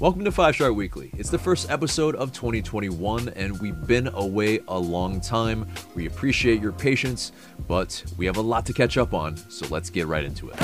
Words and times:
Welcome 0.00 0.24
to 0.24 0.32
Five 0.32 0.54
Star 0.54 0.72
Weekly. 0.72 1.10
It's 1.18 1.28
the 1.28 1.38
first 1.38 1.70
episode 1.70 2.16
of 2.16 2.32
2021, 2.32 3.28
and 3.36 3.60
we've 3.60 3.86
been 3.86 4.08
away 4.14 4.60
a 4.66 4.78
long 4.78 5.20
time. 5.20 5.68
We 5.94 6.06
appreciate 6.06 6.62
your 6.62 6.72
patience, 6.72 7.32
but 7.68 8.02
we 8.16 8.24
have 8.24 8.38
a 8.38 8.40
lot 8.40 8.64
to 8.64 8.72
catch 8.72 8.96
up 8.96 9.12
on, 9.12 9.36
so 9.36 9.66
let's 9.68 9.90
get 9.90 10.06
right 10.06 10.24
into 10.24 10.48
it. 10.48 10.58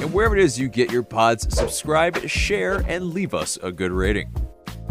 And 0.00 0.12
wherever 0.12 0.36
it 0.36 0.42
is 0.42 0.58
you 0.58 0.66
get 0.68 0.90
your 0.90 1.04
pods, 1.04 1.56
subscribe, 1.56 2.26
share, 2.26 2.82
and 2.88 3.14
leave 3.14 3.34
us 3.34 3.56
a 3.62 3.70
good 3.70 3.92
rating. 3.92 4.34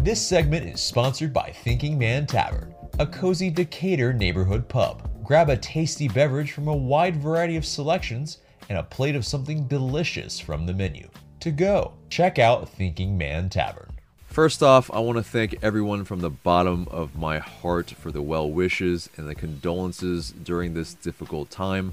This 0.00 0.26
segment 0.26 0.64
is 0.64 0.80
sponsored 0.80 1.34
by 1.34 1.50
Thinking 1.50 1.98
Man 1.98 2.26
Tavern, 2.26 2.74
a 2.98 3.06
cozy 3.06 3.50
Decatur 3.50 4.14
neighborhood 4.14 4.66
pub. 4.70 5.10
Grab 5.22 5.50
a 5.50 5.56
tasty 5.58 6.08
beverage 6.08 6.52
from 6.52 6.68
a 6.68 6.74
wide 6.74 7.16
variety 7.16 7.56
of 7.56 7.66
selections 7.66 8.38
and 8.72 8.78
a 8.78 8.82
plate 8.84 9.14
of 9.14 9.26
something 9.26 9.66
delicious 9.66 10.40
from 10.40 10.64
the 10.64 10.72
menu. 10.72 11.06
To 11.40 11.50
go, 11.50 11.92
check 12.08 12.38
out 12.38 12.70
Thinking 12.70 13.18
Man 13.18 13.50
Tavern. 13.50 13.92
First 14.28 14.62
off, 14.62 14.90
I 14.90 14.98
want 15.00 15.18
to 15.18 15.22
thank 15.22 15.58
everyone 15.62 16.06
from 16.06 16.20
the 16.20 16.30
bottom 16.30 16.88
of 16.90 17.14
my 17.14 17.38
heart 17.38 17.90
for 17.90 18.10
the 18.10 18.22
well 18.22 18.50
wishes 18.50 19.10
and 19.18 19.28
the 19.28 19.34
condolences 19.34 20.30
during 20.30 20.72
this 20.72 20.94
difficult 20.94 21.50
time. 21.50 21.92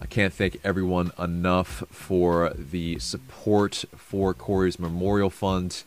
I 0.00 0.06
can't 0.06 0.32
thank 0.32 0.58
everyone 0.64 1.12
enough 1.18 1.84
for 1.90 2.54
the 2.56 2.98
support 2.98 3.84
for 3.94 4.32
Corey's 4.32 4.78
Memorial 4.78 5.28
Fund. 5.28 5.82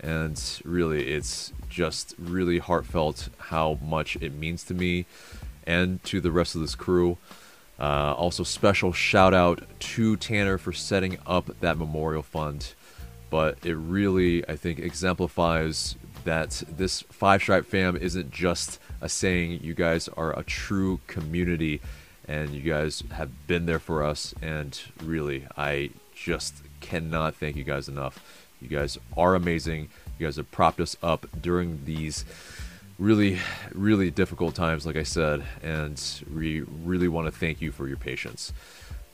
And 0.00 0.42
really, 0.64 1.12
it's 1.12 1.52
just 1.68 2.16
really 2.18 2.58
heartfelt 2.58 3.28
how 3.38 3.78
much 3.80 4.16
it 4.16 4.34
means 4.34 4.64
to 4.64 4.74
me 4.74 5.06
and 5.64 6.02
to 6.02 6.20
the 6.20 6.32
rest 6.32 6.56
of 6.56 6.62
this 6.62 6.74
crew. 6.74 7.16
Uh, 7.78 8.14
also, 8.14 8.42
special 8.44 8.92
shout 8.92 9.34
out 9.34 9.62
to 9.78 10.16
Tanner 10.16 10.58
for 10.58 10.72
setting 10.72 11.18
up 11.26 11.58
that 11.60 11.78
memorial 11.78 12.22
fund. 12.22 12.74
But 13.30 13.64
it 13.64 13.74
really, 13.74 14.46
I 14.48 14.56
think, 14.56 14.78
exemplifies 14.78 15.96
that 16.24 16.62
this 16.68 17.02
Five 17.10 17.42
Stripe 17.42 17.66
fam 17.66 17.96
isn't 17.96 18.30
just 18.30 18.78
a 19.00 19.08
saying. 19.08 19.60
You 19.62 19.74
guys 19.74 20.08
are 20.08 20.38
a 20.38 20.44
true 20.44 21.00
community, 21.06 21.80
and 22.28 22.50
you 22.50 22.60
guys 22.60 23.02
have 23.12 23.46
been 23.46 23.66
there 23.66 23.78
for 23.78 24.02
us. 24.02 24.34
And 24.40 24.78
really, 25.02 25.46
I 25.56 25.90
just 26.14 26.62
cannot 26.80 27.34
thank 27.34 27.56
you 27.56 27.64
guys 27.64 27.88
enough. 27.88 28.48
You 28.60 28.68
guys 28.68 28.98
are 29.16 29.34
amazing. 29.34 29.88
You 30.18 30.26
guys 30.26 30.36
have 30.36 30.50
propped 30.52 30.80
us 30.80 30.96
up 31.02 31.26
during 31.40 31.84
these 31.84 32.24
really, 33.02 33.40
really 33.74 34.12
difficult 34.12 34.54
times, 34.54 34.86
like 34.86 34.94
I 34.94 35.02
said, 35.02 35.42
and 35.60 36.00
we 36.32 36.60
really 36.60 37.08
want 37.08 37.26
to 37.26 37.32
thank 37.32 37.60
you 37.60 37.72
for 37.72 37.88
your 37.88 37.96
patience. 37.96 38.52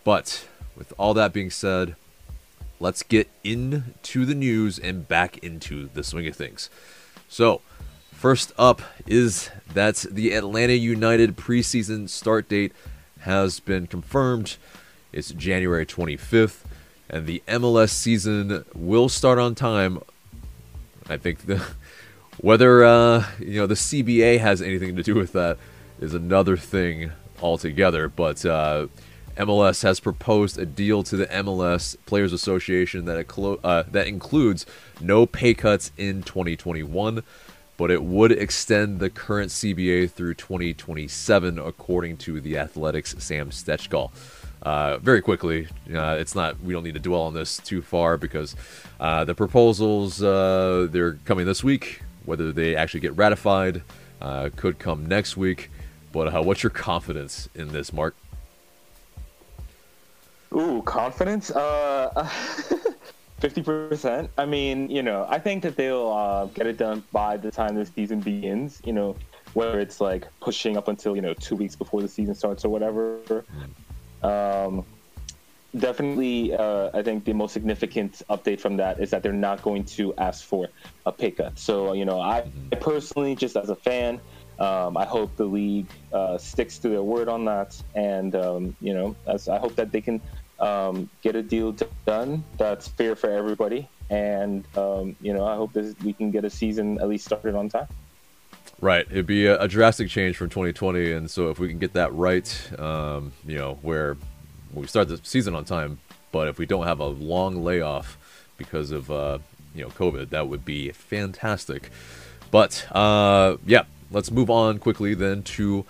But 0.04 0.46
with 0.76 0.92
all 0.98 1.14
that 1.14 1.32
being 1.32 1.50
said, 1.50 1.96
let's 2.78 3.02
get 3.02 3.30
into 3.42 4.26
the 4.26 4.34
news 4.34 4.78
and 4.78 5.08
back 5.08 5.38
into 5.38 5.88
the 5.94 6.04
swing 6.04 6.26
of 6.26 6.36
things. 6.36 6.68
So, 7.30 7.62
first 8.12 8.52
up 8.58 8.82
is 9.06 9.50
that 9.72 10.04
the 10.10 10.32
Atlanta 10.34 10.74
United 10.74 11.36
preseason 11.36 12.10
start 12.10 12.48
date 12.48 12.72
has 13.20 13.58
been 13.58 13.86
confirmed. 13.86 14.56
It's 15.12 15.30
January 15.30 15.86
25th, 15.86 16.60
and 17.08 17.26
the 17.26 17.42
MLS 17.48 17.90
season 17.90 18.66
will 18.74 19.08
start 19.08 19.38
on 19.38 19.54
time. 19.54 20.02
I 21.08 21.16
think 21.16 21.46
the 21.46 21.64
whether 22.40 22.84
uh, 22.84 23.24
you 23.38 23.60
know 23.60 23.66
the 23.66 23.74
CBA 23.74 24.38
has 24.40 24.62
anything 24.62 24.96
to 24.96 25.02
do 25.02 25.14
with 25.14 25.32
that 25.32 25.58
is 26.00 26.14
another 26.14 26.56
thing 26.56 27.12
altogether. 27.42 28.08
But 28.08 28.44
uh, 28.44 28.88
MLS 29.36 29.82
has 29.82 30.00
proposed 30.00 30.58
a 30.58 30.66
deal 30.66 31.02
to 31.04 31.16
the 31.16 31.26
MLS 31.26 31.96
Players 32.06 32.32
Association 32.32 33.04
that 33.04 33.26
clo- 33.28 33.60
uh, 33.62 33.84
that 33.90 34.06
includes 34.06 34.66
no 35.00 35.26
pay 35.26 35.54
cuts 35.54 35.92
in 35.96 36.22
2021, 36.22 37.22
but 37.76 37.90
it 37.90 38.02
would 38.02 38.32
extend 38.32 38.98
the 38.98 39.10
current 39.10 39.50
CBA 39.50 40.10
through 40.10 40.34
2027, 40.34 41.58
according 41.58 42.16
to 42.18 42.40
the 42.40 42.56
Athletic's 42.56 43.14
Sam 43.18 43.50
Stejskal. 43.50 44.10
Uh, 44.60 44.98
very 44.98 45.22
quickly, 45.22 45.68
uh, 45.94 46.16
it's 46.18 46.34
not. 46.34 46.60
We 46.60 46.72
don't 46.72 46.82
need 46.82 46.94
to 46.94 47.00
dwell 47.00 47.22
on 47.22 47.34
this 47.34 47.58
too 47.58 47.80
far 47.80 48.16
because 48.16 48.56
uh, 48.98 49.24
the 49.24 49.34
proposals 49.34 50.20
uh, 50.20 50.88
they're 50.90 51.14
coming 51.24 51.46
this 51.46 51.62
week. 51.62 52.02
Whether 52.28 52.52
they 52.52 52.76
actually 52.76 53.00
get 53.00 53.16
ratified 53.16 53.82
uh, 54.20 54.50
could 54.54 54.78
come 54.78 55.06
next 55.06 55.36
week. 55.36 55.70
But 56.12 56.34
uh, 56.34 56.42
what's 56.42 56.62
your 56.62 56.70
confidence 56.70 57.48
in 57.54 57.68
this, 57.68 57.90
Mark? 57.90 58.14
Ooh, 60.54 60.82
confidence? 60.82 61.50
Uh, 61.50 62.28
fifty 63.40 63.62
percent. 63.62 64.30
I 64.36 64.44
mean, 64.44 64.90
you 64.90 65.02
know, 65.02 65.26
I 65.30 65.38
think 65.38 65.62
that 65.62 65.76
they'll 65.76 66.08
uh, 66.08 66.46
get 66.46 66.66
it 66.66 66.76
done 66.76 67.02
by 67.12 67.38
the 67.38 67.50
time 67.50 67.74
the 67.74 67.86
season 67.86 68.20
begins. 68.20 68.82
You 68.84 68.92
know, 68.92 69.16
whether 69.54 69.80
it's 69.80 69.98
like 69.98 70.26
pushing 70.40 70.76
up 70.76 70.88
until 70.88 71.16
you 71.16 71.22
know 71.22 71.32
two 71.32 71.56
weeks 71.56 71.76
before 71.76 72.02
the 72.02 72.08
season 72.08 72.34
starts 72.34 72.64
or 72.64 72.68
whatever. 72.68 73.44
Um, 74.22 74.84
definitely, 75.78 76.54
uh, 76.54 76.90
I 76.94 77.02
think 77.02 77.24
the 77.24 77.32
most 77.32 77.52
significant 77.52 78.22
update 78.30 78.60
from 78.60 78.76
that 78.76 79.00
is 79.00 79.10
that 79.10 79.22
they're 79.22 79.32
not 79.32 79.62
going 79.62 79.84
to 79.84 80.14
ask 80.16 80.44
for 80.44 80.68
a 81.06 81.12
pay 81.12 81.30
cut. 81.30 81.58
So, 81.58 81.92
you 81.92 82.04
know, 82.04 82.20
I, 82.20 82.50
I 82.72 82.76
personally, 82.76 83.34
just 83.34 83.56
as 83.56 83.70
a 83.70 83.76
fan, 83.76 84.20
um, 84.58 84.96
I 84.96 85.04
hope 85.04 85.36
the 85.36 85.44
league 85.44 85.86
uh, 86.12 86.36
sticks 86.38 86.78
to 86.78 86.88
their 86.88 87.02
word 87.02 87.28
on 87.28 87.44
that, 87.44 87.80
and 87.94 88.34
um, 88.34 88.76
you 88.80 88.92
know, 88.92 89.14
as 89.26 89.48
I 89.48 89.58
hope 89.58 89.76
that 89.76 89.92
they 89.92 90.00
can 90.00 90.20
um, 90.58 91.08
get 91.22 91.36
a 91.36 91.42
deal 91.42 91.76
done 92.06 92.42
that's 92.56 92.88
fair 92.88 93.14
for 93.14 93.30
everybody, 93.30 93.88
and 94.10 94.64
um, 94.76 95.14
you 95.20 95.32
know, 95.32 95.46
I 95.46 95.54
hope 95.54 95.72
that 95.74 95.94
we 96.02 96.12
can 96.12 96.32
get 96.32 96.44
a 96.44 96.50
season 96.50 97.00
at 97.00 97.08
least 97.08 97.24
started 97.24 97.54
on 97.54 97.68
time. 97.68 97.86
Right, 98.80 99.06
it'd 99.10 99.26
be 99.26 99.46
a, 99.46 99.60
a 99.60 99.68
drastic 99.68 100.08
change 100.08 100.36
from 100.36 100.48
2020, 100.48 101.12
and 101.12 101.30
so 101.30 101.50
if 101.50 101.60
we 101.60 101.68
can 101.68 101.78
get 101.78 101.92
that 101.92 102.12
right, 102.14 102.80
um, 102.80 103.32
you 103.46 103.56
know, 103.56 103.78
where 103.82 104.16
we 104.72 104.86
start 104.86 105.08
the 105.08 105.20
season 105.22 105.54
on 105.54 105.64
time, 105.64 105.98
but 106.32 106.48
if 106.48 106.58
we 106.58 106.66
don't 106.66 106.86
have 106.86 107.00
a 107.00 107.06
long 107.06 107.64
layoff 107.64 108.16
because 108.56 108.90
of 108.90 109.10
uh, 109.10 109.38
you 109.74 109.82
know 109.82 109.90
COVID, 109.90 110.30
that 110.30 110.48
would 110.48 110.64
be 110.64 110.90
fantastic. 110.90 111.90
But 112.50 112.86
uh, 112.92 113.56
yeah, 113.66 113.84
let's 114.10 114.30
move 114.30 114.50
on 114.50 114.78
quickly 114.78 115.14
then 115.14 115.42
to 115.44 115.84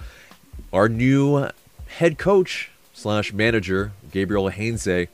our 0.72 0.88
new 0.88 1.48
head 1.86 2.18
coach 2.18 2.70
slash 2.92 3.32
manager, 3.32 3.92
Gabriel 4.10 4.48
Heinze. 4.50 5.08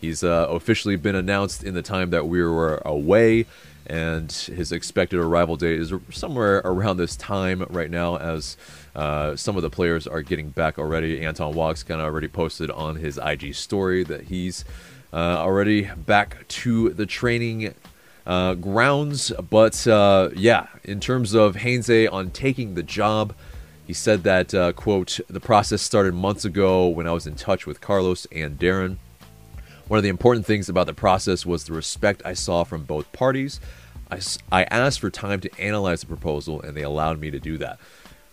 He's 0.00 0.24
uh, 0.24 0.46
officially 0.50 0.96
been 0.96 1.14
announced 1.14 1.62
in 1.62 1.74
the 1.74 1.82
time 1.82 2.10
that 2.10 2.26
we 2.26 2.42
were 2.42 2.82
away, 2.84 3.46
and 3.86 4.30
his 4.30 4.72
expected 4.72 5.18
arrival 5.18 5.56
date 5.56 5.80
is 5.80 5.92
somewhere 6.10 6.58
around 6.64 6.96
this 6.96 7.16
time 7.16 7.64
right 7.70 7.90
now, 7.90 8.16
as 8.16 8.56
uh, 8.94 9.36
some 9.36 9.56
of 9.56 9.62
the 9.62 9.70
players 9.70 10.06
are 10.06 10.22
getting 10.22 10.50
back 10.50 10.78
already. 10.78 11.24
Anton 11.24 11.54
Walkes 11.54 11.82
kind 11.82 12.00
of 12.00 12.06
already 12.06 12.28
posted 12.28 12.70
on 12.70 12.96
his 12.96 13.18
IG 13.18 13.54
story 13.54 14.04
that 14.04 14.24
he's 14.24 14.64
uh, 15.12 15.16
already 15.16 15.82
back 15.82 16.46
to 16.48 16.90
the 16.90 17.06
training 17.06 17.74
uh, 18.26 18.54
grounds. 18.54 19.32
But 19.50 19.86
uh, 19.86 20.30
yeah, 20.34 20.66
in 20.84 21.00
terms 21.00 21.34
of 21.34 21.56
Heinze 21.56 22.08
on 22.08 22.30
taking 22.30 22.74
the 22.74 22.82
job, 22.82 23.34
he 23.86 23.92
said 23.92 24.22
that, 24.22 24.54
uh, 24.54 24.72
quote, 24.72 25.20
the 25.28 25.40
process 25.40 25.82
started 25.82 26.14
months 26.14 26.44
ago 26.44 26.86
when 26.86 27.06
I 27.06 27.12
was 27.12 27.26
in 27.26 27.34
touch 27.34 27.66
with 27.66 27.80
Carlos 27.80 28.26
and 28.30 28.58
Darren. 28.58 28.98
One 29.88 29.98
of 29.98 30.02
the 30.02 30.08
important 30.08 30.46
things 30.46 30.68
about 30.68 30.86
the 30.86 30.94
process 30.94 31.44
was 31.44 31.64
the 31.64 31.72
respect 31.72 32.22
I 32.24 32.34
saw 32.34 32.64
from 32.64 32.84
both 32.84 33.12
parties. 33.12 33.60
I, 34.10 34.20
I 34.50 34.62
asked 34.64 35.00
for 35.00 35.10
time 35.10 35.40
to 35.40 35.60
analyze 35.60 36.00
the 36.00 36.06
proposal, 36.06 36.60
and 36.60 36.76
they 36.76 36.82
allowed 36.82 37.18
me 37.20 37.30
to 37.30 37.38
do 37.38 37.58
that, 37.58 37.78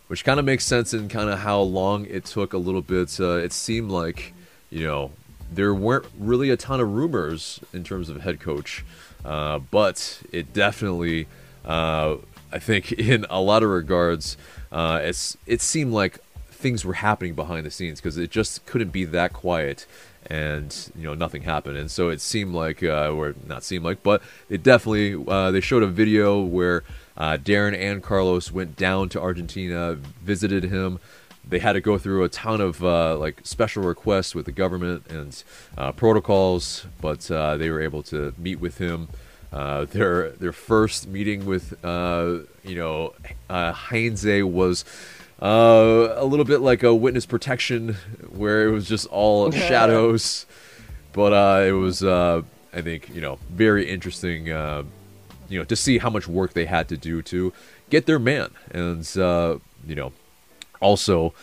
which 0.08 0.24
kind 0.24 0.40
of 0.40 0.46
makes 0.46 0.66
sense 0.66 0.94
in 0.94 1.10
kind 1.10 1.30
of 1.30 1.40
how 1.40 1.62
long 1.62 2.06
it 2.06 2.26
took 2.26 2.54
a 2.54 2.58
little 2.58 2.82
bit. 2.82 3.20
Uh, 3.20 3.38
it 3.38 3.54
seemed 3.54 3.92
like, 3.92 4.34
you 4.70 4.86
know, 4.86 5.12
there 5.52 5.74
weren't 5.74 6.06
really 6.18 6.50
a 6.50 6.58
ton 6.58 6.80
of 6.80 6.94
rumors 6.94 7.60
in 7.74 7.84
terms 7.84 8.10
of 8.10 8.22
head 8.22 8.40
coach, 8.40 8.86
uh, 9.26 9.60
but 9.60 10.22
it 10.32 10.54
definitely, 10.54 11.28
uh, 11.66 12.18
I 12.52 12.60
think, 12.60 12.92
in 13.00 13.26
a 13.30 13.42
lot 13.42 13.64
of 13.64 13.70
regards, 13.70 14.38
uh, 14.72 15.00
it's 15.02 15.38
it 15.46 15.62
seemed 15.62 15.94
like 15.94 16.20
things 16.52 16.84
were 16.84 16.94
happening 16.94 17.34
behind 17.34 17.66
the 17.66 17.72
scenes 17.72 18.00
because 18.00 18.18
it 18.18 18.30
just 18.30 18.66
couldn't 18.66 18.90
be 18.90 19.06
that 19.06 19.32
quiet 19.32 19.88
and 20.28 20.92
you 20.96 21.04
know 21.04 21.14
nothing 21.14 21.44
happened. 21.44 21.78
And 21.78 21.90
so 21.90 22.10
it 22.10 22.22
seemed 22.22 22.54
like 22.54 22.84
uh, 22.84 23.10
or 23.10 23.36
not 23.46 23.64
seemed 23.64 23.86
like 23.86 24.04
but 24.04 24.22
it 24.50 24.64
definitely 24.64 25.24
uh, 25.28 25.52
they 25.52 25.62
showed 25.62 25.84
a 25.84 25.88
video 25.88 26.42
where 26.42 26.84
uh, 27.18 27.38
darren 27.38 27.78
and 27.78 28.02
carlos 28.04 28.52
went 28.52 28.76
down 28.76 29.10
to 29.10 29.22
argentina 29.22 29.96
visited 30.22 30.66
him. 30.66 31.00
They 31.48 31.60
had 31.60 31.74
to 31.74 31.82
go 31.82 31.98
through 31.98 32.24
a 32.24 32.30
ton 32.30 32.62
of 32.62 32.84
uh, 32.84 33.18
like 33.18 33.42
special 33.44 33.84
requests 33.84 34.36
with 34.36 34.46
the 34.46 34.52
government 34.52 35.08
and 35.10 35.44
uh, 35.78 35.92
protocols 35.94 36.86
but 37.02 37.30
uh, 37.32 37.58
they 37.58 37.70
were 37.70 37.82
able 37.82 38.04
to 38.04 38.34
meet 38.38 38.60
with 38.60 38.78
him. 38.78 39.08
Their 39.52 40.32
their 40.32 40.54
first 40.54 41.08
meeting 41.08 41.46
with 41.46 41.74
you 41.84 42.76
know 42.76 43.14
Heinze 43.50 44.44
was 44.44 44.86
uh, 45.42 46.14
a 46.16 46.26
little 46.26 46.46
bit 46.46 46.62
like 46.62 46.84
a 46.84 46.94
witness 46.94 47.26
protection, 47.26 47.96
where 48.30 48.68
it 48.68 48.72
was 48.72 48.88
just 48.88 49.08
all 49.08 49.52
shadows. 49.70 50.46
but 51.14 51.34
uh, 51.34 51.64
it 51.66 51.72
was 51.72 52.04
uh, 52.04 52.42
I 52.74 52.82
think 52.82 53.10
you 53.10 53.22
know 53.22 53.40
very 53.50 53.90
interesting. 53.90 54.52
Uh, 54.52 54.84
you 55.48 55.58
know 55.58 55.66
to 55.66 55.76
see 55.76 55.98
how 55.98 56.10
much 56.10 56.28
work 56.28 56.54
they 56.54 56.66
had 56.66 56.88
to 56.90 56.98
do 56.98 57.22
to 57.24 57.54
get 57.90 58.06
their 58.06 58.20
man, 58.20 58.52
and 58.72 59.18
uh, 59.18 59.58
you 59.86 59.96
know 59.96 60.12
also. 60.80 61.34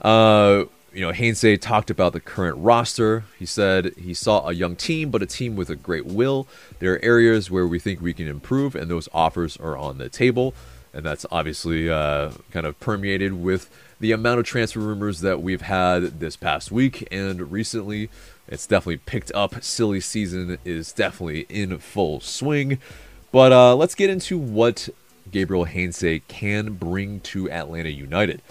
Uh, 0.00 0.64
you 0.92 1.00
know, 1.00 1.12
Heinze 1.12 1.58
talked 1.60 1.90
about 1.90 2.12
the 2.12 2.20
current 2.20 2.56
roster. 2.58 3.24
He 3.38 3.46
said 3.46 3.94
he 3.96 4.14
saw 4.14 4.48
a 4.48 4.52
young 4.52 4.76
team, 4.76 5.10
but 5.10 5.22
a 5.22 5.26
team 5.26 5.56
with 5.56 5.68
a 5.68 5.74
great 5.74 6.06
will. 6.06 6.46
There 6.78 6.94
are 6.94 7.04
areas 7.04 7.50
where 7.50 7.66
we 7.66 7.80
think 7.80 8.00
we 8.00 8.14
can 8.14 8.28
improve, 8.28 8.76
and 8.76 8.88
those 8.88 9.08
offers 9.12 9.56
are 9.56 9.76
on 9.76 9.98
the 9.98 10.08
table. 10.08 10.54
And 10.94 11.04
that's 11.04 11.26
obviously 11.30 11.90
uh, 11.90 12.30
kind 12.52 12.64
of 12.66 12.78
permeated 12.78 13.32
with 13.34 13.68
the 14.00 14.12
amount 14.12 14.40
of 14.40 14.46
transfer 14.46 14.80
rumors 14.80 15.20
that 15.20 15.42
we've 15.42 15.62
had 15.62 16.20
this 16.20 16.36
past 16.36 16.70
week 16.70 17.06
and 17.10 17.50
recently. 17.50 18.10
It's 18.46 18.66
definitely 18.66 18.98
picked 18.98 19.32
up. 19.34 19.62
Silly 19.62 20.00
season 20.00 20.58
is 20.64 20.92
definitely 20.92 21.46
in 21.48 21.78
full 21.78 22.20
swing. 22.20 22.78
But 23.32 23.52
uh, 23.52 23.74
let's 23.74 23.94
get 23.94 24.10
into 24.10 24.38
what 24.38 24.88
Gabriel 25.30 25.64
Heinze 25.64 26.20
can 26.28 26.74
bring 26.74 27.20
to 27.20 27.50
Atlanta 27.50 27.88
United. 27.90 28.42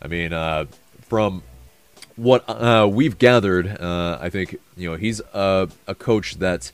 I 0.00 0.08
mean, 0.08 0.32
uh, 0.32 0.66
from 1.02 1.42
what 2.16 2.48
uh, 2.48 2.88
we've 2.90 3.18
gathered, 3.18 3.66
uh, 3.80 4.18
I 4.20 4.30
think 4.30 4.56
you 4.76 4.90
know 4.90 4.96
he's 4.96 5.20
a, 5.34 5.68
a 5.86 5.94
coach 5.94 6.36
that, 6.36 6.72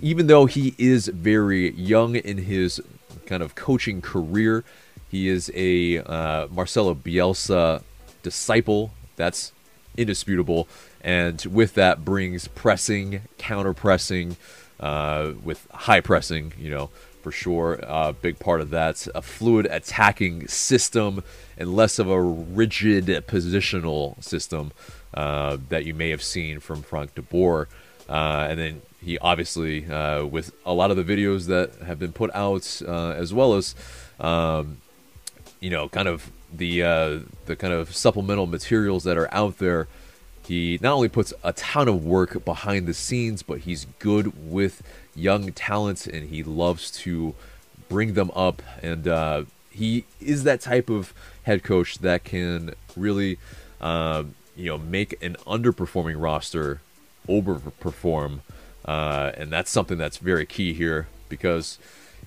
even 0.00 0.26
though 0.26 0.46
he 0.46 0.74
is 0.78 1.08
very 1.08 1.72
young 1.72 2.16
in 2.16 2.38
his 2.38 2.80
kind 3.26 3.42
of 3.42 3.54
coaching 3.54 4.00
career, 4.00 4.64
he 5.10 5.28
is 5.28 5.50
a 5.54 5.98
uh, 5.98 6.48
Marcelo 6.50 6.94
Bielsa 6.94 7.82
disciple. 8.22 8.92
That's 9.16 9.52
indisputable, 9.96 10.66
and 11.00 11.44
with 11.46 11.74
that 11.74 12.04
brings 12.04 12.48
pressing, 12.48 13.22
counter 13.38 13.72
pressing, 13.74 14.36
uh, 14.80 15.32
with 15.42 15.68
high 15.70 16.00
pressing. 16.00 16.52
You 16.58 16.70
know, 16.70 16.90
for 17.24 17.32
sure. 17.32 17.76
A 17.76 17.86
uh, 17.86 18.12
big 18.12 18.38
part 18.38 18.60
of 18.60 18.68
that, 18.70 19.08
a 19.14 19.22
fluid 19.22 19.66
attacking 19.70 20.46
system 20.46 21.24
and 21.56 21.74
less 21.74 21.98
of 21.98 22.10
a 22.10 22.20
rigid 22.20 23.06
positional 23.26 24.22
system 24.22 24.72
uh, 25.14 25.56
that 25.70 25.86
you 25.86 25.94
may 25.94 26.10
have 26.10 26.22
seen 26.22 26.60
from 26.60 26.82
Frank 26.82 27.14
de 27.14 27.22
Boer. 27.22 27.66
Uh, 28.08 28.46
and 28.50 28.58
then 28.60 28.82
he 29.04 29.18
obviously, 29.18 29.86
uh, 29.90 30.24
with 30.24 30.52
a 30.64 30.72
lot 30.72 30.90
of 30.90 30.96
the 30.96 31.04
videos 31.04 31.46
that 31.46 31.74
have 31.86 31.98
been 31.98 32.12
put 32.12 32.30
out, 32.34 32.80
uh, 32.86 33.10
as 33.10 33.34
well 33.34 33.54
as, 33.54 33.74
um, 34.18 34.78
you 35.60 35.70
know, 35.70 35.88
kind 35.88 36.08
of 36.08 36.30
the 36.52 36.82
uh, 36.82 37.18
the 37.46 37.56
kind 37.56 37.72
of 37.72 37.94
supplemental 37.94 38.46
materials 38.46 39.04
that 39.04 39.16
are 39.16 39.32
out 39.32 39.58
there. 39.58 39.88
He 40.46 40.78
not 40.82 40.92
only 40.92 41.08
puts 41.08 41.32
a 41.42 41.52
ton 41.54 41.88
of 41.88 42.04
work 42.04 42.44
behind 42.44 42.86
the 42.86 42.94
scenes, 42.94 43.42
but 43.42 43.60
he's 43.60 43.86
good 43.98 44.50
with 44.50 44.82
young 45.14 45.52
talents, 45.52 46.06
and 46.06 46.28
he 46.28 46.42
loves 46.42 46.90
to 47.02 47.34
bring 47.88 48.14
them 48.14 48.30
up. 48.34 48.62
And 48.82 49.08
uh, 49.08 49.44
he 49.70 50.04
is 50.20 50.44
that 50.44 50.60
type 50.60 50.90
of 50.90 51.14
head 51.44 51.62
coach 51.62 51.98
that 51.98 52.24
can 52.24 52.74
really, 52.96 53.38
uh, 53.80 54.24
you 54.54 54.66
know, 54.66 54.78
make 54.78 55.22
an 55.22 55.36
underperforming 55.46 56.20
roster 56.20 56.80
overperform. 57.28 58.40
Uh, 58.84 59.32
and 59.36 59.50
that's 59.50 59.70
something 59.70 59.98
that's 59.98 60.18
very 60.18 60.44
key 60.44 60.74
here 60.74 61.08
because 61.28 61.78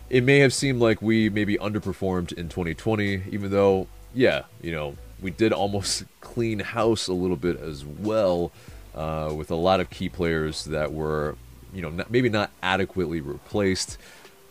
it 0.10 0.24
may 0.24 0.40
have 0.40 0.54
seemed 0.54 0.80
like 0.80 1.02
we 1.02 1.30
maybe 1.30 1.58
underperformed 1.58 2.34
in 2.34 2.50
2020, 2.50 3.24
even 3.30 3.52
though, 3.52 3.88
yeah, 4.14 4.44
you 4.62 4.72
know, 4.72 4.96
we 5.22 5.32
did 5.32 5.54
almost 5.54 6.06
clean 6.22 6.60
house 6.60 7.08
a 7.08 7.14
little 7.14 7.38
bit 7.38 7.60
as 7.60 7.86
well 7.86 8.52
uh, 8.96 9.32
with 9.36 9.52
a 9.52 9.56
lot 9.56 9.80
of 9.80 9.90
key 9.90 10.10
players 10.10 10.66
that 10.66 10.92
were 10.92 11.36
you 11.74 11.82
know, 11.82 12.06
maybe 12.10 12.30
not 12.30 12.52
adequately 12.64 13.22
replaced, 13.22 13.98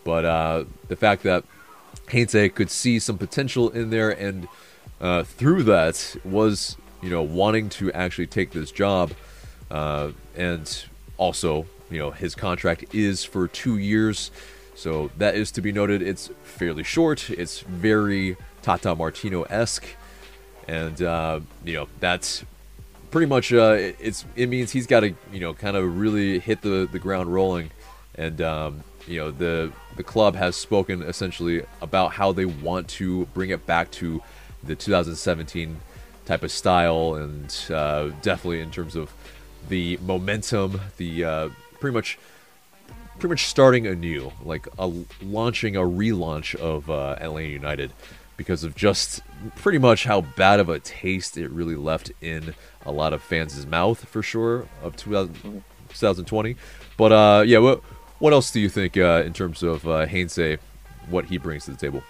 but 0.05 0.25
uh, 0.25 0.65
the 0.89 0.97
fact 0.97 1.23
that 1.25 1.45
Heinze 2.11 2.53
could 2.55 2.71
see 2.71 2.99
some 2.99 3.19
potential 3.19 3.71
in 3.71 3.91
there 3.91 4.11
and 4.11 4.49
uh, 5.01 5.25
through 5.25 5.65
that 5.65 6.17
was, 6.25 6.77
you 7.03 7.11
know, 7.11 7.23
wanting 7.23 7.69
to 7.71 7.93
actually 7.93 8.27
take 8.27 8.53
this 8.53 8.71
job. 8.71 9.13
Uh, 9.71 10.13
and 10.37 10.85
also, 11.17 11.67
you 11.91 11.99
know, 11.99 12.11
his 12.11 12.35
contract 12.35 12.95
is 12.95 13.25
for 13.25 13.49
two 13.49 13.79
years. 13.79 14.31
So 14.75 15.11
that 15.19 15.35
is 15.35 15.51
to 15.53 15.63
be 15.63 15.73
noted. 15.73 16.03
It's 16.03 16.31
fairly 16.43 16.83
short. 16.83 17.31
It's 17.31 17.61
very 17.61 18.37
Tata 18.63 18.95
Martino 18.95 19.43
esque. 19.45 19.87
And, 20.69 21.01
uh, 21.01 21.41
you 21.65 21.75
know, 21.75 21.89
that's 22.01 22.45
pretty 23.11 23.27
much 23.27 23.53
uh, 23.53 23.77
it's 23.99 24.27
it 24.37 24.49
means 24.49 24.73
he's 24.73 24.87
got 24.87 25.01
to 25.01 25.15
you 25.33 25.41
know 25.41 25.55
kind 25.55 25.75
of 25.77 25.99
really 25.99 26.39
hit 26.39 26.61
the 26.61 26.87
the 26.93 26.99
ground 26.99 27.33
rolling, 27.33 27.71
and 28.15 28.41
um, 28.43 28.85
you 29.07 29.19
know 29.19 29.31
the 29.31 29.73
the 29.97 30.03
club 30.03 30.35
has 30.35 30.55
spoken 30.55 31.03
essentially 31.03 31.65
about 31.81 32.13
how 32.13 32.33
they 32.33 32.45
want 32.45 32.89
to 32.89 33.25
bring 33.27 33.49
it 33.49 33.65
back 33.65 33.91
to 33.93 34.23
the 34.63 34.75
2017 34.75 35.81
type 36.27 36.43
of 36.43 36.51
style, 36.51 37.15
and 37.15 37.57
uh, 37.71 38.09
definitely 38.21 38.61
in 38.61 38.71
terms 38.71 38.97
of 38.97 39.13
the 39.69 39.99
momentum, 40.03 40.81
the 40.99 41.25
uh, 41.25 41.49
pretty 41.81 41.95
much 41.95 42.19
pretty 43.19 43.33
much 43.33 43.47
starting 43.47 43.87
anew, 43.87 44.33
like 44.45 44.69
a 44.79 44.93
launching 45.23 45.77
a 45.77 45.81
relaunch 45.81 46.55
of 46.55 46.91
uh, 46.91 47.17
Atlanta 47.21 47.49
United 47.49 47.93
because 48.37 48.65
of 48.65 48.75
just 48.75 49.23
pretty 49.57 49.79
much 49.79 50.05
how 50.05 50.21
bad 50.21 50.61
of 50.61 50.69
a 50.69 50.79
taste 50.79 51.39
it 51.39 51.51
really 51.51 51.77
left 51.77 52.13
in 52.21 52.55
a 52.85 52.93
lot 52.93 53.13
of 53.13 53.23
fans' 53.23 53.67
mouth 53.67 54.07
for 54.07 54.23
sure 54.23 54.69
of 54.83 54.97
2020. 54.97 56.57
But 56.97 57.13
uh, 57.13 57.45
yeah, 57.47 57.59
what 57.59 57.83
what 58.19 58.33
else 58.33 58.51
do 58.51 58.61
you 58.61 58.69
think 58.69 58.97
uh, 58.97 59.23
in 59.25 59.33
terms 59.33 59.63
of 59.63 59.87
uh, 59.87 60.07
Heinze, 60.07 60.59
what 61.09 61.27
he 61.27 61.39
brings 61.39 61.65
to 61.67 61.73
the 61.73 61.77
table? 61.77 62.03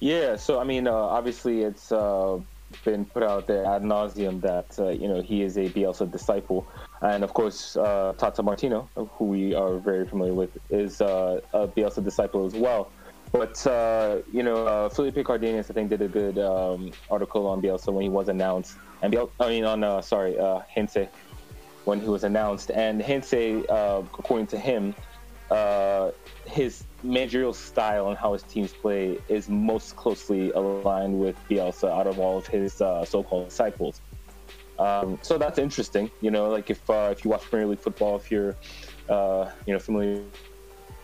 Yeah, 0.00 0.36
so 0.36 0.60
I 0.60 0.64
mean, 0.64 0.86
uh, 0.86 0.92
obviously 0.92 1.62
it's 1.62 1.90
uh, 1.90 2.38
been 2.84 3.04
put 3.04 3.22
out 3.22 3.46
there 3.46 3.64
ad 3.66 3.82
nauseum 3.82 4.40
that 4.42 4.78
uh, 4.78 4.88
you 4.90 5.08
know 5.08 5.20
he 5.22 5.42
is 5.42 5.56
a 5.56 5.68
Bielsa 5.68 6.10
disciple, 6.10 6.66
and 7.02 7.24
of 7.24 7.34
course 7.34 7.76
uh, 7.76 8.12
Tata 8.18 8.42
Martino, 8.42 8.90
who 8.94 9.26
we 9.26 9.54
are 9.54 9.78
very 9.78 10.06
familiar 10.06 10.34
with, 10.34 10.50
is 10.70 11.00
uh, 11.00 11.40
a 11.52 11.68
Bielsa 11.68 12.02
disciple 12.02 12.44
as 12.46 12.54
well. 12.54 12.92
But 13.32 13.66
uh, 13.66 14.18
you 14.32 14.42
know, 14.42 14.66
uh, 14.66 14.88
Felipe 14.88 15.24
Cardenas, 15.24 15.70
I 15.70 15.74
think, 15.74 15.90
did 15.90 16.02
a 16.02 16.08
good 16.08 16.38
um, 16.38 16.92
article 17.10 17.46
on 17.46 17.60
Bielsa 17.60 17.92
when 17.92 18.02
he 18.02 18.08
was 18.08 18.28
announced, 18.28 18.76
and 19.02 19.12
Biel- 19.12 19.32
I 19.40 19.48
mean, 19.48 19.64
on 19.64 19.82
uh, 19.82 20.00
sorry, 20.00 20.38
uh, 20.38 20.60
when 21.84 22.00
he 22.00 22.08
was 22.08 22.24
announced, 22.24 22.70
and 22.70 23.02
Heinze, 23.02 23.34
uh, 23.68 24.02
according 24.18 24.46
to 24.48 24.58
him, 24.58 24.94
uh, 25.50 26.10
his 26.46 26.84
managerial 27.04 27.52
style 27.52 28.08
and 28.08 28.18
how 28.18 28.32
his 28.32 28.42
teams 28.42 28.72
play 28.72 29.18
is 29.28 29.48
most 29.48 29.94
closely 29.94 30.50
aligned 30.52 31.16
with 31.16 31.36
Bielsa 31.48 31.90
out 31.90 32.06
of 32.06 32.18
all 32.18 32.38
of 32.38 32.46
his 32.46 32.80
uh, 32.80 33.04
so-called 33.04 33.48
disciples. 33.48 34.00
Um, 34.78 35.18
so 35.22 35.38
that's 35.38 35.58
interesting. 35.58 36.10
You 36.20 36.30
know, 36.30 36.50
like 36.50 36.70
if 36.70 36.88
uh, 36.90 37.10
if 37.12 37.24
you 37.24 37.30
watch 37.30 37.42
Premier 37.42 37.68
League 37.68 37.80
football, 37.80 38.16
if 38.16 38.30
you're 38.30 38.56
uh, 39.08 39.50
you 39.66 39.72
know 39.72 39.78
familiar 39.78 40.24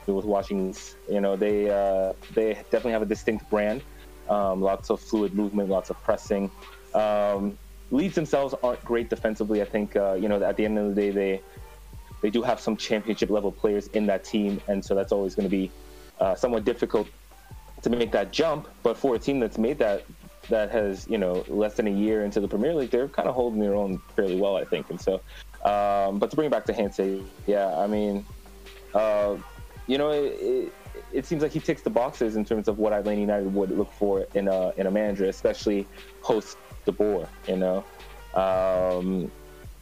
with 0.07 0.25
watching. 0.25 0.75
You 1.09 1.21
know, 1.21 1.37
they 1.37 1.71
uh, 1.71 2.12
they 2.35 2.54
definitely 2.54 2.92
have 2.92 3.02
a 3.02 3.07
distinct 3.07 3.49
brand. 3.50 3.83
Um, 4.28 4.61
lots 4.61 4.90
of 4.90 5.00
fluid 5.00 5.35
movement, 5.35 5.69
lots 5.69 5.90
of 5.90 6.02
pressing. 6.02 6.50
Um, 6.95 7.59
Leeds 7.90 8.14
themselves 8.14 8.54
aren't 8.62 8.85
great 8.85 9.11
defensively. 9.11 9.62
I 9.62 9.64
think 9.64 9.97
uh, 9.97 10.14
you 10.14 10.28
know 10.28 10.42
at 10.42 10.57
the 10.57 10.64
end 10.64 10.78
of 10.78 10.95
the 10.95 11.00
day 11.00 11.11
they 11.11 11.42
they 12.23 12.30
do 12.30 12.42
have 12.42 12.61
some 12.61 12.76
championship 12.76 13.30
level 13.30 13.50
players 13.50 13.88
in 13.88 14.07
that 14.07 14.25
team, 14.25 14.61
and 14.69 14.85
so 14.85 14.95
that's 14.95 15.12
always 15.12 15.35
going 15.35 15.45
to 15.45 15.50
be 15.50 15.71
uh, 16.21 16.35
somewhat 16.35 16.65
difficult 16.65 17.09
to 17.83 17.91
make 17.91 18.12
that 18.12 18.33
jump. 18.33 18.69
But 18.83 18.97
for 18.97 19.15
a 19.15 19.19
team 19.19 19.41
that's 19.41 19.59
made 19.59 19.79
that 19.79 20.05
that 20.49 20.71
has 20.71 21.07
you 21.09 21.19
know 21.19 21.45
less 21.49 21.75
than 21.75 21.87
a 21.87 21.91
year 21.91 22.25
into 22.25 22.41
the 22.41 22.49
Premier 22.49 22.75
League, 22.75 22.91
they're 22.91 23.09
kind 23.09 23.29
of 23.29 23.35
holding 23.35 23.61
their 23.61 23.75
own 23.75 23.99
fairly 24.17 24.37
well, 24.37 24.57
I 24.57 24.65
think. 24.65 24.91
And 24.91 25.00
so, 25.00 25.15
um, 25.65 26.19
but 26.19 26.31
to 26.31 26.37
bring 26.37 26.47
it 26.47 26.50
back 26.50 26.67
to 26.67 26.73
Heinze, 26.73 27.23
yeah, 27.47 27.75
I 27.77 27.87
mean, 27.87 28.25
uh, 28.95 29.37
you 29.87 29.99
know, 29.99 30.11
it, 30.11 30.37
it, 30.41 30.73
it, 31.12 31.27
seems 31.27 31.43
like 31.43 31.53
he 31.53 31.61
ticks 31.61 31.83
the 31.83 31.91
boxes 31.91 32.37
in 32.37 32.45
terms 32.45 32.69
of 32.69 32.79
what 32.79 32.93
Atlanta 32.93 33.21
United 33.21 33.53
would 33.53 33.71
look 33.71 33.93
for 33.93 34.27
in 34.35 34.49
a 34.49 34.73
in 34.77 34.87
a 34.87 34.91
manager, 34.91 35.27
especially 35.27 35.87
post 36.23 36.59
De 36.85 36.93
Boer. 36.93 37.29
You 37.49 37.57
know, 37.57 37.85
um, 38.35 39.31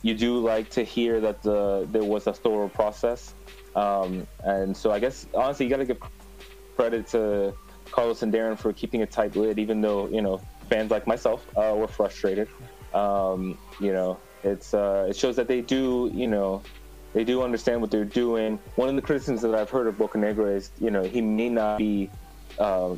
you 0.02 0.14
do 0.14 0.38
like 0.38 0.70
to 0.70 0.84
hear 0.84 1.20
that 1.20 1.42
the 1.42 1.88
there 1.90 2.04
was 2.04 2.26
a 2.26 2.32
thorough 2.32 2.68
process, 2.68 3.34
um, 3.74 4.26
and 4.44 4.76
so 4.76 4.92
I 4.92 4.98
guess 4.98 5.26
honestly, 5.34 5.66
you 5.66 5.70
got 5.70 5.78
to 5.78 5.86
give 5.86 5.98
credit 6.78 7.08
to 7.08 7.52
Carlos 7.90 8.22
and 8.22 8.32
Darren 8.32 8.56
for 8.56 8.72
keeping 8.72 9.02
a 9.02 9.06
tight 9.06 9.34
lid, 9.34 9.58
even 9.58 9.80
though 9.80 10.08
you 10.08 10.22
know 10.22 10.40
fans 10.70 10.90
like 10.90 11.06
myself 11.06 11.44
uh, 11.56 11.74
were 11.76 11.88
frustrated. 11.88 12.48
Um, 12.94 13.58
you 13.80 13.92
know, 13.92 14.18
it's 14.44 14.72
uh, 14.72 15.06
it 15.10 15.16
shows 15.16 15.36
that 15.36 15.48
they 15.48 15.60
do 15.60 16.10
you 16.14 16.28
know 16.28 16.62
they 17.14 17.24
do 17.24 17.42
understand 17.42 17.80
what 17.80 17.90
they're 17.90 18.04
doing. 18.04 18.58
One 18.76 18.88
of 18.88 18.96
the 18.96 19.02
criticisms 19.02 19.42
that 19.42 19.54
I've 19.54 19.70
heard 19.70 19.86
of 19.86 19.96
Bocanegra 19.96 20.54
is, 20.54 20.70
you 20.78 20.90
know, 20.90 21.02
he 21.02 21.20
may 21.20 21.48
not 21.48 21.78
be 21.78 22.10
uh, 22.58 22.94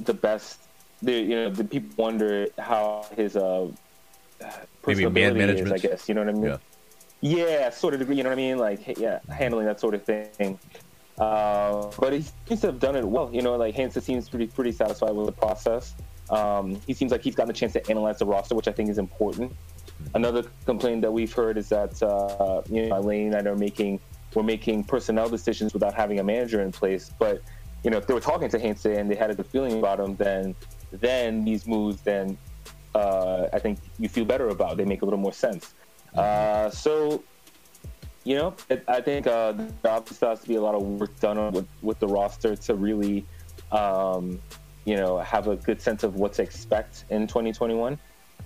the 0.00 0.14
best. 0.14 0.60
The, 1.02 1.12
you 1.12 1.36
know, 1.36 1.50
the 1.50 1.64
people 1.64 2.02
wonder 2.02 2.48
how 2.56 3.04
his 3.14 3.36
uh, 3.36 3.68
maybe 4.86 5.06
man 5.06 5.36
management. 5.36 5.76
Is, 5.76 5.84
I 5.84 5.88
guess 5.88 6.08
you 6.08 6.14
know 6.14 6.24
what 6.24 6.30
I 6.30 6.32
mean. 6.32 6.44
Yeah. 6.44 6.58
Yeah, 7.20 7.70
sort 7.70 7.94
of 7.94 8.00
degree. 8.00 8.16
You 8.16 8.22
know 8.22 8.28
what 8.28 8.38
I 8.38 8.42
mean? 8.42 8.58
Like, 8.58 8.98
yeah, 8.98 9.20
handling 9.28 9.66
that 9.66 9.80
sort 9.80 9.94
of 9.94 10.04
thing. 10.04 10.58
Uh, 11.18 11.90
but 11.98 12.12
he 12.12 12.24
seems 12.46 12.60
to 12.60 12.66
have 12.68 12.78
done 12.78 12.96
it 12.96 13.04
well. 13.04 13.30
You 13.32 13.42
know, 13.42 13.56
like 13.56 13.74
Heinze 13.74 14.02
seems 14.04 14.28
pretty 14.28 14.46
pretty 14.48 14.72
satisfied 14.72 15.12
with 15.12 15.26
the 15.26 15.32
process. 15.32 15.94
Um, 16.28 16.80
he 16.86 16.92
seems 16.92 17.12
like 17.12 17.22
he's 17.22 17.34
gotten 17.34 17.50
a 17.50 17.54
chance 17.54 17.72
to 17.74 17.90
analyze 17.90 18.18
the 18.18 18.26
roster, 18.26 18.54
which 18.54 18.68
I 18.68 18.72
think 18.72 18.90
is 18.90 18.98
important. 18.98 19.52
Another 20.14 20.44
complaint 20.66 21.02
that 21.02 21.12
we've 21.12 21.32
heard 21.32 21.56
is 21.56 21.68
that 21.70 22.02
uh, 22.02 22.62
you 22.68 22.86
know 22.86 23.00
Lane 23.00 23.32
and 23.32 23.48
I 23.48 23.50
are 23.50 23.56
making 23.56 24.00
we're 24.34 24.42
making 24.42 24.84
personnel 24.84 25.30
decisions 25.30 25.72
without 25.72 25.94
having 25.94 26.20
a 26.20 26.24
manager 26.24 26.60
in 26.60 26.72
place. 26.72 27.10
But 27.18 27.42
you 27.82 27.90
know, 27.90 27.96
if 27.96 28.06
they 28.06 28.14
were 28.14 28.20
talking 28.20 28.48
to 28.50 28.58
Heinze 28.58 28.84
and 28.84 29.10
they 29.10 29.14
had 29.14 29.30
a 29.30 29.34
good 29.34 29.46
feeling 29.46 29.78
about 29.78 30.00
him, 30.00 30.16
then 30.16 30.54
then 30.92 31.44
these 31.44 31.66
moves 31.66 32.02
then 32.02 32.36
uh, 32.94 33.48
I 33.52 33.58
think 33.58 33.78
you 33.98 34.08
feel 34.08 34.24
better 34.24 34.48
about. 34.48 34.76
They 34.76 34.84
make 34.84 35.02
a 35.02 35.04
little 35.04 35.20
more 35.20 35.32
sense. 35.32 35.74
Uh, 36.14 36.70
so 36.70 37.22
you 38.26 38.34
know, 38.34 38.54
it, 38.68 38.82
I 38.88 39.00
think 39.00 39.28
uh, 39.28 39.52
there 39.52 39.92
obviously 39.92 40.26
has 40.26 40.40
to 40.40 40.48
be 40.48 40.56
a 40.56 40.60
lot 40.60 40.74
of 40.74 40.82
work 40.82 41.18
done 41.20 41.52
with, 41.52 41.68
with 41.80 42.00
the 42.00 42.08
roster 42.08 42.56
to 42.56 42.74
really, 42.74 43.24
um, 43.70 44.40
you 44.84 44.96
know, 44.96 45.18
have 45.18 45.46
a 45.46 45.54
good 45.54 45.80
sense 45.80 46.02
of 46.02 46.16
what 46.16 46.32
to 46.34 46.42
expect 46.42 47.04
in 47.08 47.28
2021. 47.28 47.96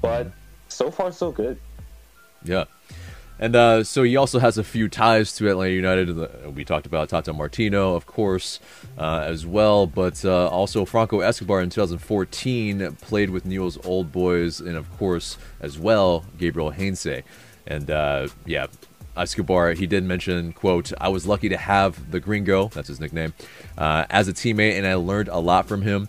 But 0.02 0.32
so 0.68 0.90
far, 0.90 1.10
so 1.12 1.32
good. 1.32 1.58
Yeah. 2.44 2.64
And 3.38 3.56
uh, 3.56 3.82
so 3.82 4.02
he 4.02 4.16
also 4.16 4.38
has 4.38 4.58
a 4.58 4.64
few 4.64 4.86
ties 4.90 5.34
to 5.36 5.48
Atlanta 5.48 5.72
United. 5.72 6.54
We 6.54 6.62
talked 6.66 6.84
about 6.84 7.08
Tata 7.08 7.32
Martino, 7.32 7.94
of 7.94 8.04
course, 8.04 8.60
uh, 8.98 9.24
as 9.26 9.46
well. 9.46 9.86
But 9.86 10.22
uh, 10.26 10.48
also 10.48 10.84
Franco 10.84 11.20
Escobar 11.20 11.62
in 11.62 11.70
2014 11.70 12.96
played 13.00 13.30
with 13.30 13.46
Newell's 13.46 13.78
Old 13.86 14.12
Boys, 14.12 14.60
and 14.60 14.76
of 14.76 14.94
course, 14.98 15.38
as 15.58 15.78
well, 15.78 16.26
Gabriel 16.36 16.70
Heinze. 16.70 17.22
And 17.66 17.90
uh, 17.90 18.28
yeah, 18.44 18.66
Escobar, 19.20 19.72
he 19.72 19.86
did 19.86 20.04
mention, 20.04 20.52
quote, 20.52 20.92
I 21.00 21.08
was 21.08 21.26
lucky 21.26 21.48
to 21.48 21.56
have 21.56 22.10
the 22.10 22.20
gringo, 22.20 22.68
that's 22.68 22.88
his 22.88 23.00
nickname, 23.00 23.34
uh, 23.78 24.06
as 24.10 24.28
a 24.28 24.32
teammate, 24.32 24.76
and 24.76 24.86
I 24.86 24.94
learned 24.94 25.28
a 25.28 25.38
lot 25.38 25.66
from 25.66 25.82
him. 25.82 26.08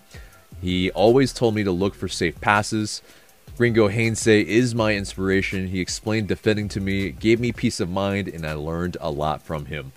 He 0.61 0.91
always 0.91 1.33
told 1.33 1.55
me 1.55 1.63
to 1.63 1.71
look 1.71 1.95
for 1.95 2.07
safe 2.07 2.39
passes. 2.39 3.01
Gringo 3.57 3.89
Heinze 3.89 4.27
is 4.27 4.73
my 4.73 4.95
inspiration. 4.95 5.67
He 5.67 5.81
explained 5.81 6.27
defending 6.27 6.69
to 6.69 6.79
me, 6.79 7.11
gave 7.11 7.39
me 7.39 7.51
peace 7.51 7.79
of 7.79 7.89
mind, 7.89 8.27
and 8.27 8.45
I 8.45 8.53
learned 8.53 8.97
a 9.01 9.11
lot 9.11 9.41
from 9.41 9.65
him. 9.65 9.91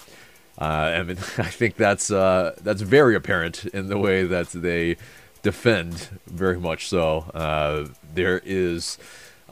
Uh, 0.60 0.64
I 0.64 1.02
mean, 1.02 1.16
I 1.38 1.50
think 1.50 1.76
that's 1.76 2.10
uh, 2.10 2.54
that's 2.60 2.82
very 2.82 3.14
apparent 3.14 3.64
in 3.66 3.88
the 3.88 3.98
way 3.98 4.24
that 4.24 4.48
they 4.48 4.96
defend, 5.42 6.08
very 6.26 6.58
much 6.58 6.88
so. 6.88 7.30
Uh, 7.34 7.86
there 8.14 8.40
is 8.44 8.98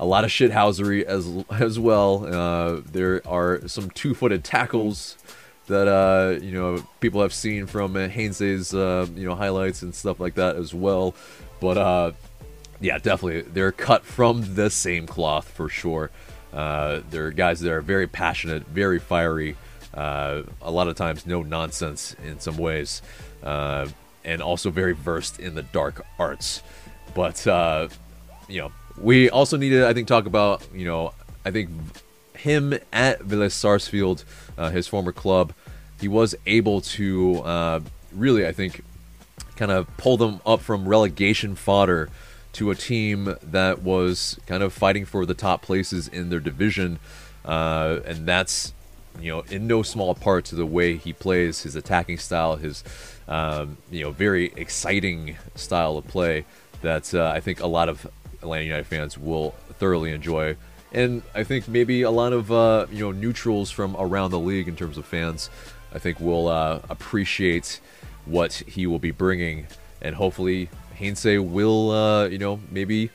a 0.02 0.04
lot 0.04 0.24
of 0.24 0.30
shithousery 0.30 1.04
as 1.04 1.44
as 1.48 1.78
well. 1.78 2.26
Uh, 2.26 2.80
there 2.90 3.22
are 3.24 3.66
some 3.68 3.88
two-footed 3.90 4.42
tackles 4.42 5.16
that 5.68 5.86
uh, 5.86 6.40
you 6.44 6.50
know 6.50 6.84
people 6.98 7.22
have 7.22 7.32
seen 7.32 7.66
from 7.68 7.94
uh, 7.94 8.00
uh, 8.00 9.06
you 9.14 9.28
know 9.28 9.34
highlights 9.36 9.82
and 9.82 9.94
stuff 9.94 10.18
like 10.18 10.34
that 10.34 10.56
as 10.56 10.74
well. 10.74 11.14
But 11.60 11.78
uh, 11.78 12.12
yeah, 12.80 12.98
definitely 12.98 13.42
they're 13.42 13.70
cut 13.70 14.04
from 14.04 14.56
the 14.56 14.70
same 14.70 15.06
cloth 15.06 15.48
for 15.48 15.68
sure. 15.68 16.10
Uh, 16.52 17.02
they're 17.10 17.30
guys 17.30 17.60
that 17.60 17.70
are 17.70 17.80
very 17.80 18.08
passionate, 18.08 18.66
very 18.66 18.98
fiery. 18.98 19.56
Uh, 19.94 20.42
a 20.62 20.70
lot 20.72 20.88
of 20.88 20.96
times, 20.96 21.26
no 21.26 21.42
nonsense 21.42 22.16
in 22.24 22.40
some 22.40 22.56
ways, 22.56 23.02
uh, 23.44 23.86
and 24.24 24.42
also 24.42 24.68
very 24.68 24.94
versed 24.94 25.38
in 25.38 25.54
the 25.54 25.62
dark 25.62 26.04
arts. 26.18 26.60
But 27.14 27.46
uh, 27.46 27.86
you 28.48 28.62
know, 28.62 28.72
we 28.98 29.30
also 29.30 29.56
need 29.56 29.70
to, 29.70 29.86
I 29.86 29.92
think, 29.92 30.08
talk 30.08 30.26
about, 30.26 30.66
you 30.74 30.84
know, 30.84 31.12
I 31.44 31.50
think 31.50 31.70
him 32.36 32.74
at 32.92 33.20
Vélez 33.20 33.52
Sarsfield, 33.52 34.24
uh, 34.58 34.70
his 34.70 34.86
former 34.86 35.12
club, 35.12 35.52
he 36.00 36.08
was 36.08 36.34
able 36.46 36.80
to 36.80 37.40
uh, 37.42 37.80
really, 38.12 38.46
I 38.46 38.52
think, 38.52 38.84
kind 39.56 39.70
of 39.70 39.86
pull 39.96 40.16
them 40.16 40.40
up 40.44 40.60
from 40.60 40.88
relegation 40.88 41.54
fodder 41.54 42.08
to 42.54 42.70
a 42.70 42.74
team 42.74 43.36
that 43.42 43.82
was 43.82 44.38
kind 44.46 44.62
of 44.62 44.72
fighting 44.72 45.04
for 45.04 45.24
the 45.24 45.34
top 45.34 45.62
places 45.62 46.08
in 46.08 46.28
their 46.28 46.40
division. 46.40 46.98
Uh, 47.44 48.00
and 48.04 48.26
that's, 48.26 48.74
you 49.20 49.30
know, 49.30 49.40
in 49.50 49.66
no 49.66 49.82
small 49.82 50.14
part 50.14 50.44
to 50.46 50.54
the 50.54 50.66
way 50.66 50.96
he 50.96 51.12
plays, 51.12 51.62
his 51.62 51.76
attacking 51.76 52.18
style, 52.18 52.56
his, 52.56 52.84
um, 53.28 53.78
you 53.90 54.02
know, 54.02 54.10
very 54.10 54.52
exciting 54.56 55.36
style 55.54 55.96
of 55.96 56.06
play 56.08 56.44
that 56.82 57.14
uh, 57.14 57.30
I 57.34 57.40
think 57.40 57.60
a 57.60 57.66
lot 57.66 57.88
of 57.88 58.06
Atlanta 58.42 58.64
United 58.64 58.86
fans 58.86 59.16
will 59.16 59.52
thoroughly 59.78 60.12
enjoy. 60.12 60.56
And 60.92 61.22
I 61.34 61.44
think 61.44 61.68
maybe 61.68 62.02
a 62.02 62.10
lot 62.10 62.32
of 62.32 62.52
uh, 62.52 62.86
you 62.90 63.00
know 63.00 63.12
neutrals 63.12 63.70
from 63.70 63.96
around 63.98 64.30
the 64.30 64.38
league 64.38 64.68
in 64.68 64.76
terms 64.76 64.98
of 64.98 65.06
fans, 65.06 65.48
I 65.94 65.98
think 65.98 66.20
will 66.20 66.48
uh, 66.48 66.80
appreciate 66.90 67.80
what 68.26 68.52
he 68.66 68.86
will 68.86 68.98
be 68.98 69.10
bringing, 69.10 69.66
and 70.02 70.14
hopefully 70.14 70.68
Heinze 70.98 71.24
will 71.24 71.90
uh, 71.90 72.26
you 72.26 72.38
know 72.38 72.60
maybe 72.70 73.10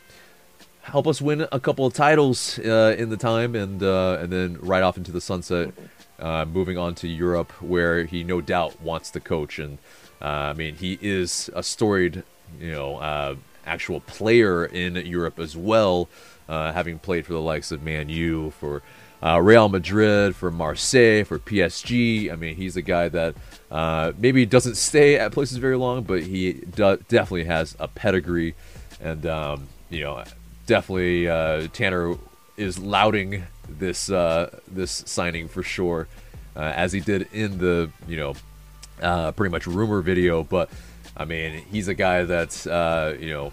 help 0.81 1.05
us 1.05 1.21
win 1.21 1.45
a 1.51 1.59
couple 1.59 1.85
of 1.85 1.93
titles 1.93 2.57
uh, 2.59 2.95
in 2.97 3.09
the 3.09 3.17
time, 3.17 3.53
and 3.53 3.83
uh, 3.83 4.17
and 4.21 4.31
then 4.31 4.57
right 4.59 4.81
off 4.81 4.97
into 4.97 5.11
the 5.11 5.21
sunset, 5.21 5.71
uh, 6.19 6.45
moving 6.45 6.79
on 6.79 6.95
to 6.95 7.07
Europe, 7.07 7.51
where 7.61 8.05
he 8.05 8.23
no 8.23 8.41
doubt 8.41 8.81
wants 8.81 9.11
to 9.11 9.19
coach. 9.19 9.59
And 9.59 9.77
I 10.19 10.53
mean, 10.53 10.77
he 10.77 10.97
is 10.99 11.51
a 11.53 11.61
storied 11.61 12.23
you 12.59 12.71
know 12.71 13.37
actual 13.67 13.99
player 14.01 14.65
in 14.65 14.95
Europe 14.95 15.39
as 15.39 15.55
well, 15.55 16.09
uh, 16.49 16.71
having 16.71 16.99
played 16.99 17.25
for 17.25 17.33
the 17.33 17.41
likes 17.41 17.71
of 17.71 17.83
Man 17.83 18.09
U, 18.09 18.51
for 18.51 18.81
uh, 19.21 19.41
Real 19.41 19.69
Madrid, 19.69 20.35
for 20.35 20.51
Marseille, 20.51 21.23
for 21.23 21.39
PSG. 21.39 22.31
I 22.31 22.35
mean, 22.35 22.55
he's 22.55 22.77
a 22.77 22.81
guy 22.81 23.09
that 23.09 23.35
uh, 23.71 24.13
maybe 24.17 24.45
doesn't 24.45 24.75
stay 24.75 25.17
at 25.17 25.31
places 25.31 25.57
very 25.57 25.77
long, 25.77 26.03
but 26.03 26.23
he 26.23 26.53
definitely 26.75 27.45
has 27.45 27.75
a 27.79 27.87
pedigree, 27.87 28.55
and 29.01 29.25
um, 29.25 29.67
you 29.89 30.01
know, 30.01 30.23
definitely 30.65 31.27
uh, 31.27 31.67
Tanner 31.73 32.15
is 32.55 32.79
lauding 32.79 33.43
this 33.67 34.09
uh, 34.09 34.59
this 34.67 35.03
signing 35.05 35.47
for 35.47 35.63
sure, 35.63 36.07
uh, 36.55 36.59
as 36.59 36.93
he 36.93 36.99
did 36.99 37.27
in 37.33 37.57
the 37.57 37.89
you 38.07 38.17
know 38.17 39.31
pretty 39.31 39.51
much 39.51 39.67
rumor 39.67 40.01
video, 40.01 40.43
but. 40.43 40.69
I 41.17 41.25
mean, 41.25 41.63
he's 41.71 41.87
a 41.87 41.95
guy 41.95 42.23
that's 42.23 42.67
uh, 42.67 43.17
you 43.19 43.31
know 43.31 43.51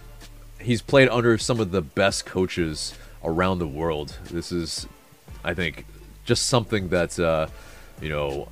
he's 0.60 0.82
played 0.82 1.08
under 1.08 1.38
some 1.38 1.60
of 1.60 1.70
the 1.70 1.80
best 1.80 2.26
coaches 2.26 2.94
around 3.24 3.58
the 3.58 3.66
world. 3.66 4.18
This 4.30 4.52
is, 4.52 4.86
I 5.42 5.54
think, 5.54 5.86
just 6.24 6.46
something 6.46 6.90
that 6.90 7.18
uh, 7.18 7.48
you 8.02 8.10
know, 8.10 8.48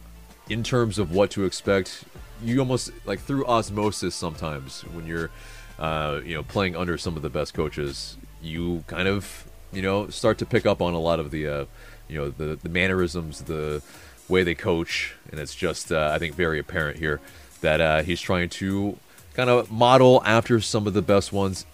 in 0.49 0.63
terms 0.63 0.99
of 0.99 1.13
what 1.13 1.31
to 1.33 1.45
expect, 1.45 2.05
you 2.43 2.59
almost 2.59 2.91
like 3.05 3.21
through 3.21 3.45
osmosis 3.47 4.15
sometimes 4.15 4.83
when 4.93 5.07
you're 5.07 5.31
uh, 5.79 6.21
you 6.25 6.35
know 6.35 6.43
playing 6.43 6.75
under 6.75 6.97
some 6.97 7.15
of 7.15 7.23
the 7.23 7.31
best 7.31 7.53
coaches, 7.53 8.17
you 8.41 8.83
kind 8.87 9.09
of 9.09 9.45
you 9.73 9.83
know 9.83 10.09
start 10.09 10.39
to 10.39 10.47
pick 10.47 10.65
up 10.65 10.81
on 10.81 10.95
a 10.95 11.01
lot 11.01 11.21
of 11.21 11.31
the 11.31 11.47
uh, 11.47 11.65
you 12.09 12.17
know 12.17 12.31
the 12.31 12.57
the 12.57 12.71
mannerisms, 12.71 13.43
the 13.43 13.83
way 14.27 14.43
they 14.43 14.55
coach, 14.55 15.15
and 15.31 15.39
it's 15.39 15.55
just 15.55 15.93
uh, 15.93 16.13
I 16.15 16.19
think 16.19 16.35
very 16.35 16.59
apparent 16.59 16.99
here 16.99 17.21
that 17.63 17.81
uh, 17.81 18.03
he's 18.03 18.21
trying 18.21 18.49
to 18.51 18.99
kind 19.35 19.49
of 19.49 19.71
model 19.71 20.23
after 20.25 20.61
some 20.61 20.87
of 20.87 20.95
the 20.95 21.03
best 21.03 21.33
ones. 21.33 21.67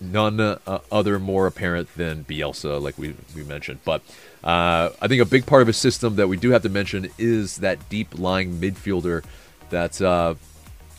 None 0.00 0.40
uh, 0.40 0.78
other 0.90 1.18
more 1.18 1.46
apparent 1.46 1.94
than 1.94 2.24
Bielsa, 2.24 2.80
like 2.80 2.96
we, 2.96 3.14
we 3.34 3.42
mentioned. 3.44 3.80
But 3.84 4.02
uh, 4.42 4.90
I 5.00 5.08
think 5.08 5.20
a 5.20 5.26
big 5.26 5.44
part 5.44 5.60
of 5.60 5.66
his 5.66 5.76
system 5.76 6.16
that 6.16 6.28
we 6.28 6.36
do 6.36 6.50
have 6.50 6.62
to 6.62 6.68
mention 6.70 7.08
is 7.18 7.58
that 7.58 7.88
deep 7.90 8.18
lying 8.18 8.60
midfielder 8.60 9.24
that, 9.68 10.00
uh, 10.00 10.34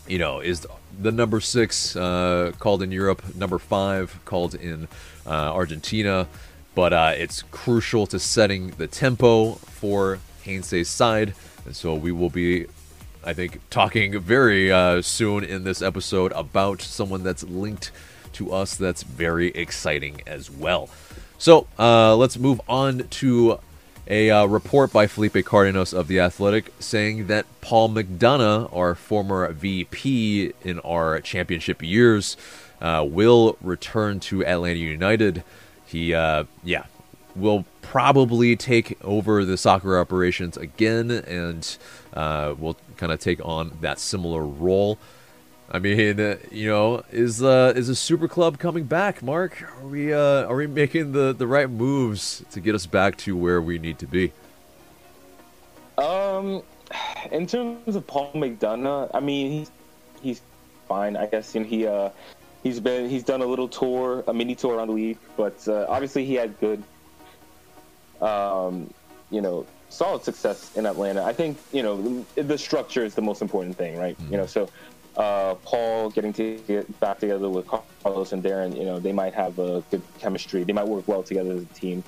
you 0.08 0.20
know, 0.20 0.40
is 0.40 0.68
the 1.00 1.12
number 1.12 1.40
six 1.40 1.96
uh, 1.96 2.52
called 2.60 2.84
in 2.84 2.92
Europe, 2.92 3.36
number 3.36 3.58
five 3.58 4.20
called 4.26 4.54
in 4.54 4.88
uh, 5.26 5.30
Argentina. 5.30 6.28
But 6.76 6.94
it's 6.94 7.42
crucial 7.52 8.06
to 8.08 8.20
setting 8.20 8.70
the 8.72 8.88
tempo 8.88 9.54
for 9.54 10.20
Heinze's 10.46 10.90
side. 10.90 11.34
And 11.66 11.76
so 11.76 11.96
we 11.96 12.12
will 12.12 12.30
be 12.30 12.68
I 13.24 13.34
think, 13.34 13.60
talking 13.70 14.20
very 14.20 14.72
uh, 14.72 15.02
soon 15.02 15.44
in 15.44 15.64
this 15.64 15.82
episode 15.82 16.32
about 16.34 16.82
someone 16.82 17.24
that's 17.24 17.44
linked 17.44 17.92
to 18.34 18.54
us 18.54 18.76
that's 18.76 19.04
very 19.04 19.50
exciting 19.50 20.22
as 20.26 20.50
well. 20.50 20.90
So 21.38 21.68
uh, 21.78 22.16
let's 22.16 22.38
move 22.38 22.62
on 22.68 23.08
to 23.10 23.60
a 24.08 24.30
uh, 24.30 24.46
report 24.46 24.92
by 24.92 25.08
Felipe 25.08 25.46
Cardenas 25.46 25.94
of 25.94 26.08
The 26.08 26.20
Athletic 26.20 26.74
saying 26.80 27.28
that 27.28 27.46
Paul 27.62 27.90
McDonough, 27.90 28.76
our 28.76 28.96
former 28.96 29.52
VP 29.52 30.54
in 30.64 30.80
our 30.80 31.20
championship 31.22 31.82
years, 31.84 32.38
uh, 32.82 33.06
will 33.08 33.58
return 33.62 34.20
to 34.22 34.46
Atlanta 34.46 34.80
United. 34.80 35.44
He, 35.86 36.14
uh, 36.14 36.46
yeah, 36.64 36.86
will 37.36 37.66
probably 37.82 38.56
take 38.56 38.98
over 39.04 39.46
the 39.46 39.58
soccer 39.58 40.00
operations 40.00 40.58
again 40.58 41.12
and 41.12 41.78
uh, 42.14 42.56
will 42.58 42.78
kind 42.98 43.12
of 43.12 43.20
take 43.20 43.44
on 43.46 43.78
that 43.82 44.00
similar 44.00 44.44
role. 44.44 44.98
I 45.74 45.80
mean, 45.80 46.20
uh, 46.20 46.36
you 46.52 46.68
know, 46.68 47.04
is 47.12 47.42
uh, 47.42 47.72
is 47.76 47.88
a 47.88 47.96
super 47.96 48.28
club 48.28 48.60
coming 48.60 48.84
back, 48.84 49.24
Mark? 49.24 49.62
Are 49.62 49.88
we 49.88 50.14
uh, 50.14 50.46
are 50.46 50.56
we 50.56 50.68
making 50.68 51.14
the, 51.14 51.34
the 51.34 51.48
right 51.48 51.70
moves 51.70 52.44
to 52.52 52.60
get 52.60 52.76
us 52.76 52.86
back 52.86 53.16
to 53.20 53.38
where 53.38 53.62
we 53.62 53.80
need 53.80 53.98
to 54.00 54.06
be? 54.06 54.34
Um, 55.98 56.64
in 57.32 57.48
terms 57.48 57.96
of 57.96 58.06
Paul 58.06 58.34
McDonough, 58.34 59.12
I 59.14 59.22
mean, 59.22 59.52
he's 59.52 59.72
he's 60.22 60.42
fine, 60.90 61.16
I 61.16 61.28
guess. 61.28 61.56
Know, 61.56 61.64
he 61.64 61.88
uh, 61.88 62.10
he's 62.64 62.82
been 62.82 63.10
he's 63.10 63.24
done 63.24 63.42
a 63.42 63.46
little 63.46 63.68
tour, 63.68 64.24
a 64.28 64.34
mini 64.34 64.56
tour 64.56 64.76
around 64.76 64.88
the 64.88 64.94
league, 64.94 65.18
but 65.38 65.66
uh, 65.68 65.86
obviously 65.88 66.26
he 66.26 66.34
had 66.34 66.60
good, 66.60 66.84
um, 68.22 68.94
you 69.30 69.42
know, 69.42 69.66
solid 69.90 70.24
success 70.24 70.76
in 70.76 70.86
Atlanta. 70.86 71.24
I 71.24 71.34
think 71.34 71.58
you 71.72 71.84
know 71.84 72.26
the, 72.36 72.58
structure 72.58 73.04
is 73.04 73.16
the 73.16 73.22
most 73.22 73.42
important 73.42 73.78
thing, 73.78 73.98
right? 73.98 74.18
Mm-hmm. 74.18 74.32
You 74.32 74.38
know, 74.40 74.46
so 74.46 74.70
uh, 75.18 75.56
Paul 75.56 76.10
getting 76.10 76.34
to 76.34 76.58
get 76.68 77.00
back 77.00 77.20
together 77.20 77.50
with 77.50 77.68
Carlos 77.68 78.32
and 78.32 78.44
Darren, 78.44 78.78
you 78.78 78.86
know, 78.86 79.00
they 79.00 79.12
might 79.12 79.34
have 79.34 79.60
a 79.60 79.84
good 79.92 80.02
chemistry. 80.20 80.64
They 80.64 80.74
might 80.74 80.88
work 80.88 81.08
well 81.08 81.24
together 81.24 81.52
as 81.52 81.64
a 81.64 81.74
team. 81.74 82.04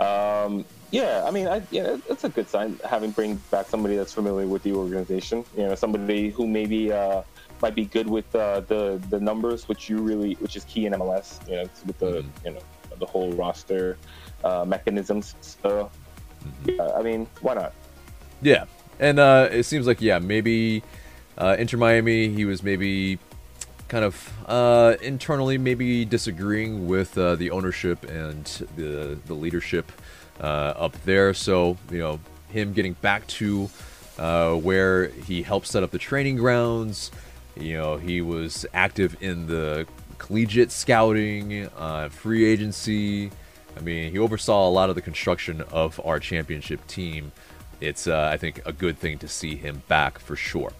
Um, 0.00 0.64
yeah, 0.90 1.24
I 1.26 1.30
mean, 1.30 1.48
I, 1.48 1.62
yeah, 1.70 1.96
it's 2.08 2.24
a 2.24 2.28
good 2.28 2.48
sign 2.48 2.78
having 2.88 3.10
bring 3.10 3.36
back 3.50 3.66
somebody 3.66 3.96
that's 3.96 4.12
familiar 4.12 4.46
with 4.46 4.62
the 4.62 4.72
organization. 4.72 5.44
You 5.56 5.64
know, 5.64 5.74
somebody 5.74 6.30
who 6.30 6.46
maybe 6.46 6.92
uh, 6.92 7.22
might 7.60 7.74
be 7.74 7.86
good 7.86 8.08
with 8.08 8.34
uh, 8.34 8.60
the 8.60 9.02
the 9.10 9.18
numbers, 9.18 9.68
which 9.68 9.88
you 9.90 9.98
really, 9.98 10.34
which 10.34 10.54
is 10.54 10.64
key 10.64 10.86
in 10.86 10.92
MLS. 10.92 11.46
You 11.48 11.56
know, 11.56 11.70
with 11.86 11.98
the 11.98 12.22
mm-hmm. 12.22 12.46
you 12.46 12.54
know 12.54 12.60
the 12.98 13.06
whole 13.06 13.32
roster 13.32 13.98
uh, 14.44 14.64
mechanisms. 14.64 15.34
So, 15.40 15.90
mm-hmm. 16.44 16.70
yeah, 16.70 16.92
I 16.96 17.02
mean, 17.02 17.26
why 17.40 17.54
not? 17.54 17.72
Yeah, 18.42 18.64
and 18.98 19.18
uh, 19.18 19.48
it 19.50 19.64
seems 19.64 19.86
like 19.86 20.00
yeah, 20.00 20.18
maybe 20.18 20.82
uh, 21.38 21.56
Inter 21.58 21.76
Miami, 21.76 22.28
he 22.28 22.44
was 22.44 22.62
maybe 22.62 23.18
kind 23.88 24.04
of 24.04 24.32
uh, 24.46 24.96
internally 25.00 25.58
maybe 25.58 26.04
disagreeing 26.04 26.88
with 26.88 27.16
uh, 27.16 27.36
the 27.36 27.50
ownership 27.50 28.04
and 28.04 28.44
the 28.76 29.18
the 29.26 29.34
leadership 29.34 29.92
uh, 30.40 30.74
up 30.76 30.92
there. 31.04 31.34
So 31.34 31.76
you 31.90 31.98
know 31.98 32.20
him 32.48 32.72
getting 32.72 32.94
back 32.94 33.26
to 33.26 33.68
uh, 34.18 34.54
where 34.54 35.08
he 35.08 35.42
helped 35.42 35.66
set 35.66 35.82
up 35.82 35.90
the 35.90 35.98
training 35.98 36.36
grounds. 36.36 37.10
You 37.56 37.76
know 37.76 37.96
he 37.96 38.20
was 38.20 38.66
active 38.74 39.16
in 39.20 39.46
the 39.46 39.86
collegiate 40.18 40.72
scouting, 40.72 41.68
uh, 41.76 42.08
free 42.08 42.44
agency. 42.44 43.30
I 43.76 43.80
mean 43.80 44.12
he 44.12 44.18
oversaw 44.18 44.68
a 44.68 44.70
lot 44.70 44.88
of 44.88 44.94
the 44.94 45.02
construction 45.02 45.62
of 45.72 46.00
our 46.04 46.18
championship 46.18 46.86
team. 46.86 47.32
It's 47.80 48.06
uh, 48.06 48.30
I 48.32 48.36
think 48.36 48.62
a 48.64 48.72
good 48.72 48.98
thing 48.98 49.18
to 49.18 49.28
see 49.28 49.56
him 49.56 49.82
back 49.88 50.18
for 50.18 50.36
sure. 50.36 50.72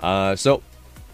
Uh, 0.00 0.36
so 0.36 0.62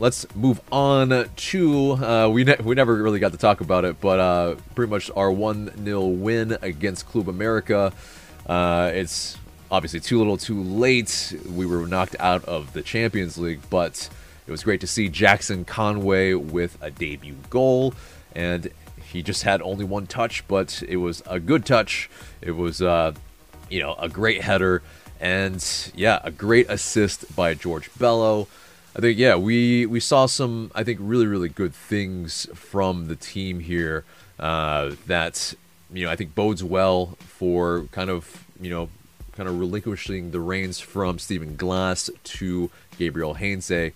let's 0.00 0.26
move 0.34 0.60
on 0.72 1.28
to 1.36 1.92
uh, 1.92 2.28
we 2.28 2.44
ne- 2.44 2.56
we 2.62 2.74
never 2.74 2.96
really 2.96 3.20
got 3.20 3.32
to 3.32 3.38
talk 3.38 3.60
about 3.60 3.84
it, 3.84 4.00
but 4.00 4.18
uh, 4.18 4.56
pretty 4.74 4.90
much 4.90 5.10
our 5.14 5.30
one 5.30 5.70
0 5.84 6.06
win 6.06 6.56
against 6.60 7.06
Club 7.06 7.28
America. 7.28 7.92
Uh, 8.46 8.90
it's 8.92 9.36
obviously 9.70 10.00
too 10.00 10.18
little, 10.18 10.36
too 10.36 10.60
late. 10.62 11.34
We 11.48 11.66
were 11.66 11.86
knocked 11.86 12.16
out 12.18 12.44
of 12.44 12.72
the 12.72 12.82
Champions 12.82 13.38
League, 13.38 13.60
but 13.70 14.08
it 14.46 14.50
was 14.50 14.64
great 14.64 14.80
to 14.80 14.86
see 14.86 15.08
Jackson 15.08 15.64
Conway 15.64 16.34
with 16.34 16.76
a 16.82 16.90
debut 16.90 17.36
goal, 17.48 17.94
and 18.34 18.70
he 19.12 19.22
just 19.22 19.42
had 19.42 19.60
only 19.60 19.84
one 19.84 20.06
touch, 20.06 20.46
but 20.48 20.82
it 20.88 20.96
was 20.96 21.22
a 21.26 21.38
good 21.38 21.66
touch. 21.66 22.08
It 22.40 22.52
was 22.52 22.80
uh, 22.80 23.12
you 23.68 23.80
know 23.80 23.94
a 23.98 24.08
great 24.08 24.40
header, 24.40 24.82
and 25.20 25.62
yeah, 25.94 26.20
a 26.24 26.30
great 26.30 26.68
assist 26.70 27.36
by 27.36 27.54
George 27.54 27.90
Bello. 27.98 28.48
I 28.96 29.00
think 29.00 29.18
yeah, 29.18 29.36
we 29.36 29.84
we 29.86 30.00
saw 30.00 30.26
some 30.26 30.70
I 30.74 30.82
think 30.82 30.98
really 31.02 31.26
really 31.26 31.50
good 31.50 31.74
things 31.74 32.46
from 32.54 33.08
the 33.08 33.16
team 33.16 33.60
here 33.60 34.04
uh, 34.38 34.92
that 35.06 35.54
you 35.92 36.06
know 36.06 36.10
I 36.10 36.16
think 36.16 36.34
bodes 36.34 36.64
well 36.64 37.18
for 37.20 37.86
kind 37.92 38.08
of 38.08 38.46
you 38.60 38.70
know 38.70 38.88
kind 39.32 39.48
of 39.48 39.58
relinquishing 39.58 40.30
the 40.30 40.40
reins 40.40 40.78
from 40.78 41.18
Stephen 41.18 41.56
Glass 41.56 42.10
to 42.24 42.70
Gabriel 42.98 43.34
Heinze. 43.34 43.92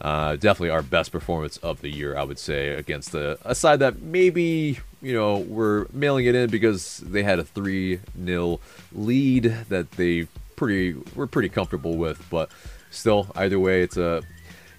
Uh, 0.00 0.36
definitely 0.36 0.70
our 0.70 0.82
best 0.82 1.12
performance 1.12 1.58
of 1.58 1.82
the 1.82 1.90
year, 1.90 2.16
I 2.16 2.22
would 2.22 2.38
say, 2.38 2.70
against 2.70 3.12
the 3.12 3.38
a 3.44 3.54
side 3.54 3.80
that 3.80 4.00
maybe 4.00 4.78
you 5.02 5.12
know 5.12 5.38
were 5.38 5.88
mailing 5.92 6.26
it 6.26 6.34
in 6.34 6.48
because 6.48 6.98
they 6.98 7.22
had 7.22 7.38
a 7.38 7.44
three 7.44 8.00
0 8.24 8.60
lead 8.92 9.44
that 9.68 9.90
they 9.92 10.26
pretty 10.56 10.94
were 11.14 11.26
pretty 11.26 11.48
comfortable 11.48 11.96
with, 11.96 12.24
but 12.30 12.50
still, 12.90 13.30
either 13.34 13.58
way, 13.58 13.82
it's 13.82 13.96
a 13.96 14.22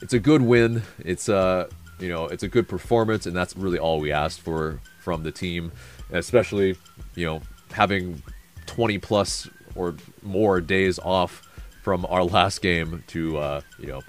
it's 0.02 0.14
a 0.14 0.20
good 0.20 0.42
win. 0.42 0.84
It's 1.00 1.30
a 1.30 1.70
you 2.00 2.10
know 2.10 2.26
it's 2.26 2.44
a 2.44 2.48
good 2.48 2.68
performance, 2.68 3.26
and 3.26 3.36
that's 3.36 3.56
really 3.56 3.80
all 3.80 4.00
we 4.00 4.12
asked 4.12 4.42
for 4.42 4.80
from 5.00 5.24
the 5.24 5.32
team, 5.32 5.72
especially 6.12 6.78
you 7.16 7.26
know 7.26 7.42
having 7.72 8.22
20 8.66 8.98
plus 8.98 9.50
or 9.76 9.96
more 10.22 10.62
days 10.62 11.00
off 11.00 11.48
from 11.82 12.06
our 12.10 12.24
last 12.24 12.62
game 12.62 13.04
to 13.08 13.38
uh, 13.38 13.62
you 13.80 13.88
know 13.88 14.02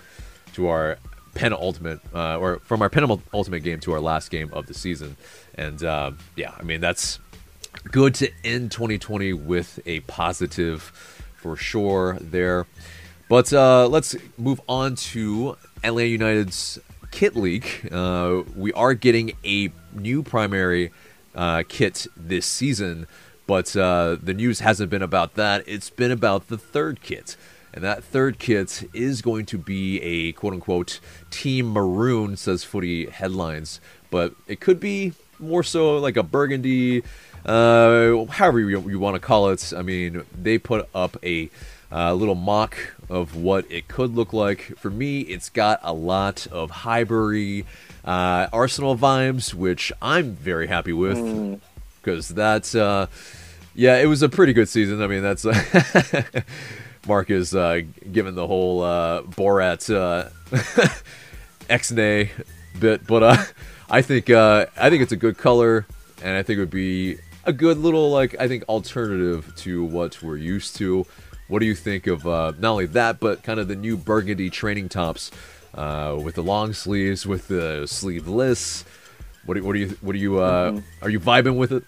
to 0.54 0.68
our 0.68 0.98
penultimate 1.34 2.00
uh, 2.14 2.38
or 2.38 2.58
from 2.60 2.82
our 2.82 2.90
penultimate 2.90 3.62
game 3.62 3.80
to 3.80 3.92
our 3.92 4.00
last 4.00 4.30
game 4.30 4.50
of 4.52 4.66
the 4.66 4.74
season, 4.74 5.16
and 5.54 5.82
uh, 5.82 6.12
yeah, 6.36 6.52
I 6.58 6.62
mean 6.62 6.80
that's 6.80 7.18
good 7.90 8.14
to 8.16 8.30
end 8.44 8.70
2020 8.70 9.32
with 9.32 9.80
a 9.86 10.00
positive 10.00 10.82
for 11.36 11.56
sure 11.56 12.18
there. 12.20 12.66
But 13.28 13.52
uh, 13.52 13.88
let's 13.88 14.14
move 14.36 14.60
on 14.68 14.94
to 14.96 15.56
ATL 15.82 16.10
United's 16.10 16.78
kit 17.10 17.34
leak. 17.34 17.86
Uh, 17.90 18.42
we 18.56 18.72
are 18.72 18.94
getting 18.94 19.32
a 19.44 19.72
new 19.92 20.22
primary 20.22 20.92
uh, 21.34 21.62
kit 21.66 22.06
this 22.16 22.46
season, 22.46 23.06
but 23.46 23.74
uh, 23.76 24.16
the 24.22 24.34
news 24.34 24.60
hasn't 24.60 24.90
been 24.90 25.02
about 25.02 25.34
that. 25.34 25.64
It's 25.66 25.90
been 25.90 26.10
about 26.10 26.48
the 26.48 26.58
third 26.58 27.00
kit. 27.02 27.36
And 27.74 27.82
that 27.84 28.04
third 28.04 28.38
kit 28.38 28.88
is 28.92 29.22
going 29.22 29.46
to 29.46 29.58
be 29.58 30.00
a 30.02 30.32
quote 30.32 30.52
unquote 30.52 31.00
Team 31.30 31.72
Maroon, 31.72 32.36
says 32.36 32.64
footy 32.64 33.06
headlines. 33.06 33.80
But 34.10 34.34
it 34.46 34.60
could 34.60 34.78
be 34.78 35.12
more 35.38 35.62
so 35.62 35.96
like 35.98 36.16
a 36.16 36.22
burgundy, 36.22 37.02
uh, 37.46 38.24
however 38.26 38.60
you, 38.60 38.88
you 38.88 38.98
want 38.98 39.14
to 39.14 39.20
call 39.20 39.48
it. 39.48 39.72
I 39.76 39.82
mean, 39.82 40.24
they 40.40 40.58
put 40.58 40.88
up 40.94 41.16
a 41.24 41.50
a 41.90 42.14
little 42.14 42.34
mock 42.34 42.76
of 43.10 43.36
what 43.36 43.70
it 43.70 43.86
could 43.86 44.14
look 44.14 44.32
like. 44.32 44.76
For 44.78 44.90
me, 44.90 45.20
it's 45.20 45.50
got 45.50 45.78
a 45.82 45.92
lot 45.92 46.46
of 46.46 46.70
Highbury 46.70 47.66
uh, 48.04 48.48
Arsenal 48.52 48.96
vibes, 48.96 49.52
which 49.52 49.92
I'm 50.00 50.32
very 50.32 50.66
happy 50.66 50.94
with 50.94 51.60
because 52.00 52.32
mm. 52.32 52.34
that's 52.34 52.74
uh, 52.74 53.06
yeah, 53.74 53.98
it 53.98 54.06
was 54.06 54.22
a 54.22 54.28
pretty 54.28 54.52
good 54.52 54.68
season. 54.68 55.02
I 55.02 55.06
mean, 55.06 55.22
that's 55.22 55.44
Mark 57.06 57.30
is 57.30 57.54
uh, 57.54 57.80
given 58.10 58.34
the 58.34 58.46
whole 58.46 58.82
uh, 58.82 59.22
Borat 59.22 59.92
uh, 59.92 60.28
X-nay 61.68 62.30
bit, 62.78 63.06
but 63.06 63.22
uh, 63.22 63.36
I 63.90 64.02
think 64.02 64.30
uh, 64.30 64.66
I 64.76 64.88
think 64.88 65.02
it's 65.02 65.12
a 65.12 65.16
good 65.16 65.36
color, 65.36 65.86
and 66.22 66.36
I 66.36 66.42
think 66.42 66.58
it 66.58 66.60
would 66.60 66.70
be 66.70 67.18
a 67.44 67.52
good 67.52 67.78
little 67.78 68.10
like 68.10 68.36
I 68.38 68.48
think 68.48 68.64
alternative 68.68 69.52
to 69.56 69.84
what 69.84 70.22
we're 70.22 70.36
used 70.36 70.76
to. 70.76 71.06
What 71.48 71.58
do 71.58 71.66
you 71.66 71.74
think 71.74 72.06
of 72.06 72.26
uh, 72.26 72.52
not 72.58 72.72
only 72.72 72.86
that, 72.86 73.20
but 73.20 73.42
kind 73.42 73.60
of 73.60 73.68
the 73.68 73.76
new 73.76 73.96
burgundy 73.96 74.48
training 74.48 74.88
tops 74.88 75.30
uh, 75.74 76.18
with 76.22 76.36
the 76.36 76.42
long 76.42 76.72
sleeves, 76.72 77.26
with 77.26 77.48
the 77.48 77.86
sleeveless? 77.86 78.84
What 79.44 79.54
do, 79.54 79.64
what 79.64 79.72
do 79.74 79.80
you 79.80 79.98
what 80.00 80.12
do 80.12 80.18
you 80.18 80.38
uh, 80.38 80.70
mm-hmm. 80.70 81.04
are 81.04 81.10
you 81.10 81.20
vibing 81.20 81.56
with 81.56 81.72
it? 81.72 81.84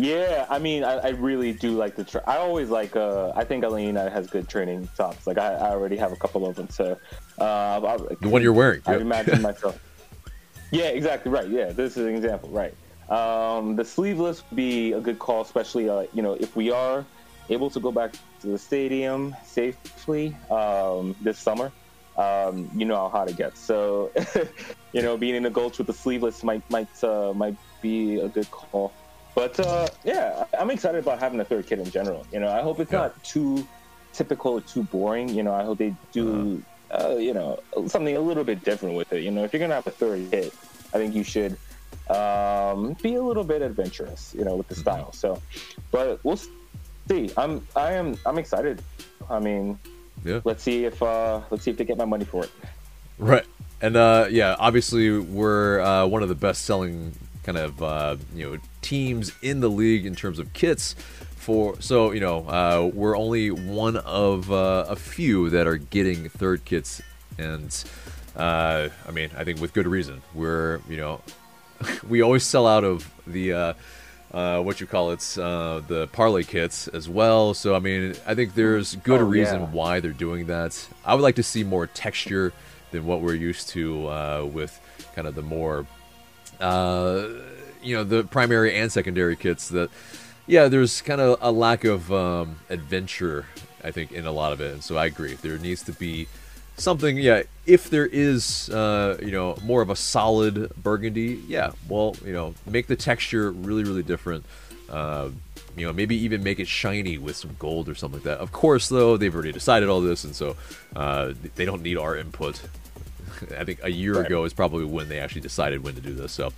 Yeah, 0.00 0.46
I 0.48 0.58
mean, 0.58 0.82
I, 0.82 0.94
I 0.94 1.08
really 1.10 1.52
do 1.52 1.72
like 1.72 1.94
the. 1.94 2.04
Tra- 2.04 2.24
I 2.26 2.38
always 2.38 2.70
like. 2.70 2.96
Uh, 2.96 3.32
I 3.36 3.44
think 3.44 3.64
Alina 3.64 4.08
has 4.08 4.26
good 4.28 4.48
training 4.48 4.88
tops. 4.96 5.26
Like 5.26 5.36
I, 5.36 5.52
I 5.52 5.70
already 5.72 5.96
have 5.96 6.10
a 6.10 6.16
couple 6.16 6.46
of 6.46 6.56
them. 6.56 6.70
So 6.70 6.98
uh, 7.38 7.98
the 8.20 8.28
one 8.30 8.40
you're 8.40 8.54
wearing. 8.54 8.80
I 8.86 8.92
yep. 8.92 9.02
imagine 9.02 9.42
myself. 9.50 9.78
Yeah, 10.70 10.84
exactly 10.84 11.30
right. 11.30 11.48
Yeah, 11.48 11.72
this 11.72 11.98
is 11.98 12.06
an 12.06 12.14
example. 12.14 12.48
Right. 12.48 12.74
Um, 13.10 13.76
the 13.76 13.84
sleeveless 13.84 14.42
would 14.48 14.56
be 14.56 14.92
a 14.92 15.00
good 15.00 15.18
call, 15.18 15.42
especially 15.42 15.90
uh, 15.90 16.06
you 16.14 16.22
know 16.22 16.32
if 16.32 16.56
we 16.56 16.70
are 16.70 17.04
able 17.50 17.68
to 17.68 17.78
go 17.78 17.92
back 17.92 18.14
to 18.40 18.46
the 18.46 18.58
stadium 18.58 19.36
safely 19.44 20.34
um, 20.50 21.14
this 21.20 21.38
summer. 21.38 21.70
Um, 22.16 22.70
you 22.74 22.86
know 22.86 22.96
how 22.96 23.08
hot 23.10 23.28
it 23.28 23.36
gets. 23.36 23.60
So, 23.60 24.12
you 24.92 25.02
know, 25.02 25.18
being 25.18 25.34
in 25.34 25.42
the 25.42 25.50
gulch 25.50 25.76
with 25.76 25.88
the 25.88 25.92
sleeveless 25.92 26.42
might 26.42 26.62
might 26.70 27.04
uh, 27.04 27.34
might 27.34 27.56
be 27.82 28.18
a 28.18 28.28
good 28.28 28.50
call. 28.50 28.94
But 29.34 29.58
uh, 29.60 29.88
yeah, 30.04 30.44
I'm 30.58 30.70
excited 30.70 30.98
about 30.98 31.18
having 31.18 31.40
a 31.40 31.44
third 31.44 31.66
kid 31.66 31.78
in 31.78 31.90
general. 31.90 32.26
You 32.32 32.40
know, 32.40 32.48
I 32.48 32.62
hope 32.62 32.80
it's 32.80 32.92
yeah. 32.92 32.98
not 32.98 33.24
too 33.24 33.66
typical 34.12 34.52
or 34.54 34.60
too 34.60 34.82
boring. 34.84 35.28
You 35.28 35.42
know, 35.42 35.54
I 35.54 35.62
hope 35.62 35.78
they 35.78 35.94
do, 36.12 36.62
uh-huh. 36.90 37.12
uh, 37.12 37.16
you 37.16 37.32
know, 37.32 37.60
something 37.86 38.16
a 38.16 38.20
little 38.20 38.44
bit 38.44 38.64
different 38.64 38.96
with 38.96 39.12
it. 39.12 39.22
You 39.22 39.30
know, 39.30 39.44
if 39.44 39.52
you're 39.52 39.60
gonna 39.60 39.74
have 39.74 39.86
a 39.86 39.92
third 39.92 40.30
kid, 40.30 40.52
I 40.92 40.98
think 40.98 41.14
you 41.14 41.22
should 41.22 41.56
um, 42.08 42.96
be 43.02 43.14
a 43.14 43.22
little 43.22 43.44
bit 43.44 43.62
adventurous. 43.62 44.34
You 44.36 44.44
know, 44.44 44.56
with 44.56 44.68
the 44.68 44.74
mm-hmm. 44.74 44.82
style. 44.82 45.12
So, 45.12 45.40
but 45.90 46.22
we'll 46.24 46.40
see. 47.08 47.30
I'm 47.36 47.66
I 47.76 47.92
am 47.92 48.16
I'm 48.26 48.38
excited. 48.38 48.82
I 49.28 49.38
mean, 49.38 49.78
yeah. 50.24 50.40
Let's 50.44 50.62
see 50.62 50.84
if 50.84 51.02
uh 51.02 51.40
let's 51.50 51.64
see 51.64 51.70
if 51.70 51.76
they 51.76 51.84
get 51.84 51.96
my 51.96 52.04
money 52.04 52.24
for 52.24 52.44
it. 52.44 52.50
Right, 53.18 53.44
and 53.80 53.96
uh, 53.96 54.26
yeah, 54.30 54.56
obviously 54.58 55.18
we're 55.18 55.80
uh, 55.80 56.06
one 56.06 56.22
of 56.22 56.28
the 56.28 56.34
best 56.34 56.64
selling 56.64 57.12
kind 57.44 57.58
of 57.58 57.82
uh, 57.82 58.16
you 58.34 58.50
know 58.50 58.58
teams 58.82 59.32
in 59.42 59.60
the 59.60 59.68
league 59.70 60.06
in 60.06 60.14
terms 60.14 60.38
of 60.38 60.52
kits. 60.52 60.94
For 61.36 61.80
so 61.80 62.12
you 62.12 62.20
know 62.20 62.46
uh, 62.48 62.90
we're 62.92 63.16
only 63.16 63.50
one 63.50 63.96
of 63.96 64.50
uh, 64.52 64.84
a 64.88 64.96
few 64.96 65.48
that 65.50 65.66
are 65.66 65.76
getting 65.78 66.28
third 66.28 66.64
kits, 66.64 67.00
and 67.38 67.72
uh, 68.36 68.88
I 69.06 69.10
mean 69.10 69.30
I 69.36 69.44
think 69.44 69.60
with 69.60 69.72
good 69.72 69.86
reason. 69.86 70.22
We're 70.34 70.80
you 70.88 70.96
know 70.98 71.22
we 72.08 72.20
always 72.20 72.44
sell 72.44 72.66
out 72.66 72.84
of 72.84 73.10
the 73.26 73.52
uh, 73.54 73.72
uh, 74.32 74.60
what 74.62 74.80
you 74.80 74.86
call 74.86 75.10
it, 75.12 75.38
uh, 75.38 75.80
the 75.88 76.08
Parley 76.12 76.44
kits 76.44 76.86
as 76.88 77.08
well. 77.08 77.54
So 77.54 77.74
I 77.74 77.78
mean, 77.78 78.14
I 78.26 78.34
think 78.34 78.54
there's 78.54 78.94
good 78.96 79.20
Oh, 79.22 79.24
reason 79.24 79.60
yeah. 79.62 79.66
why 79.68 79.98
they're 80.00 80.12
doing 80.12 80.46
that. 80.46 80.78
I 81.06 81.14
would 81.14 81.22
like 81.22 81.36
to 81.36 81.42
see 81.42 81.64
more 81.64 81.86
texture 81.86 82.52
than 82.92 83.06
what 83.06 83.22
we're 83.22 83.34
used 83.34 83.70
to 83.70 84.06
uh, 84.08 84.48
with 84.52 84.78
kind 85.16 85.26
of 85.26 85.34
the 85.34 85.42
more, 85.42 85.86
uh, 86.60 87.28
you 87.82 87.96
know, 87.96 88.04
the 88.04 88.24
primary 88.24 88.76
and 88.76 88.90
secondary 88.92 89.36
kits. 89.36 89.68
That 89.68 89.90
yeah, 90.46 90.68
there's 90.68 91.00
kind 91.02 91.20
of 91.20 91.38
a 91.40 91.52
lack 91.52 91.84
of 91.84 92.12
um, 92.12 92.56
adventure. 92.68 93.46
I 93.82 93.90
think 93.90 94.12
in 94.12 94.26
a 94.26 94.32
lot 94.32 94.52
of 94.52 94.60
it, 94.60 94.72
and 94.72 94.84
so 94.84 94.96
I 94.96 95.06
agree. 95.06 95.34
There 95.34 95.56
needs 95.58 95.82
to 95.84 95.92
be 95.92 96.28
something 96.80 97.18
yeah 97.18 97.42
if 97.66 97.90
there 97.90 98.06
is 98.06 98.70
uh 98.70 99.18
you 99.22 99.30
know 99.30 99.56
more 99.62 99.82
of 99.82 99.90
a 99.90 99.96
solid 99.96 100.72
burgundy 100.76 101.42
yeah 101.46 101.72
well 101.88 102.16
you 102.24 102.32
know 102.32 102.54
make 102.66 102.86
the 102.86 102.96
texture 102.96 103.50
really 103.52 103.84
really 103.84 104.02
different 104.02 104.44
uh 104.88 105.28
you 105.76 105.86
know 105.86 105.92
maybe 105.92 106.16
even 106.16 106.42
make 106.42 106.58
it 106.58 106.66
shiny 106.66 107.18
with 107.18 107.36
some 107.36 107.54
gold 107.58 107.88
or 107.88 107.94
something 107.94 108.18
like 108.18 108.24
that 108.24 108.38
of 108.38 108.50
course 108.50 108.88
though 108.88 109.16
they've 109.16 109.34
already 109.34 109.52
decided 109.52 109.88
all 109.88 110.00
this 110.00 110.24
and 110.24 110.34
so 110.34 110.56
uh 110.96 111.32
they 111.54 111.64
don't 111.64 111.82
need 111.82 111.98
our 111.98 112.16
input 112.16 112.60
i 113.58 113.64
think 113.64 113.80
a 113.82 113.90
year 113.90 114.14
Right. 114.14 114.26
ago 114.26 114.44
is 114.44 114.52
probably 114.52 114.84
when 114.84 115.08
they 115.08 115.18
actually 115.18 115.40
decided 115.42 115.82
when 115.82 115.94
to 115.94 116.00
do 116.00 116.12
this 116.14 116.32
so 116.32 116.52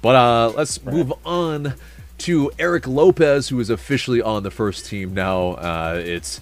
but 0.00 0.14
uh 0.14 0.52
let's 0.56 0.82
move 0.84 1.12
on 1.24 1.74
to 2.18 2.50
erik 2.58 2.86
lopez 2.86 3.48
who 3.48 3.58
is 3.60 3.70
officially 3.70 4.20
on 4.22 4.42
the 4.42 4.50
first 4.50 4.86
team 4.86 5.14
now 5.14 5.50
uh 5.52 6.00
it's 6.04 6.40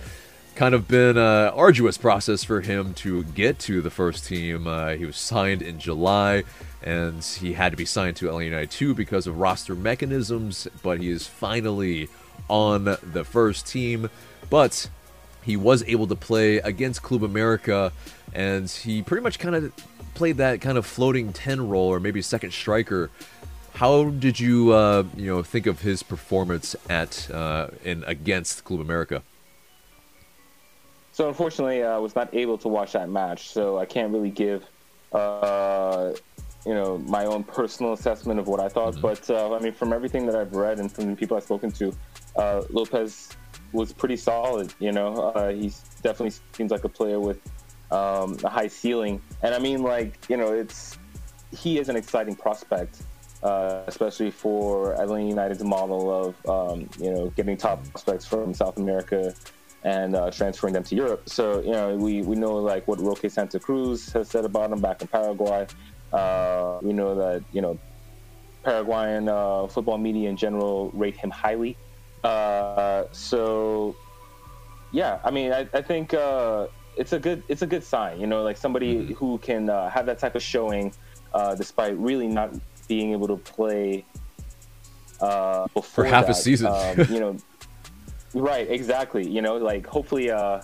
kind 0.57 0.75
of 0.75 0.87
been 0.89 1.17
an 1.17 1.49
arduous 1.55 1.97
process 1.97 2.45
for 2.45 2.61
him 2.61 2.93
to 2.93 3.23
get 3.25 3.59
to 3.59 3.81
the 3.81 3.89
first 3.89 4.27
team. 4.27 4.67
Uh, 4.67 4.91
he 4.91 5.07
was 5.07 5.17
signed 5.17 5.63
in 5.63 5.79
July, 5.79 6.43
and 6.83 7.25
he 7.25 7.55
had 7.55 7.71
to 7.71 7.79
be 7.79 7.87
signed 7.87 8.15
to 8.17 8.27
ATL 8.27 8.45
United 8.45 8.71
2 8.71 8.93
because 8.95 9.27
of 9.27 9.39
roster 9.39 9.75
mechanisms, 9.75 10.69
but 10.83 11.01
he 11.01 11.09
is 11.09 11.27
finally 11.27 12.11
on 12.49 12.85
the 12.85 13.25
first 13.25 13.67
team. 13.67 14.11
But 14.51 14.91
he 15.43 15.57
was 15.57 15.83
able 15.85 16.07
to 16.07 16.17
play 16.17 16.59
against 16.59 17.03
Club 17.03 17.23
America, 17.23 17.93
and 18.35 18.69
he 18.69 19.03
pretty 19.03 19.23
much 19.23 19.39
kind 19.39 19.55
of 19.55 19.73
played 20.15 20.37
that 20.37 20.61
kind 20.61 20.77
of 20.77 20.87
floating 20.87 21.33
10 21.33 21.69
role 21.69 21.89
or 21.89 22.01
maybe 22.01 22.21
second 22.23 22.53
striker. 22.53 23.11
How 23.75 24.11
did 24.11 24.39
you, 24.39 24.73
uh, 24.73 25.05
you 25.17 25.27
know, 25.27 25.43
think 25.43 25.67
of 25.67 25.81
his 25.81 26.03
performance 26.03 26.77
at 26.89 27.31
uh, 27.31 27.69
in 27.85 28.05
against 28.05 28.65
Club 28.65 28.81
America? 28.81 29.23
So 31.13 31.29
unfortunately, 31.29 31.83
I 31.85 31.99
was 31.99 32.15
not 32.15 32.35
able 32.35 32.59
to 32.59 32.69
watch 32.69 32.93
that 32.93 33.09
match, 33.09 33.49
so 33.51 33.79
I 33.79 33.85
can't 33.85 34.13
really 34.13 34.31
give, 34.31 34.65
uh, 35.13 36.13
you 36.67 36.75
know, 36.75 36.99
my 36.99 37.25
own 37.25 37.45
personal 37.45 37.93
assessment 37.93 38.39
of 38.39 38.47
what 38.47 38.61
I 38.61 38.69
thought. 38.69 39.01
But 39.01 39.29
uh, 39.31 39.55
I 39.55 39.59
mean, 39.61 39.73
from 39.73 39.93
everything 39.93 40.27
that 40.27 40.37
I've 40.37 40.55
read 40.55 40.79
and 40.79 40.91
from 40.91 41.11
the 41.11 41.17
people 41.17 41.37
I've 41.37 41.45
spoken 41.45 41.73
to, 41.73 41.95
uh, 42.37 42.63
Lopez 42.71 43.37
was 43.73 43.93
pretty 43.93 44.17
solid. 44.17 44.73
You 44.79 44.93
know, 44.93 45.15
uh, 45.15 45.51
he 45.51 45.73
definitely 46.03 46.35
seems 46.53 46.71
like 46.71 46.85
a 46.85 46.89
player 46.89 47.21
with 47.21 47.41
um, 47.91 48.37
a 48.45 48.49
high 48.49 48.69
ceiling, 48.69 49.21
and 49.43 49.55
I 49.55 49.59
mean, 49.59 49.83
like, 49.83 50.19
you 50.29 50.37
know, 50.37 50.53
it's 50.53 50.99
he 51.57 51.79
is 51.79 51.89
an 51.89 51.97
exciting 51.97 52.37
prospect. 52.37 53.03
Uh, 53.43 53.85
especially 53.87 54.31
for 54.31 54.93
Atlanta 55.01 55.27
United's 55.27 55.65
model 55.65 56.13
of 56.13 56.47
um, 56.47 56.91
you 56.99 57.11
know 57.11 57.29
getting 57.31 57.57
top 57.57 57.83
prospects 57.89 58.27
from 58.27 58.53
South 58.53 58.77
America 58.77 59.35
and 59.83 60.15
uh, 60.15 60.31
transferring 60.31 60.75
them 60.75 60.85
to 60.85 60.95
Europe. 60.95 61.27
So 61.27 61.63
you 61.63 61.73
know 61.73 61.97
we, 61.97 62.21
we 62.21 62.37
know 62.37 62.57
like 62.57 62.87
what 62.87 63.01
Roque 63.01 63.31
Santa 63.31 63.59
Cruz 63.59 64.13
has 64.13 64.29
said 64.29 64.45
about 64.45 64.73
him 64.73 64.81
back 64.81 65.01
in 65.01 65.09
Paraguay. 65.09 65.67
Uh, 66.13 66.81
we 66.83 66.93
know 66.93 67.15
that 67.15 67.43
you 67.53 67.63
know 67.63 67.79
Paraguayan 68.63 69.29
uh, 69.29 69.67
football 69.69 69.99
media 69.99 70.29
in 70.29 70.37
general 70.37 70.91
rate 70.93 71.17
him 71.17 71.31
highly. 71.31 71.77
Uh, 72.25 73.05
so 73.13 73.97
yeah, 74.93 75.21
I 75.25 75.31
mean 75.31 75.53
I, 75.53 75.69
I 75.73 75.83
think 75.83 76.15
uh, 76.15 76.67
it's 76.97 77.13
a 77.13 77.19
good 77.19 77.43
it's 77.49 77.63
a 77.63 77.67
good 77.67 77.85
sign. 77.85 78.21
You 78.21 78.27
know, 78.27 78.43
like 78.43 78.57
somebody 78.57 79.13
who 79.15 79.39
can 79.39 79.71
uh, 79.71 79.89
have 79.91 80.07
that 80.07 80.19
type 80.19 80.35
of 80.35 80.43
showing 80.43 80.93
uh, 81.35 81.55
despite 81.55 81.97
really 81.97 82.27
not 82.27 82.55
being 82.89 83.13
able 83.13 83.29
to 83.29 83.37
play 83.37 84.05
uh, 85.21 85.67
before 85.75 86.05
half 86.05 86.29
a 86.29 86.35
season. 86.35 86.67
Um, 86.67 87.07
you 87.15 87.21
know, 87.21 87.37
right? 88.35 88.69
Exactly. 88.71 89.29
You 89.29 89.43
know, 89.43 89.57
like 89.57 89.87
hopefully, 89.87 90.31
uh, 90.31 90.63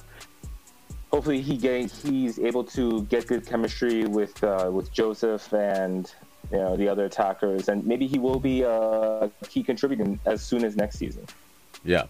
hopefully 1.11 1.41
he 1.41 1.57
he's 1.87 2.39
able 2.39 2.65
to 2.65 3.03
get 3.05 3.27
good 3.27 3.47
chemistry 3.47 4.05
with 4.05 4.43
uh, 4.43 4.71
with 4.73 4.93
Josef 4.93 5.53
and 5.53 6.13
you 6.51 6.59
know 6.59 6.77
the 6.77 6.89
other 6.89 7.05
attackers, 7.05 7.69
and 7.69 7.85
maybe 7.87 8.07
he 8.07 8.19
will 8.19 8.41
be 8.41 8.63
a 8.63 9.31
key 9.49 9.63
contributor 9.63 10.19
as 10.27 10.43
soon 10.43 10.65
as 10.65 10.77
next 10.77 10.99
season. 10.99 11.27
Yeah. 11.87 12.07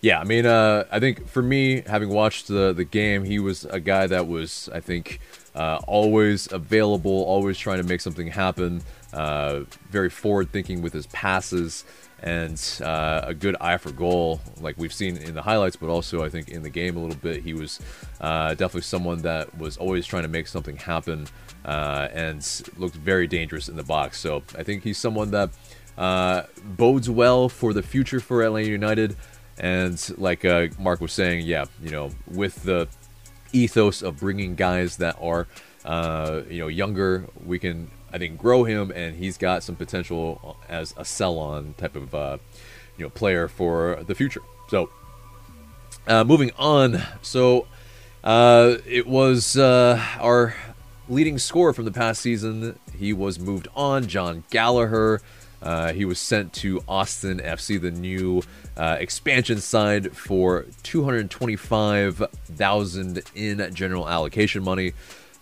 Yeah, 0.00 0.18
I 0.18 0.24
mean, 0.24 0.46
uh, 0.46 0.84
I 0.90 0.98
think 0.98 1.28
for 1.28 1.42
me, 1.42 1.82
having 1.82 2.08
watched 2.08 2.48
the 2.48 2.72
the 2.72 2.84
game, 2.84 3.22
he 3.22 3.38
was 3.38 3.64
a 3.66 3.78
guy 3.78 4.08
that 4.08 4.26
was, 4.26 4.68
I 4.74 4.80
think, 4.80 5.20
uh, 5.54 5.78
always 5.86 6.50
available, 6.50 7.22
always 7.22 7.56
trying 7.56 7.80
to 7.80 7.84
make 7.84 8.00
something 8.00 8.26
happen. 8.26 8.82
Uh, 9.12 9.60
very 9.90 10.10
forward 10.10 10.50
thinking 10.50 10.82
with 10.82 10.92
his 10.92 11.06
passes, 11.06 11.84
and 12.20 12.60
uh, 12.82 13.20
a 13.24 13.34
good 13.34 13.54
eye 13.60 13.76
for 13.76 13.92
goal, 13.92 14.40
like 14.60 14.76
we've 14.76 14.92
seen 14.92 15.16
in 15.18 15.34
the 15.34 15.42
highlights, 15.42 15.76
but 15.76 15.88
also 15.88 16.24
I 16.24 16.28
think 16.28 16.48
in 16.48 16.62
the 16.64 16.70
game 16.70 16.96
a 16.96 17.00
little 17.00 17.16
bit. 17.22 17.44
He 17.44 17.54
was 17.54 17.78
uh, 18.20 18.50
definitely 18.50 18.82
someone 18.82 19.22
that 19.22 19.56
was 19.56 19.76
always 19.76 20.04
trying 20.04 20.24
to 20.24 20.28
make 20.28 20.48
something 20.48 20.76
happen, 20.76 21.28
uh, 21.64 22.08
and 22.12 22.44
looked 22.76 22.96
very 22.96 23.28
dangerous 23.28 23.68
in 23.68 23.76
the 23.76 23.84
box. 23.84 24.18
So 24.18 24.42
I 24.58 24.64
think 24.64 24.82
he's 24.82 24.98
someone 24.98 25.30
that 25.30 25.50
uh, 25.96 26.42
bodes 26.64 27.08
well 27.10 27.48
for 27.48 27.72
the 27.72 27.82
future 27.82 28.20
for 28.20 28.42
Atlanta 28.42 28.68
United. 28.68 29.16
And 29.58 30.02
like 30.18 30.44
uh, 30.44 30.68
Mark 30.78 31.00
was 31.00 31.12
saying, 31.12 31.46
yeah, 31.46 31.66
you 31.82 31.90
know, 31.90 32.10
with 32.26 32.62
the 32.64 32.88
ethos 33.52 34.02
of 34.02 34.18
bringing 34.18 34.54
guys 34.54 34.96
that 34.96 35.16
are, 35.20 35.46
uh, 35.84 36.40
you 36.48 36.58
know, 36.58 36.68
younger, 36.68 37.26
we 37.44 37.58
can, 37.58 37.90
I 38.12 38.18
think, 38.18 38.38
grow 38.38 38.64
him, 38.64 38.90
and 38.90 39.14
he's 39.16 39.36
got 39.36 39.62
some 39.62 39.76
potential 39.76 40.56
as 40.68 40.94
a 40.96 41.04
sell-on 41.04 41.74
type 41.74 41.96
of, 41.96 42.14
uh, 42.14 42.38
you 42.96 43.04
know, 43.04 43.10
player 43.10 43.46
for 43.46 44.02
the 44.06 44.14
future. 44.14 44.40
So, 44.68 44.88
uh, 46.06 46.24
moving 46.24 46.50
on, 46.58 47.02
so 47.20 47.66
uh, 48.24 48.76
it 48.86 49.06
was 49.06 49.56
uh, 49.56 50.02
our 50.18 50.54
leading 51.08 51.38
scorer 51.38 51.72
from 51.72 51.84
the 51.84 51.92
past 51.92 52.22
season. 52.22 52.78
He 52.98 53.12
was 53.12 53.38
moved 53.38 53.68
on. 53.76 54.08
Jon 54.08 54.44
Gallagher. 54.50 55.20
Uh, 55.62 55.92
he 55.92 56.04
was 56.04 56.18
sent 56.18 56.52
to 56.54 56.82
Austin 56.88 57.38
FC, 57.38 57.80
the 57.80 57.92
new 57.92 58.42
uh, 58.76 58.96
expansion 58.98 59.58
side, 59.58 60.16
for 60.16 60.66
225,000 60.82 63.22
in 63.34 63.74
general 63.74 64.08
allocation 64.08 64.64
money. 64.64 64.92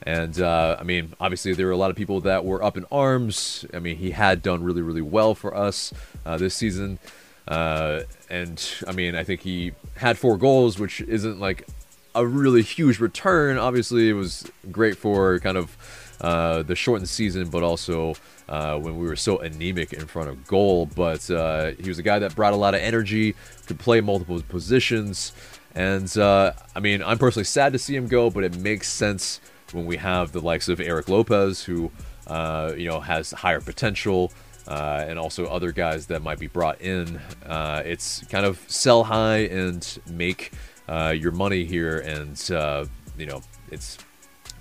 And 0.03 0.41
uh, 0.41 0.77
I 0.79 0.83
mean, 0.83 1.15
obviously, 1.21 1.55
there 1.55 1.67
were 1.67 1.73
a 1.73 1.77
lot 1.77 1.91
of 1.91 1.97
people 1.97 2.21
that 2.23 2.45
were 2.45 2.63
up 2.63 2.77
in 2.77 2.85
arms. 2.91 3.65
I 3.75 3.81
mean, 3.81 3.97
he 3.97 4.13
had 4.13 4.43
done 4.43 4.63
really, 4.63 4.83
really 4.83 5.03
well 5.03 5.35
for 5.35 5.57
us 5.57 5.93
uh, 6.25 6.39
this 6.39 6.55
season. 6.55 6.99
Uh, 7.47 8.03
and 8.29 8.63
I 8.87 8.93
mean, 8.93 9.15
I 9.15 9.25
think 9.25 9.43
he 9.43 9.73
had 9.97 10.19
four 10.19 10.39
goals, 10.39 10.79
which 10.79 11.01
isn't 11.03 11.41
like 11.41 11.67
a 12.15 12.27
really 12.27 12.63
huge 12.63 12.99
return. 12.99 13.59
Obviously, 13.59 14.09
it 14.09 14.15
was 14.15 14.51
great 14.71 14.97
for 14.97 15.39
kind 15.41 15.57
of 15.57 15.77
uh, 16.21 16.63
the 16.63 16.75
shortened 16.75 17.09
season, 17.09 17.49
but 17.49 17.63
also 17.63 18.15
uh, 18.49 18.79
when 18.79 18.99
we 18.99 19.07
were 19.07 19.17
so 19.17 19.39
anemic 19.39 19.93
in 19.93 20.07
front 20.07 20.29
of 20.29 20.47
goal. 20.47 20.87
But 20.87 21.31
uh, 21.31 21.73
he 21.81 21.89
was 21.89 21.99
a 21.99 22.03
guy 22.03 22.19
that 22.19 22.35
brought 22.35 22.53
a 22.53 22.57
lot 22.57 22.75
of 22.75 22.81
energy, 22.81 23.35
could 23.67 23.79
play 23.79 24.01
multiple 24.01 24.41
positions. 24.49 25.33
And 25.75 26.17
uh, 26.19 26.53
I 26.75 26.81
mean, 26.81 27.03
I'm 27.03 27.19
personally 27.19 27.45
sad 27.45 27.73
to 27.73 27.79
see 27.79 27.97
him 27.97 28.09
go, 28.09 28.29
but 28.31 28.45
it 28.45 28.57
makes 28.59 28.89
sense 28.89 29.41
when 29.73 29.87
we 29.87 29.97
have 29.99 30.33
the 30.33 30.41
likes 30.41 30.69
of 30.69 30.81
Erik 30.81 31.09
Lopez, 31.09 31.65
who 31.65 31.91
uh, 32.27 32.73
you 32.77 32.89
know 32.89 33.01
has 33.01 33.31
higher 33.31 33.61
potential. 33.61 34.33
Uh, 34.69 35.05
and 35.09 35.19
also 35.19 35.47
other 35.47 35.73
guys 35.73 36.07
that 36.07 36.23
might 36.23 36.39
be 36.39 36.47
brought 36.47 36.81
in. 36.81 37.21
Uh, 37.45 37.83
it's 37.85 38.25
kind 38.27 38.47
of 38.47 38.63
sell 38.69 39.03
high 39.03 39.39
and 39.39 39.99
make 40.09 40.53
uh, 40.87 41.13
your 41.17 41.33
money 41.33 41.65
here, 41.65 41.99
and 41.99 42.39
you 43.19 43.27
know 43.27 43.41
it's 43.73 43.99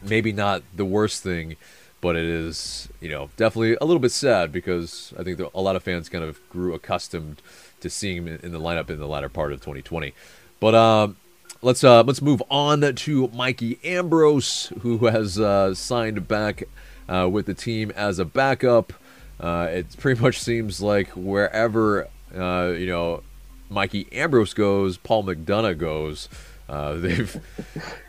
maybe 0.02 0.32
not 0.32 0.64
the 0.76 0.86
worst 0.86 1.24
thing, 1.24 1.56
but 2.02 2.16
it 2.16 2.26
is 2.26 2.90
you 3.02 3.10
know 3.10 3.30
definitely 3.38 3.78
a 3.82 3.86
little 3.86 4.00
bit 4.00 4.12
sad 4.12 4.52
because 4.52 5.14
I 5.18 5.24
think 5.24 5.40
a 5.40 5.62
lot 5.62 5.76
of 5.76 5.84
fans 5.84 6.10
kind 6.10 6.24
of 6.24 6.40
grew 6.50 6.74
accustomed 6.74 7.42
to 7.82 7.90
seeing 7.90 8.18
him 8.18 8.40
in 8.42 8.52
the 8.52 8.60
lineup 8.60 8.90
in 8.90 9.00
the 9.00 9.08
latter 9.08 9.30
part 9.30 9.54
of 9.54 9.60
2020. 9.60 10.14
But 10.60 10.76
um, 10.76 11.18
let's 11.62 11.84
uh, 11.84 12.04
let's 12.04 12.22
move 12.22 12.42
on 12.50 12.96
to 12.96 13.28
Mikey 13.30 13.80
Ambrose, 13.84 14.72
who 14.82 15.08
has 15.08 15.40
uh, 15.40 15.74
signed 15.76 16.28
back 16.28 16.64
uh, 17.08 17.28
with 17.32 17.46
the 17.46 17.54
team 17.54 17.92
as 17.96 18.20
a 18.20 18.26
backup. 18.26 18.94
Uh, 19.40 19.68
it 19.70 19.98
pretty 19.98 20.22
much 20.22 20.40
seems 20.40 20.82
like 20.82 21.10
wherever 21.10 22.08
uh, 22.36 22.74
you 22.78 22.88
know 22.88 23.24
Mikey 23.70 24.08
Ambrose 24.12 24.54
goes, 24.54 24.98
Paul 24.98 25.24
McDonough 25.24 25.78
goes. 25.78 26.30
Uh, 26.70 26.94
they've 26.98 27.42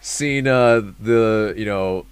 seen 0.00 0.44
the 0.44 1.54
you 1.56 1.64
know 1.64 2.06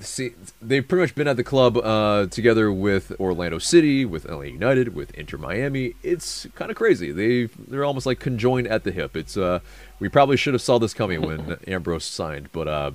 see, 0.00 0.32
they've 0.60 0.86
pretty 0.86 1.02
much 1.02 1.14
been 1.14 1.28
at 1.28 1.36
the 1.36 1.44
club 1.44 1.76
uh, 1.76 2.26
together 2.26 2.72
with 2.72 3.12
Orlando 3.18 3.58
City, 3.58 4.04
with 4.04 4.26
ATL 4.26 4.50
United, 4.50 4.94
with 4.94 5.12
Inter 5.14 5.38
Miami. 5.38 5.94
It's 6.02 6.46
kind 6.54 6.70
of 6.70 6.76
crazy. 6.76 7.12
They 7.12 7.44
they're 7.68 7.84
almost 7.84 8.06
like 8.06 8.20
conjoined 8.20 8.66
at 8.66 8.84
the 8.84 8.92
hip. 8.92 9.16
It's 9.16 9.36
uh, 9.36 9.60
we 9.98 10.08
probably 10.08 10.36
should 10.36 10.54
have 10.54 10.62
saw 10.62 10.78
this 10.78 10.94
coming 10.94 11.22
when 11.22 11.58
Ambrose 11.66 12.04
signed, 12.04 12.50
but 12.52 12.68
uh, 12.68 12.90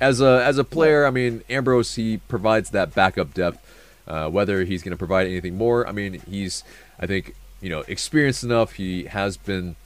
as 0.00 0.20
a 0.20 0.44
as 0.44 0.58
a 0.58 0.64
player, 0.64 1.06
I 1.06 1.10
mean 1.10 1.42
Ambrose 1.48 1.94
he 1.94 2.18
provides 2.18 2.70
that 2.70 2.94
backup 2.94 3.34
depth. 3.34 3.62
Uh, 4.06 4.30
whether 4.30 4.62
he's 4.62 4.84
going 4.84 4.92
to 4.92 4.96
provide 4.96 5.26
anything 5.26 5.56
more, 5.56 5.86
I 5.86 5.92
mean 5.92 6.20
he's 6.28 6.62
I 6.98 7.06
think 7.06 7.34
you 7.60 7.70
know 7.70 7.80
experienced 7.88 8.44
enough. 8.44 8.74
He 8.74 9.04
has 9.04 9.36
been 9.36 9.76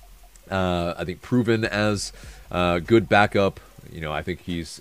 uh, 0.51 0.95
I 0.97 1.05
think 1.05 1.23
proven 1.23 1.65
as 1.65 2.13
a 2.51 2.81
good 2.81 3.09
backup. 3.09 3.61
You 3.93 4.01
know 4.01 4.13
I 4.13 4.23
think 4.23 4.43
he's 4.43 4.81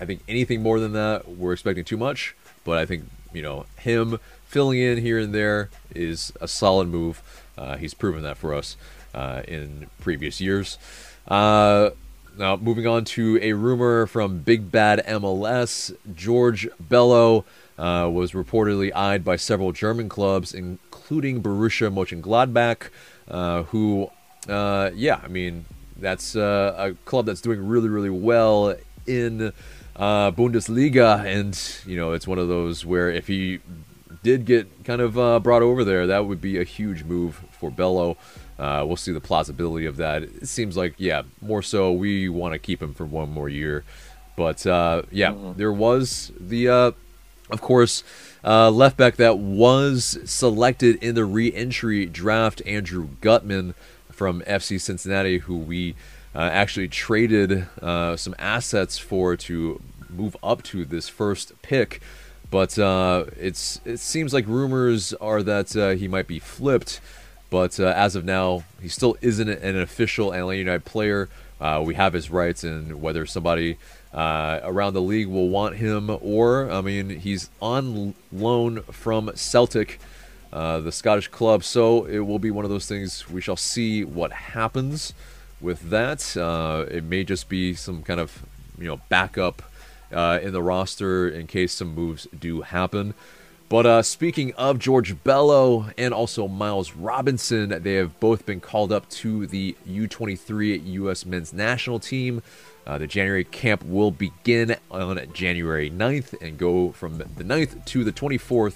I 0.00 0.04
think 0.04 0.22
anything 0.28 0.62
more 0.62 0.80
than 0.80 0.92
that, 0.92 1.28
we're 1.28 1.52
expecting 1.52 1.84
too 1.84 1.96
much. 1.96 2.34
But 2.64 2.78
I 2.78 2.86
think 2.86 3.04
you 3.32 3.42
know 3.42 3.66
him 3.78 4.18
filling 4.46 4.80
in 4.80 4.98
here 4.98 5.18
and 5.18 5.34
there 5.34 5.70
is 5.94 6.32
a 6.40 6.48
solid 6.48 6.88
move. 6.88 7.22
Uh, 7.56 7.76
he's 7.76 7.94
proven 7.94 8.22
that 8.22 8.36
for 8.36 8.54
us 8.54 8.76
uh, 9.14 9.42
in 9.46 9.88
previous 10.00 10.40
years. 10.40 10.78
Uh, 11.28 11.90
now, 12.38 12.56
moving 12.56 12.86
on 12.86 13.04
to 13.04 13.38
a 13.42 13.52
rumor 13.52 14.06
from 14.06 14.38
Big 14.38 14.70
Bad 14.70 15.04
MLS, 15.06 15.94
George 16.14 16.68
Bello 16.80 17.44
uh, 17.78 18.08
was 18.10 18.32
reportedly 18.32 18.94
eyed 18.94 19.24
by 19.24 19.36
several 19.36 19.72
German 19.72 20.08
clubs, 20.08 20.54
including 20.54 21.42
Borussia 21.42 21.92
Mönchengladbach, 21.92 22.88
uh, 23.28 23.64
who, 23.64 24.10
uh, 24.48 24.90
yeah, 24.94 25.20
I 25.22 25.28
mean, 25.28 25.64
that's 25.96 26.34
a 26.34 26.96
club 27.04 27.26
that's 27.26 27.40
doing 27.40 27.66
really, 27.66 27.88
really 27.88 28.10
well 28.10 28.74
in 29.06 29.52
uh, 29.96 30.30
Bundesliga, 30.30 31.24
and 31.24 31.58
you 31.86 31.96
know 31.96 32.12
it's 32.12 32.26
one 32.26 32.38
of 32.38 32.48
those 32.48 32.86
where 32.86 33.10
if 33.10 33.26
he 33.26 33.60
did 34.22 34.44
get 34.44 34.84
kind 34.84 35.00
of 35.00 35.18
uh, 35.18 35.38
brought 35.40 35.62
over 35.62 35.84
there, 35.84 36.06
that 36.06 36.26
would 36.26 36.40
be 36.40 36.58
a 36.58 36.64
huge 36.64 37.04
move 37.04 37.42
for 37.52 37.70
Bello. 37.70 38.16
Uh, 38.58 38.84
we'll 38.86 38.96
see 38.96 39.12
the 39.12 39.20
plausibility 39.20 39.86
of 39.86 39.96
that. 39.96 40.22
It 40.22 40.46
seems 40.46 40.76
like, 40.76 40.94
yeah, 40.98 41.22
more 41.40 41.62
so 41.62 41.92
we 41.92 42.28
want 42.28 42.52
to 42.52 42.58
keep 42.58 42.82
him 42.82 42.92
for 42.92 43.06
one 43.06 43.30
more 43.30 43.48
year. 43.48 43.84
But 44.36 44.66
uh, 44.66 45.02
yeah, 45.10 45.30
mm-hmm. 45.30 45.58
there 45.58 45.72
was 45.72 46.32
the, 46.38 46.68
uh, 46.68 46.90
of 47.50 47.60
course, 47.62 48.04
uh, 48.44 48.70
left 48.70 48.98
back 48.98 49.16
that 49.16 49.38
was 49.38 50.18
selected 50.26 51.02
in 51.02 51.14
the 51.14 51.24
re-entry 51.24 52.04
draft, 52.04 52.60
Andrew 52.66 53.08
Gutman 53.22 53.74
from 54.20 54.42
FC 54.42 54.78
Cincinnati, 54.78 55.38
who 55.38 55.56
we 55.56 55.94
uh, 56.34 56.40
actually 56.40 56.88
traded 56.88 57.66
uh, 57.80 58.14
some 58.16 58.34
assets 58.38 58.98
for 58.98 59.34
to 59.34 59.80
move 60.10 60.36
up 60.42 60.62
to 60.62 60.84
this 60.84 61.08
first 61.08 61.54
pick. 61.62 62.02
But 62.50 62.78
uh, 62.78 63.24
it's 63.38 63.80
it 63.86 63.96
seems 63.96 64.34
like 64.34 64.46
rumors 64.46 65.14
are 65.14 65.42
that 65.44 65.74
uh, 65.74 65.90
he 65.92 66.06
might 66.06 66.26
be 66.26 66.38
flipped. 66.38 67.00
But 67.48 67.80
uh, 67.80 67.94
as 67.96 68.14
of 68.14 68.26
now, 68.26 68.64
he 68.82 68.88
still 68.88 69.16
isn't 69.22 69.48
an 69.48 69.78
official 69.78 70.32
ATL 70.32 70.58
United 70.58 70.84
player. 70.84 71.30
Uh, 71.58 71.82
we 71.82 71.94
have 71.94 72.12
his 72.12 72.28
rights, 72.28 72.62
and 72.62 73.00
whether 73.00 73.24
somebody 73.24 73.78
around 74.12 74.92
the 74.92 75.00
league 75.00 75.28
will 75.28 75.48
want 75.48 75.76
him 75.76 76.10
or, 76.20 76.70
I 76.70 76.82
mean, 76.82 77.08
he's 77.08 77.48
on 77.62 78.14
loan 78.30 78.82
from 78.82 79.30
Celtic. 79.34 79.98
Uh, 80.52 80.80
the 80.80 80.90
Scottish 80.90 81.28
club. 81.28 81.62
So 81.62 82.04
it 82.06 82.20
will 82.20 82.40
be 82.40 82.50
one 82.50 82.64
of 82.64 82.70
those 82.70 82.86
things. 82.86 83.30
We 83.30 83.40
shall 83.40 83.56
see 83.56 84.04
what 84.04 84.32
happens 84.32 85.14
with 85.60 85.90
that. 85.90 86.36
Uh, 86.36 86.86
it 86.90 87.04
may 87.04 87.22
just 87.22 87.48
be 87.48 87.74
some 87.74 88.02
kind 88.02 88.18
of 88.18 88.42
you 88.76 88.86
know 88.86 89.00
backup 89.08 89.62
uh, 90.12 90.40
in 90.42 90.52
the 90.52 90.62
roster 90.62 91.28
in 91.28 91.46
case 91.46 91.72
some 91.72 91.94
moves 91.94 92.26
do 92.36 92.62
happen. 92.62 93.14
But 93.68 93.86
uh, 93.86 94.02
speaking 94.02 94.52
of 94.54 94.80
George 94.80 95.22
Bello 95.22 95.90
and 95.96 96.12
also 96.12 96.48
Miles 96.48 96.94
Robinson, 96.94 97.68
they 97.84 97.94
have 97.94 98.18
both 98.18 98.44
been 98.44 98.58
called 98.58 98.90
up 98.90 99.08
to 99.10 99.46
the 99.46 99.76
U23 99.88 100.84
U.S. 100.94 101.24
men's 101.24 101.52
national 101.52 102.00
team. 102.00 102.42
Uh, 102.84 102.98
the 102.98 103.06
January 103.06 103.44
camp 103.44 103.84
will 103.84 104.10
begin 104.10 104.74
on 104.90 105.20
January 105.32 105.88
9th 105.88 106.34
and 106.42 106.58
go 106.58 106.90
from 106.90 107.18
the 107.18 107.44
9th 107.44 107.84
to 107.84 108.02
the 108.02 108.10
24th 108.10 108.74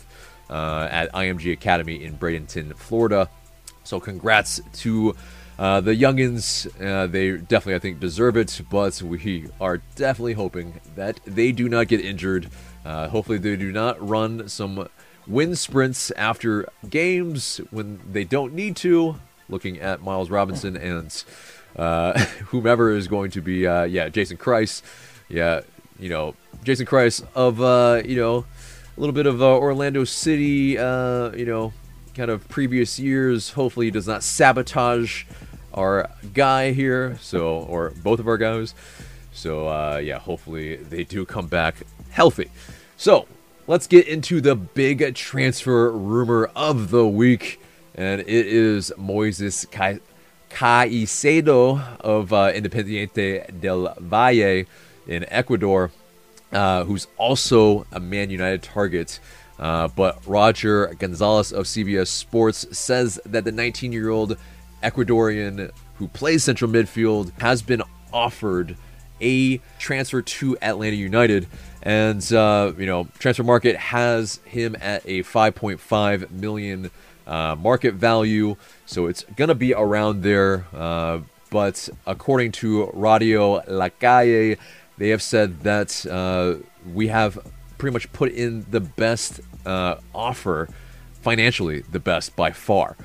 uh, 0.51 0.89
at 0.91 1.13
IMG 1.13 1.53
Academy 1.53 2.05
in 2.05 2.17
Bradenton, 2.17 2.77
Florida. 2.77 3.29
So, 3.85 4.01
congrats 4.01 4.61
to 4.75 5.15
uh, 5.59 5.81
the 5.81 5.93
youngins, 5.93 6.67
uh, 6.83 7.07
they 7.07 7.33
definitely, 7.33 7.77
I 7.77 7.79
think, 7.79 8.01
deserve 8.01 8.37
it, 8.37 8.61
but 8.71 9.01
we 9.03 9.47
are 9.61 9.79
definitely 9.95 10.33
hoping 10.33 10.81
that 10.97 11.21
they 11.25 11.53
do 11.53 11.69
not 11.69 11.89
get 11.89 12.01
injured. 12.01 12.51
Uh, 12.85 13.09
hopefully, 13.09 13.39
they 13.39 13.57
do 13.57 13.71
not 13.71 14.07
run 14.07 14.49
some 14.49 14.89
wind 15.27 15.57
sprints 15.59 16.11
after 16.13 16.69
games 16.91 17.61
when 17.71 18.01
they 18.11 18.25
don't 18.25 18.53
need 18.53 18.77
to. 18.77 19.17
Looking 19.49 19.79
at 19.79 20.03
Miles 20.03 20.29
Robinson 20.29 20.77
and 20.77 21.25
uh, 21.77 22.19
whomever 22.47 22.91
is 22.91 23.07
going 23.07 23.31
to 23.33 23.41
be, 23.41 23.67
uh, 23.67 23.85
yeah, 23.85 24.09
Jason 24.09 24.37
Kreis. 24.37 24.83
Yeah, 25.29 25.61
you 25.99 26.09
know, 26.09 26.35
Jason 26.65 26.87
Kreis 26.87 27.25
of, 27.35 27.61
uh, 27.61 28.03
you 28.05 28.17
know, 28.17 28.45
a 28.97 29.01
little 29.01 29.15
bit 29.15 29.27
of 29.27 29.43
Orlando 29.43 30.05
City, 30.05 30.77
you 30.77 31.45
know, 31.45 31.73
kind 32.15 32.31
of 32.31 32.49
previous 32.49 32.99
years. 32.99 33.51
Hopefully, 33.51 33.87
he 33.87 33.91
does 33.91 34.07
not 34.07 34.23
sabotage 34.23 35.25
our 35.73 36.11
guy 36.33 36.73
here. 36.73 37.19
So, 37.21 37.59
or 37.59 37.91
both 37.91 38.21
of 38.21 38.29
our 38.29 38.39
guys. 38.39 38.75
So, 39.33 39.69
uh, 39.69 40.01
yeah, 40.03 40.19
hopefully 40.19 40.77
they 40.77 41.03
do 41.05 41.25
come 41.27 41.49
back 41.49 41.77
healthy. 42.11 42.51
So, 42.97 43.27
let's 43.67 43.89
get 43.89 44.07
into 44.07 44.41
the 44.41 44.55
big 44.55 45.15
transfer 45.17 45.91
rumor 45.91 46.51
of 46.55 46.91
the 46.91 47.07
week, 47.07 47.61
and 47.97 48.21
it 48.21 48.29
is 48.29 48.93
Moises 48.97 49.67
Caicedo 50.51 51.99
of 52.01 52.33
uh, 52.33 52.53
Independiente 52.53 53.61
del 53.61 53.93
Valle 53.99 54.67
in 55.09 55.25
Ecuador, 55.29 55.91
uh, 56.55 56.85
who's 56.85 57.07
also 57.19 57.87
a 57.93 58.01
Man 58.01 58.31
United 58.31 58.63
target. 58.63 59.21
Uh, 59.59 59.89
but 59.89 60.21
Roger 60.27 60.95
Gonzalez 60.99 61.53
of 61.53 61.67
CBS 61.67 62.09
Sports 62.09 62.67
says 62.77 63.21
that 63.27 63.45
the 63.45 63.53
19 63.53 63.93
year 63.93 64.11
old 64.11 64.37
Ecuadorian 64.83 65.71
who 65.97 66.09
plays 66.09 66.45
central 66.45 66.71
midfield 66.71 67.39
has 67.41 67.63
been 67.63 67.83
offered 68.13 68.77
a 69.21 69.59
transfer 69.79 70.23
to 70.23 70.57
Atlanta 70.61 70.97
United. 70.97 71.47
And, 71.83 72.33
uh, 72.33 72.73
you 72.77 72.87
know, 72.87 73.09
transfer 73.19 73.43
market 73.43 73.77
has 73.77 74.41
him 74.45 74.77
at 74.81 75.05
a 75.07 75.23
5.5 75.23 76.31
million 76.31 76.91
uh, 77.27 77.57
market 77.59 77.95
value. 77.95 78.57
So 78.87 79.07
it's 79.07 79.25
going 79.37 79.49
to 79.49 79.55
be 79.55 79.75
around 79.75 80.23
there. 80.23 80.67
Uh, 80.73 81.21
but 81.51 81.89
according 82.07 82.53
to 82.53 82.91
Radio 82.93 83.63
La 83.69 83.89
Calle, 83.89 84.57
they 84.99 85.09
have 85.11 85.23
said 85.23 85.61
that 85.63 86.07
uh, 86.07 86.57
we 86.93 87.09
have 87.09 87.39
pretty 87.79 87.93
much 87.93 88.13
put 88.13 88.33
in 88.33 88.65
the 88.71 88.81
best 88.81 89.41
uh, 89.67 89.97
offer, 90.15 90.69
financially 91.23 91.81
the 91.91 92.01
best 92.01 92.37
by 92.37 92.51
far. 92.53 92.97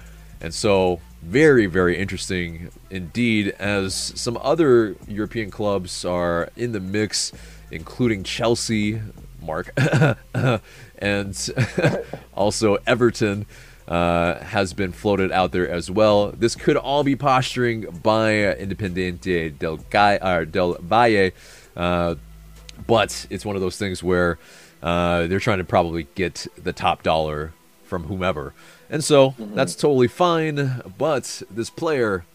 And 0.41 0.54
so, 0.54 1.02
very, 1.21 1.65
very 1.65 1.97
interesting 1.97 2.71
indeed, 2.89 3.49
as 3.60 3.93
some 3.93 4.38
other 4.41 4.95
European 5.08 5.52
clubs 5.52 6.06
are 6.06 6.49
in 6.56 6.71
the 6.71 6.80
mix, 6.80 7.34
including 7.71 8.23
Chelsea, 8.23 9.02
Mark, 9.41 9.78
and 10.99 11.49
also 12.34 12.78
Everton. 12.88 13.45
Uh, 13.88 14.39
has 14.43 14.71
been 14.71 14.91
floated 14.91 15.32
out 15.32 15.52
there 15.52 15.67
as 15.67 15.89
well. 15.89 16.30
This 16.30 16.56
could 16.56 16.78
all 16.78 17.04
be 17.04 17.15
posturing 17.15 17.88
by 18.04 18.34
Independiente 18.34 19.58
del, 19.58 19.78
Gai, 19.78 20.17
uh, 20.17 20.43
del 20.45 20.75
Valle, 20.75 21.32
uh, 21.75 22.15
but 22.88 23.27
it's 23.29 23.45
one 23.45 23.55
of 23.55 23.62
those 23.62 23.77
things 23.77 24.03
where 24.03 24.38
uh, 24.82 25.27
they're 25.27 25.39
trying 25.39 25.58
to 25.58 25.63
probably 25.63 26.08
get 26.15 26.47
the 26.62 26.73
top 26.73 27.03
dollar 27.03 27.53
from 27.84 28.03
whomever. 28.03 28.53
And 28.89 29.03
so 29.03 29.32
mm-hmm. 29.32 29.55
that's 29.55 29.75
totally 29.75 30.08
fine. 30.08 30.82
But 30.97 31.41
this 31.49 31.69
player, 31.69 32.25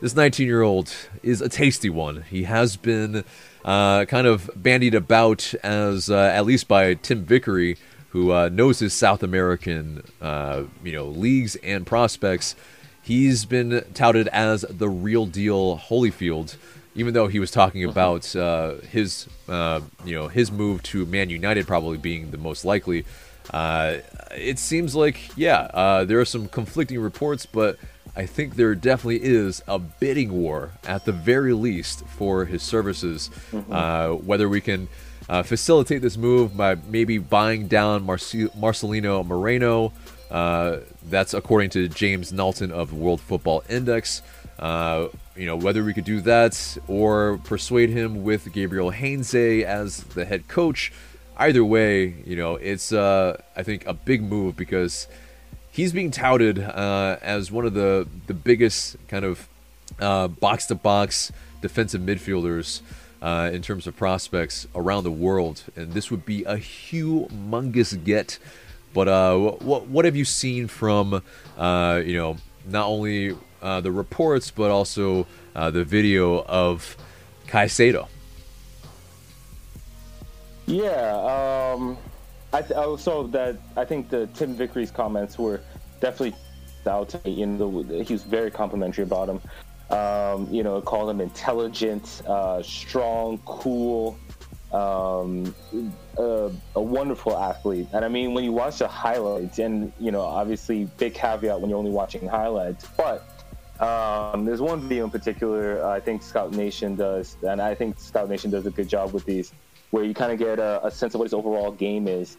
this 0.00 0.14
19 0.14 0.46
year 0.46 0.62
old, 0.62 0.92
is 1.22 1.40
a 1.40 1.48
tasty 1.48 1.90
one. 1.90 2.22
He 2.22 2.44
has 2.44 2.76
been 2.76 3.24
uh, 3.64 4.04
kind 4.04 4.26
of 4.26 4.50
bandied 4.54 4.94
about 4.94 5.54
as, 5.62 6.10
uh, 6.10 6.16
at 6.16 6.46
least 6.46 6.68
by 6.68 6.94
Tim 6.94 7.24
Vickery, 7.24 7.76
who 8.10 8.32
uh, 8.32 8.48
knows 8.48 8.78
his 8.78 8.94
South 8.94 9.22
American, 9.22 10.02
uh, 10.20 10.64
you 10.82 10.92
know, 10.92 11.06
leagues 11.06 11.56
and 11.56 11.86
prospects. 11.86 12.54
He's 13.02 13.44
been 13.44 13.84
touted 13.94 14.28
as 14.28 14.62
the 14.62 14.88
real 14.88 15.26
deal 15.26 15.78
Holyfield. 15.78 16.56
Even 16.94 17.14
though 17.14 17.28
he 17.28 17.38
was 17.38 17.50
talking 17.50 17.82
mm-hmm. 17.82 17.90
about 17.90 18.34
uh, 18.36 18.76
his 18.88 19.26
uh, 19.48 19.80
you 20.04 20.14
know 20.14 20.28
his 20.28 20.50
move 20.50 20.82
to 20.84 21.06
Man 21.06 21.30
United 21.30 21.66
probably 21.66 21.98
being 21.98 22.30
the 22.30 22.38
most 22.38 22.64
likely. 22.64 23.04
Uh, 23.50 23.98
it 24.32 24.58
seems 24.58 24.94
like 24.94 25.36
yeah, 25.36 25.68
uh, 25.72 26.04
there 26.04 26.20
are 26.20 26.24
some 26.24 26.48
conflicting 26.48 27.00
reports, 27.00 27.46
but 27.46 27.78
I 28.16 28.26
think 28.26 28.56
there 28.56 28.74
definitely 28.74 29.22
is 29.22 29.62
a 29.68 29.78
bidding 29.78 30.32
war 30.32 30.72
at 30.86 31.04
the 31.04 31.12
very 31.12 31.52
least 31.52 32.04
for 32.06 32.44
his 32.44 32.62
services. 32.62 33.30
Mm-hmm. 33.52 33.72
Uh, 33.72 34.14
whether 34.14 34.48
we 34.48 34.60
can 34.60 34.88
uh, 35.28 35.42
facilitate 35.42 36.02
this 36.02 36.16
move 36.16 36.56
by 36.56 36.74
maybe 36.88 37.18
buying 37.18 37.68
down 37.68 38.06
Marci- 38.06 38.50
Marcelino 38.56 39.24
Moreno. 39.24 39.92
Uh, 40.30 40.78
that's 41.04 41.32
according 41.32 41.70
to 41.70 41.88
James 41.88 42.32
Knowlton 42.32 42.70
of 42.70 42.92
World 42.92 43.20
Football 43.20 43.62
Index. 43.68 44.22
Uh, 44.58 45.08
you 45.36 45.46
know 45.46 45.56
whether 45.56 45.84
we 45.84 45.94
could 45.94 46.04
do 46.04 46.20
that 46.20 46.78
or 46.88 47.38
persuade 47.44 47.90
him 47.90 48.24
with 48.24 48.52
Gabriel 48.52 48.90
Heinze 48.90 49.34
as 49.34 50.02
the 50.02 50.24
head 50.24 50.48
coach. 50.48 50.92
Either 51.36 51.64
way, 51.64 52.14
you 52.26 52.34
know 52.34 52.56
it's 52.56 52.92
uh, 52.92 53.40
I 53.56 53.62
think 53.62 53.86
a 53.86 53.94
big 53.94 54.22
move 54.22 54.56
because 54.56 55.06
he's 55.70 55.92
being 55.92 56.10
touted 56.10 56.58
uh, 56.58 57.18
as 57.22 57.52
one 57.52 57.66
of 57.66 57.74
the 57.74 58.08
the 58.26 58.34
biggest 58.34 58.96
kind 59.06 59.24
of 59.24 59.48
box 60.40 60.66
to 60.66 60.74
box 60.74 61.30
defensive 61.62 62.00
midfielders 62.00 62.80
uh, 63.22 63.50
in 63.52 63.62
terms 63.62 63.86
of 63.86 63.96
prospects 63.96 64.66
around 64.74 65.04
the 65.04 65.12
world, 65.12 65.62
and 65.76 65.92
this 65.92 66.10
would 66.10 66.24
be 66.26 66.42
a 66.44 66.56
humongous 66.56 68.02
get. 68.02 68.40
But 68.92 69.06
uh, 69.06 69.36
what 69.36 69.86
what 69.86 70.04
have 70.04 70.16
you 70.16 70.24
seen 70.24 70.66
from 70.66 71.22
you 71.56 72.16
know 72.16 72.38
not 72.66 72.86
only 72.86 73.36
uh, 73.62 73.80
the 73.80 73.92
reports 73.92 74.50
but 74.50 74.70
also 74.70 75.26
uh, 75.54 75.70
the 75.70 75.84
video 75.84 76.42
of 76.44 76.96
Caicedo? 77.46 78.08
Yeah, 80.66 81.72
um, 81.74 81.96
I 82.52 82.60
th- 82.60 82.72
also 82.72 83.26
that 83.28 83.56
I 83.76 83.84
think 83.84 84.10
the 84.10 84.26
Tim 84.28 84.54
Vickery's 84.54 84.90
comments 84.90 85.38
were 85.38 85.60
definitely 86.00 86.38
out. 86.86 87.14
You 87.24 87.46
know, 87.46 87.82
he 87.82 88.12
was 88.12 88.22
very 88.22 88.50
complimentary 88.50 89.04
about 89.04 89.28
him. 89.28 89.40
Um, 89.90 90.48
you 90.52 90.62
know, 90.62 90.80
call 90.82 91.08
him 91.08 91.20
intelligent, 91.20 92.22
uh, 92.26 92.62
strong, 92.62 93.38
cool, 93.46 94.18
um, 94.72 95.54
uh, 96.18 96.50
a 96.74 96.82
wonderful 96.82 97.36
athlete. 97.36 97.88
And 97.92 98.04
I 98.04 98.08
mean, 98.08 98.34
when 98.34 98.44
you 98.44 98.52
watch 98.52 98.78
the 98.78 98.88
highlights, 98.88 99.58
and 99.58 99.92
you 99.98 100.10
know, 100.10 100.20
obviously, 100.20 100.84
big 100.98 101.14
caveat 101.14 101.60
when 101.60 101.70
you're 101.70 101.78
only 101.78 101.90
watching 101.90 102.28
highlights, 102.28 102.86
but 102.96 103.37
um, 103.80 104.44
there's 104.44 104.60
one 104.60 104.80
video 104.80 105.04
in 105.04 105.10
particular 105.10 105.84
I 105.86 106.00
think 106.00 106.22
Scout 106.22 106.52
Nation 106.52 106.96
does, 106.96 107.36
and 107.42 107.60
I 107.60 107.74
think 107.74 107.98
Scout 107.98 108.28
Nation 108.28 108.50
does 108.50 108.66
a 108.66 108.70
good 108.70 108.88
job 108.88 109.12
with 109.12 109.24
these, 109.24 109.52
where 109.90 110.04
you 110.04 110.14
kind 110.14 110.32
of 110.32 110.38
get 110.38 110.58
a, 110.58 110.84
a 110.86 110.90
sense 110.90 111.14
of 111.14 111.20
what 111.20 111.24
his 111.24 111.34
overall 111.34 111.70
game 111.70 112.08
is, 112.08 112.36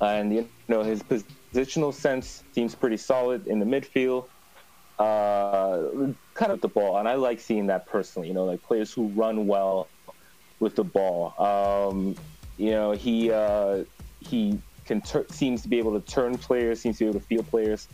and 0.00 0.32
you 0.32 0.48
know, 0.68 0.82
his 0.82 1.02
positional 1.02 1.92
sense 1.92 2.44
seems 2.52 2.74
pretty 2.74 2.96
solid 2.96 3.46
in 3.46 3.58
the 3.58 3.66
midfield 3.66 4.26
uh, 5.00 5.82
kind 6.34 6.52
of 6.52 6.60
the 6.60 6.68
ball, 6.68 6.98
and 6.98 7.08
I 7.08 7.14
like 7.14 7.40
seeing 7.40 7.66
that 7.68 7.86
personally. 7.86 8.28
You 8.28 8.34
know, 8.34 8.44
like 8.44 8.62
players 8.62 8.92
who 8.92 9.08
run 9.08 9.46
well 9.46 9.88
with 10.60 10.76
the 10.76 10.84
ball. 10.84 11.34
Um, 11.38 12.14
you 12.58 12.72
know, 12.72 12.92
he 12.92 13.32
uh, 13.32 13.84
he 14.20 14.58
can 14.84 15.02
seems 15.30 15.62
to 15.62 15.68
be 15.68 15.78
able 15.78 15.98
to 15.98 16.06
turn 16.06 16.36
players, 16.36 16.80
seems 16.80 16.98
to 16.98 17.04
be 17.04 17.08
able 17.08 17.20
to 17.20 17.26
feel 17.26 17.42
players. 17.42 17.88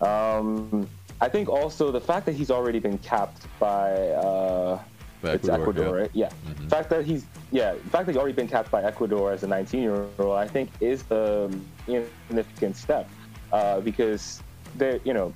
Um, 0.00 0.88
I 1.22 1.28
think 1.28 1.48
also 1.48 1.92
the 1.92 2.00
fact 2.00 2.26
that 2.26 2.32
he's 2.32 2.50
already 2.50 2.80
been 2.80 2.98
capped 2.98 3.46
by, 3.60 3.92
uh, 4.08 4.82
Ecuador, 5.22 5.60
Ecuador, 5.60 5.84
yeah. 5.84 6.00
right? 6.00 6.10
Yeah. 6.14 6.28
Mm-hmm. 6.28 6.64
The 6.64 6.70
fact 6.70 6.90
that 6.90 7.04
he's 7.04 7.26
yeah, 7.52 7.74
the 7.74 7.90
fact 7.90 8.06
that 8.06 8.12
he's 8.12 8.16
already 8.16 8.34
been 8.34 8.48
capped 8.48 8.72
by 8.72 8.82
Ecuador 8.82 9.30
as 9.30 9.44
a 9.44 9.46
19 9.46 9.80
year 9.80 10.06
old, 10.18 10.36
I 10.36 10.48
think 10.48 10.68
is 10.80 11.04
a 11.12 11.48
significant 11.86 12.76
step 12.76 13.08
uh, 13.52 13.78
because 13.80 14.42
they 14.76 15.00
you 15.04 15.14
know 15.14 15.32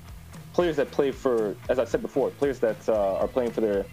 players 0.55 0.75
that 0.75 0.91
play 0.91 1.13
for, 1.13 1.55
as 1.69 1.79
I 1.79 1.85
said 1.85 2.03
before, 2.03 2.31
players 2.31 2.59
that 2.59 2.89
uh, 2.89 3.19
are 3.19 3.29
playing 3.29 3.53
for 3.53 3.61
their 3.61 3.87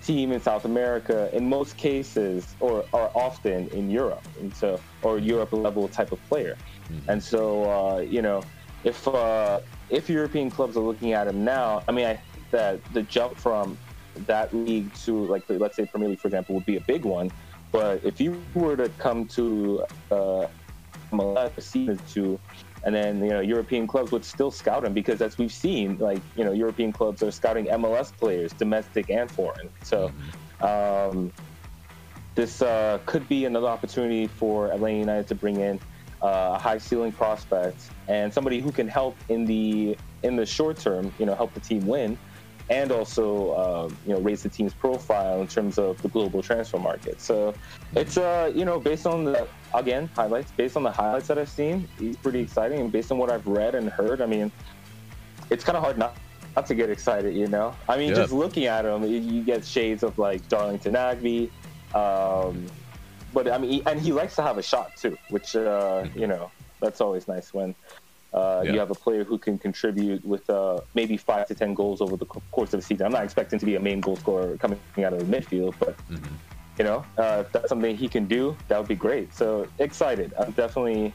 team 0.00 0.30
in 0.30 0.40
South 0.40 0.64
America, 0.64 1.28
in 1.34 1.48
most 1.48 1.76
cases, 1.76 2.54
or 2.60 2.84
are 2.92 3.10
often 3.16 3.66
in 3.70 3.90
Europe, 3.90 4.22
and 4.38 4.54
so 4.54 4.78
or 5.02 5.18
Europe 5.18 5.52
level 5.52 5.88
type 5.88 6.12
of 6.12 6.24
player. 6.28 6.56
Mm-hmm. 6.88 7.10
And 7.10 7.20
so, 7.20 7.64
uh, 7.64 7.98
you 7.98 8.22
know, 8.22 8.44
if 8.84 9.08
uh, 9.08 9.58
if 9.92 10.08
European 10.08 10.50
clubs 10.50 10.76
are 10.76 10.80
looking 10.80 11.12
at 11.12 11.28
him 11.28 11.44
now, 11.44 11.82
I 11.86 11.92
mean, 11.92 12.06
I 12.06 12.14
think 12.14 12.50
that 12.50 12.84
the 12.94 13.02
jump 13.02 13.36
from 13.36 13.78
that 14.26 14.52
league 14.54 14.92
to 14.94 15.24
like 15.26 15.44
let's 15.48 15.76
say 15.76 15.84
Premier 15.86 16.08
League, 16.08 16.20
for 16.20 16.28
example, 16.28 16.54
would 16.54 16.66
be 16.66 16.76
a 16.76 16.80
big 16.80 17.04
one. 17.04 17.30
But 17.70 18.04
if 18.04 18.20
you 18.20 18.42
were 18.54 18.76
to 18.76 18.88
come 18.90 19.26
to 19.28 19.84
uh, 20.10 20.46
MLS 21.12 21.56
a 21.56 21.60
season 21.60 21.98
to 22.10 22.40
and 22.84 22.94
then 22.94 23.22
you 23.22 23.30
know 23.30 23.40
European 23.40 23.86
clubs 23.86 24.10
would 24.12 24.24
still 24.24 24.50
scout 24.50 24.84
him 24.84 24.94
because 24.94 25.20
as 25.20 25.38
we've 25.38 25.52
seen, 25.52 25.98
like 25.98 26.20
you 26.36 26.44
know 26.44 26.52
European 26.52 26.90
clubs 26.90 27.22
are 27.22 27.30
scouting 27.30 27.66
MLS 27.66 28.16
players, 28.16 28.52
domestic 28.54 29.10
and 29.10 29.30
foreign. 29.30 29.68
So 29.82 30.10
um, 30.60 31.32
this 32.34 32.62
uh, 32.62 32.98
could 33.04 33.28
be 33.28 33.44
another 33.44 33.68
opportunity 33.68 34.26
for 34.26 34.72
Atlanta 34.72 34.98
United 34.98 35.28
to 35.28 35.34
bring 35.34 35.60
in 35.60 35.78
a 36.22 36.58
high 36.58 36.78
ceiling 36.78 37.12
prospect 37.12 37.90
and 38.08 38.32
somebody 38.32 38.60
who 38.60 38.72
can 38.72 38.88
help 38.88 39.16
in 39.28 39.44
the 39.44 39.96
in 40.22 40.36
the 40.36 40.46
short 40.46 40.78
term, 40.78 41.12
you 41.18 41.26
know, 41.26 41.34
help 41.34 41.52
the 41.54 41.60
team 41.60 41.86
win 41.86 42.16
and 42.70 42.92
also 42.92 43.50
uh, 43.52 43.88
you 44.06 44.14
know 44.14 44.20
raise 44.20 44.42
the 44.42 44.48
team's 44.48 44.72
profile 44.72 45.40
in 45.40 45.46
terms 45.46 45.78
of 45.78 46.00
the 46.02 46.08
global 46.08 46.42
transfer 46.42 46.78
market. 46.78 47.20
So 47.20 47.54
it's 47.94 48.16
uh 48.16 48.52
you 48.54 48.64
know 48.64 48.78
based 48.78 49.06
on 49.06 49.24
the 49.24 49.46
again 49.74 50.08
highlights 50.14 50.52
based 50.52 50.76
on 50.76 50.82
the 50.82 50.90
highlights 50.90 51.28
that 51.28 51.38
I've 51.38 51.48
seen, 51.48 51.88
he's 51.98 52.16
pretty 52.16 52.40
exciting, 52.40 52.80
and 52.80 52.92
based 52.92 53.10
on 53.12 53.18
what 53.18 53.30
I've 53.30 53.46
read 53.46 53.74
and 53.74 53.88
heard, 53.88 54.20
I 54.20 54.26
mean, 54.26 54.50
it's 55.50 55.64
kind 55.64 55.76
of 55.76 55.82
hard 55.82 55.98
not 55.98 56.16
not 56.56 56.66
to 56.66 56.74
get 56.74 56.90
excited. 56.90 57.34
You 57.34 57.48
know, 57.48 57.74
I 57.88 57.96
mean, 57.96 58.10
yeah. 58.10 58.16
just 58.16 58.32
looking 58.32 58.66
at 58.66 58.84
him, 58.84 59.04
you 59.04 59.42
get 59.42 59.64
shades 59.64 60.02
of 60.02 60.18
like 60.18 60.48
Darlington 60.48 60.94
Nagbe. 60.94 61.50
Um, 61.94 62.66
but 63.32 63.50
I 63.50 63.58
mean, 63.58 63.82
and 63.86 64.00
he 64.00 64.12
likes 64.12 64.36
to 64.36 64.42
have 64.42 64.58
a 64.58 64.62
shot 64.62 64.96
too, 64.96 65.16
which 65.30 65.56
uh, 65.56 66.06
you 66.14 66.26
know 66.26 66.50
that's 66.80 67.00
always 67.00 67.28
nice 67.28 67.54
when 67.54 67.74
uh, 68.34 68.62
yeah. 68.64 68.72
You 68.72 68.78
have 68.78 68.90
a 68.90 68.94
player 68.94 69.24
who 69.24 69.36
can 69.36 69.58
contribute 69.58 70.24
with 70.24 70.48
uh, 70.48 70.80
maybe 70.94 71.18
five 71.18 71.46
to 71.48 71.54
ten 71.54 71.74
goals 71.74 72.00
over 72.00 72.16
the 72.16 72.24
course 72.24 72.72
of 72.72 72.80
the 72.80 72.86
season. 72.86 73.04
I'm 73.04 73.12
not 73.12 73.24
expecting 73.24 73.58
to 73.58 73.66
be 73.66 73.74
a 73.74 73.80
main 73.80 74.00
goal 74.00 74.16
scorer 74.16 74.56
coming 74.56 74.80
out 74.98 75.12
of 75.12 75.18
the 75.18 75.24
midfield, 75.36 75.74
but 75.78 75.96
mm-hmm. 76.08 76.34
you 76.78 76.84
know, 76.84 77.04
uh, 77.18 77.44
if 77.44 77.52
that's 77.52 77.68
something 77.68 77.94
he 77.94 78.08
can 78.08 78.24
do, 78.24 78.56
that 78.68 78.78
would 78.78 78.88
be 78.88 78.94
great. 78.94 79.34
So 79.34 79.68
excited. 79.78 80.32
I'm 80.38 80.52
definitely 80.52 81.12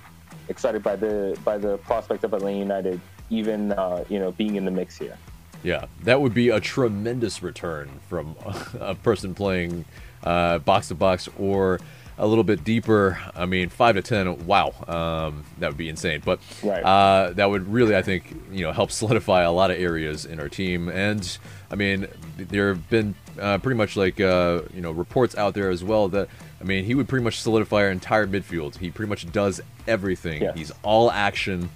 excited 0.48 0.84
by 0.84 0.96
the 0.96 1.36
by 1.44 1.58
the 1.58 1.78
prospect 1.80 2.24
of 2.24 2.34
Atlanta 2.34 2.60
United, 2.60 3.02
even 3.32 3.72
uh, 3.72 4.04
you 4.10 4.20
know 4.20 4.32
being 4.32 4.56
in 4.56 4.66
the 4.66 4.72
mix 4.72 4.96
here. 4.96 5.18
Yeah, 5.64 5.86
that 6.04 6.22
would 6.22 6.36
be 6.36 6.50
a 6.50 6.60
tremendous 6.60 7.42
return 7.42 8.00
from 8.08 8.36
a 8.80 8.94
person 8.94 9.34
playing 9.34 9.86
uh, 10.24 10.60
box 10.60 10.90
to 10.90 10.96
box 10.96 11.28
or 11.40 11.80
a 12.18 12.26
little 12.26 12.44
bit 12.44 12.64
deeper, 12.64 13.20
I 13.36 13.46
mean, 13.46 13.70
five 13.70 13.96
to 13.96 14.02
ten, 14.02 14.46
wow, 14.46 14.74
um, 14.88 15.46
that 15.60 15.68
would 15.68 15.78
be 15.78 15.90
insane. 15.90 16.22
But 16.26 16.40
right. 16.64 16.84
uh, 16.84 17.34
that 17.34 17.50
would 17.50 17.72
really, 17.72 17.96
I 17.96 18.02
think, 18.02 18.36
you 18.52 18.64
know, 18.64 18.72
help 18.72 18.92
solidify 19.02 19.44
a 19.44 19.52
lot 19.52 19.72
of 19.72 19.78
areas 19.80 20.26
in 20.26 20.40
our 20.40 20.50
team. 20.50 20.90
And 20.90 21.38
I 21.70 21.76
mean, 21.76 22.08
there 22.38 22.70
have 22.70 22.90
been 22.90 23.16
uh, 23.40 23.60
pretty 23.60 23.78
much 23.78 23.96
like 23.96 24.20
uh, 24.20 24.62
you 24.74 24.82
know 24.82 24.92
reports 24.92 25.36
out 25.36 25.54
there 25.54 25.70
as 25.70 25.84
well 25.84 26.08
that 26.10 26.30
I 26.60 26.64
mean, 26.64 26.86
he 26.86 26.96
would 26.96 27.08
pretty 27.08 27.24
much 27.24 27.42
solidify 27.42 27.84
our 27.84 27.92
entire 27.92 28.26
midfield. 28.26 28.78
He 28.78 28.90
pretty 28.90 29.10
much 29.10 29.32
does 29.32 29.62
everything. 29.88 30.50
He's 30.56 30.72
all 30.82 31.12
action. 31.12 31.70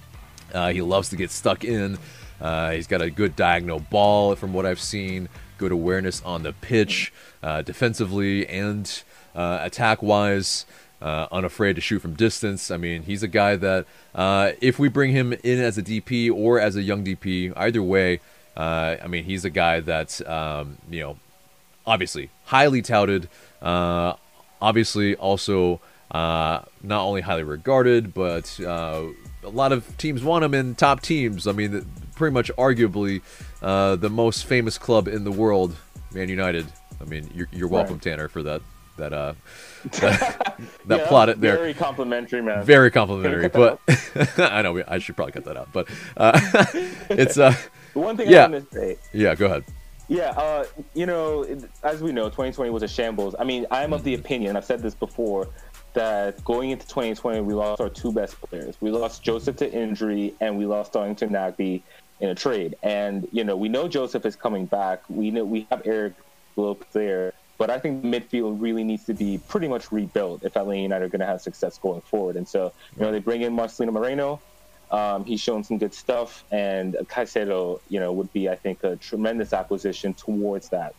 Uh, 0.52 0.72
he 0.72 0.82
loves 0.82 1.08
to 1.10 1.16
get 1.16 1.30
stuck 1.30 1.64
in. 1.64 1.98
Uh, 2.40 2.72
he's 2.72 2.88
got 2.88 3.00
a 3.00 3.10
good 3.10 3.36
diagonal 3.36 3.78
ball, 3.78 4.34
from 4.34 4.52
what 4.52 4.66
I've 4.66 4.80
seen. 4.80 5.28
Good 5.58 5.70
awareness 5.70 6.20
on 6.22 6.42
the 6.42 6.52
pitch, 6.52 7.12
uh, 7.42 7.62
defensively 7.62 8.46
and 8.48 9.02
uh, 9.34 9.60
attack 9.62 10.02
wise, 10.02 10.66
uh, 11.00 11.26
unafraid 11.32 11.76
to 11.76 11.82
shoot 11.82 12.00
from 12.00 12.14
distance. 12.14 12.70
I 12.70 12.76
mean, 12.76 13.02
he's 13.02 13.22
a 13.22 13.28
guy 13.28 13.56
that 13.56 13.86
uh, 14.14 14.52
if 14.60 14.78
we 14.78 14.88
bring 14.88 15.12
him 15.12 15.32
in 15.32 15.60
as 15.60 15.78
a 15.78 15.82
DP 15.82 16.32
or 16.32 16.60
as 16.60 16.76
a 16.76 16.82
young 16.82 17.04
DP, 17.04 17.52
either 17.56 17.82
way, 17.82 18.20
uh, 18.56 18.96
I 19.02 19.06
mean, 19.08 19.24
he's 19.24 19.44
a 19.44 19.50
guy 19.50 19.80
that's 19.80 20.20
um, 20.26 20.78
you 20.88 21.00
know 21.00 21.18
obviously 21.86 22.30
highly 22.44 22.82
touted. 22.82 23.28
Uh, 23.60 24.14
obviously, 24.60 25.16
also 25.16 25.80
uh, 26.10 26.60
not 26.82 27.02
only 27.02 27.22
highly 27.22 27.42
regarded, 27.42 28.14
but 28.14 28.58
a 28.60 29.12
lot 29.44 29.72
of 29.72 29.96
teams 29.96 30.22
want 30.22 30.44
him 30.44 30.54
in 30.54 30.74
top 30.74 31.00
teams. 31.00 31.46
I 31.46 31.52
mean, 31.52 31.84
pretty 32.14 32.34
much 32.34 32.50
arguably 32.56 33.22
the 33.60 34.10
most 34.10 34.44
famous 34.44 34.78
club 34.78 35.08
in 35.08 35.24
the 35.24 35.32
world, 35.32 35.74
Man 36.12 36.28
United. 36.28 36.66
I 37.00 37.04
mean, 37.04 37.28
you're, 37.34 37.48
you're 37.50 37.68
welcome, 37.68 37.94
right. 37.94 38.02
Tanner, 38.02 38.28
for 38.28 38.44
that 38.44 38.62
that 39.02 39.12
uh 39.12 39.34
that, 40.00 40.60
that 40.86 41.00
yeah, 41.00 41.08
plot 41.08 41.28
it 41.28 41.40
there. 41.40 41.56
Very 41.56 41.74
complimentary, 41.74 42.40
man. 42.40 42.64
Very 42.64 42.90
complimentary, 42.90 43.48
but 43.48 43.80
I 44.38 44.62
know 44.62 44.82
I 44.86 44.98
should 44.98 45.16
probably 45.16 45.32
cut 45.32 45.44
that 45.44 45.56
out. 45.56 45.68
But 45.72 45.88
uh, 46.16 46.40
it's 47.10 47.36
uh 47.36 47.54
one 47.94 48.16
thing 48.16 48.30
yeah. 48.30 48.44
I 48.44 48.48
want 48.48 48.70
to 48.70 48.78
say. 48.78 48.98
Yeah, 49.12 49.34
go 49.34 49.46
ahead. 49.46 49.64
Yeah, 50.08 50.30
uh, 50.30 50.66
you 50.94 51.06
know, 51.06 51.46
as 51.82 52.02
we 52.02 52.12
know, 52.12 52.24
2020 52.24 52.70
was 52.70 52.82
a 52.82 52.88
shambles. 52.88 53.34
I 53.38 53.44
mean, 53.44 53.66
I'm 53.70 53.92
of 53.92 54.04
the 54.04 54.12
mm-hmm. 54.12 54.20
opinion, 54.20 54.56
I've 54.56 54.64
said 54.64 54.82
this 54.82 54.94
before, 54.94 55.48
that 55.94 56.42
going 56.44 56.70
into 56.70 56.86
2020, 56.86 57.40
we 57.40 57.54
lost 57.54 57.80
our 57.80 57.88
two 57.88 58.12
best 58.12 58.38
players. 58.42 58.76
We 58.80 58.90
lost 58.90 59.22
Josef 59.22 59.56
to 59.56 59.72
injury, 59.72 60.34
and 60.40 60.58
we 60.58 60.66
lost 60.66 60.92
Darlington 60.92 61.30
Nagbe 61.30 61.82
in 62.20 62.28
a 62.28 62.34
trade. 62.34 62.76
And 62.82 63.26
you 63.32 63.42
know, 63.42 63.56
we 63.56 63.68
know 63.68 63.88
Josef 63.88 64.26
is 64.26 64.36
coming 64.36 64.66
back. 64.66 65.02
We 65.08 65.30
know 65.30 65.44
we 65.44 65.66
have 65.70 65.82
Erik 65.86 66.14
Lopez 66.56 66.88
there, 66.92 67.32
but 67.62 67.70
I 67.70 67.78
think 67.78 68.04
midfield 68.04 68.56
really 68.60 68.82
needs 68.82 69.04
to 69.04 69.14
be 69.14 69.38
pretty 69.38 69.68
much 69.68 69.92
rebuilt 69.92 70.42
if 70.42 70.56
Atlanta 70.56 70.80
United 70.80 71.04
are 71.04 71.08
going 71.08 71.20
to 71.20 71.26
have 71.26 71.40
success 71.40 71.78
going 71.78 72.00
forward. 72.00 72.34
And 72.34 72.48
so, 72.48 72.72
you 72.96 73.02
know, 73.02 73.12
they 73.12 73.20
bring 73.20 73.42
in 73.42 73.54
Marcelino 73.54 73.92
Moreno. 73.92 74.42
Um, 74.90 75.24
he's 75.24 75.40
shown 75.40 75.62
some 75.62 75.78
good 75.78 75.94
stuff, 75.94 76.44
and 76.50 76.96
Caicedo, 77.04 77.78
you 77.88 78.00
know, 78.00 78.12
would 78.14 78.32
be, 78.32 78.48
I 78.48 78.56
think, 78.56 78.82
a 78.82 78.96
tremendous 78.96 79.52
acquisition 79.52 80.12
towards 80.12 80.70
that. 80.70 80.96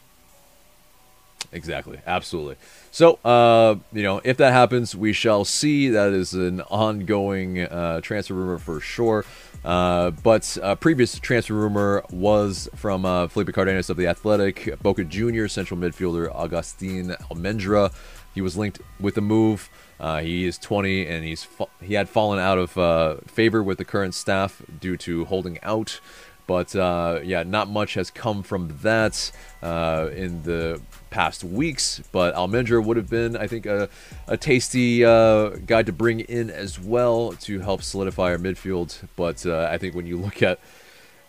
Exactly, 1.53 1.99
absolutely. 2.07 2.55
So, 2.89 3.19
uh, 3.23 3.75
you 3.91 4.01
know, 4.03 4.21
if 4.23 4.37
that 4.37 4.53
happens, 4.53 4.95
we 4.95 5.13
shall 5.13 5.45
see. 5.45 5.89
That 5.89 6.11
is 6.11 6.33
an 6.33 6.61
ongoing 6.61 7.61
uh, 7.61 8.01
transfer 8.01 8.33
rumor 8.33 8.57
for 8.57 8.79
sure. 8.79 9.23
Uh, 9.63 10.09
but 10.11 10.57
a 10.61 10.75
previous 10.75 11.17
transfer 11.19 11.53
rumor 11.53 12.03
was 12.11 12.67
from 12.75 13.05
uh, 13.05 13.27
Felipe 13.27 13.53
Cardenas 13.53 13.89
of 13.89 13.97
the 13.97 14.07
Athletic, 14.07 14.81
Boca 14.81 15.03
Junior 15.03 15.47
central 15.47 15.79
midfielder 15.79 16.33
Agustín 16.35 17.15
Almendra. 17.29 17.93
He 18.33 18.41
was 18.41 18.57
linked 18.57 18.81
with 18.99 19.15
the 19.15 19.21
move. 19.21 19.69
Uh, 19.99 20.19
he 20.19 20.45
is 20.45 20.57
20 20.57 21.07
and 21.07 21.23
he's 21.23 21.43
fa- 21.43 21.67
he 21.81 21.93
had 21.93 22.09
fallen 22.09 22.39
out 22.39 22.57
of 22.57 22.77
uh, 22.77 23.17
favor 23.27 23.63
with 23.63 23.77
the 23.77 23.85
current 23.85 24.15
staff 24.15 24.61
due 24.81 24.97
to 24.97 25.25
holding 25.25 25.61
out. 25.63 25.99
But 26.45 26.75
uh, 26.75 27.21
yeah, 27.23 27.43
not 27.43 27.69
much 27.69 27.93
has 27.93 28.11
come 28.11 28.43
from 28.43 28.77
that 28.81 29.31
uh, 29.61 30.09
in 30.13 30.43
the 30.43 30.81
past 31.09 31.43
weeks. 31.43 32.01
But 32.11 32.35
Almendra 32.35 32.83
would 32.83 32.97
have 32.97 33.09
been, 33.09 33.37
I 33.37 33.47
think, 33.47 33.65
a, 33.65 33.89
a 34.27 34.35
tasty 34.35 35.05
uh, 35.05 35.49
guy 35.49 35.83
to 35.83 35.93
bring 35.93 36.19
in 36.21 36.49
as 36.49 36.79
well 36.79 37.33
to 37.41 37.59
help 37.59 37.81
solidify 37.81 38.31
our 38.31 38.37
midfield. 38.37 39.07
But 39.15 39.45
uh, 39.45 39.69
I 39.71 39.77
think 39.77 39.95
when 39.95 40.05
you 40.05 40.17
look 40.17 40.43
at 40.43 40.59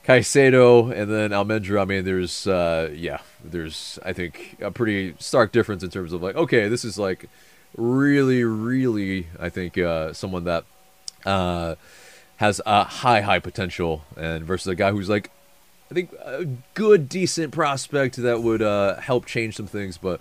Caicedo 0.05 0.91
and 0.91 1.11
then 1.11 1.31
Almendra, 1.31 1.81
I 1.81 1.85
mean, 1.85 2.05
there's, 2.05 2.47
uh, 2.47 2.91
yeah, 2.95 3.21
there's, 3.43 3.99
I 4.05 4.13
think, 4.13 4.57
a 4.61 4.71
pretty 4.71 5.15
stark 5.19 5.53
difference 5.53 5.83
in 5.83 5.91
terms 5.91 6.13
of 6.13 6.23
like, 6.23 6.37
okay, 6.37 6.69
this 6.69 6.85
is 6.85 6.99
like 6.99 7.29
really, 7.77 8.45
really, 8.45 9.29
I 9.39 9.49
think, 9.49 9.79
uh, 9.79 10.13
someone 10.13 10.45
that 10.45 10.65
has 12.37 12.61
a 12.67 12.85
high, 12.85 13.21
high 13.21 13.39
potential, 13.39 14.03
and 14.17 14.45
versus 14.45 14.67
a 14.67 14.75
guy 14.75 14.91
who's 14.91 15.09
like, 15.09 15.31
I 15.91 15.95
think 15.95 16.13
a 16.25 16.47
good, 16.75 17.09
decent 17.09 17.53
prospect 17.53 18.17
that 18.17 18.43
would 18.43 18.63
uh, 18.63 18.97
help 18.97 19.27
change 19.27 19.57
some 19.57 19.67
things. 19.67 19.99
But 19.99 20.21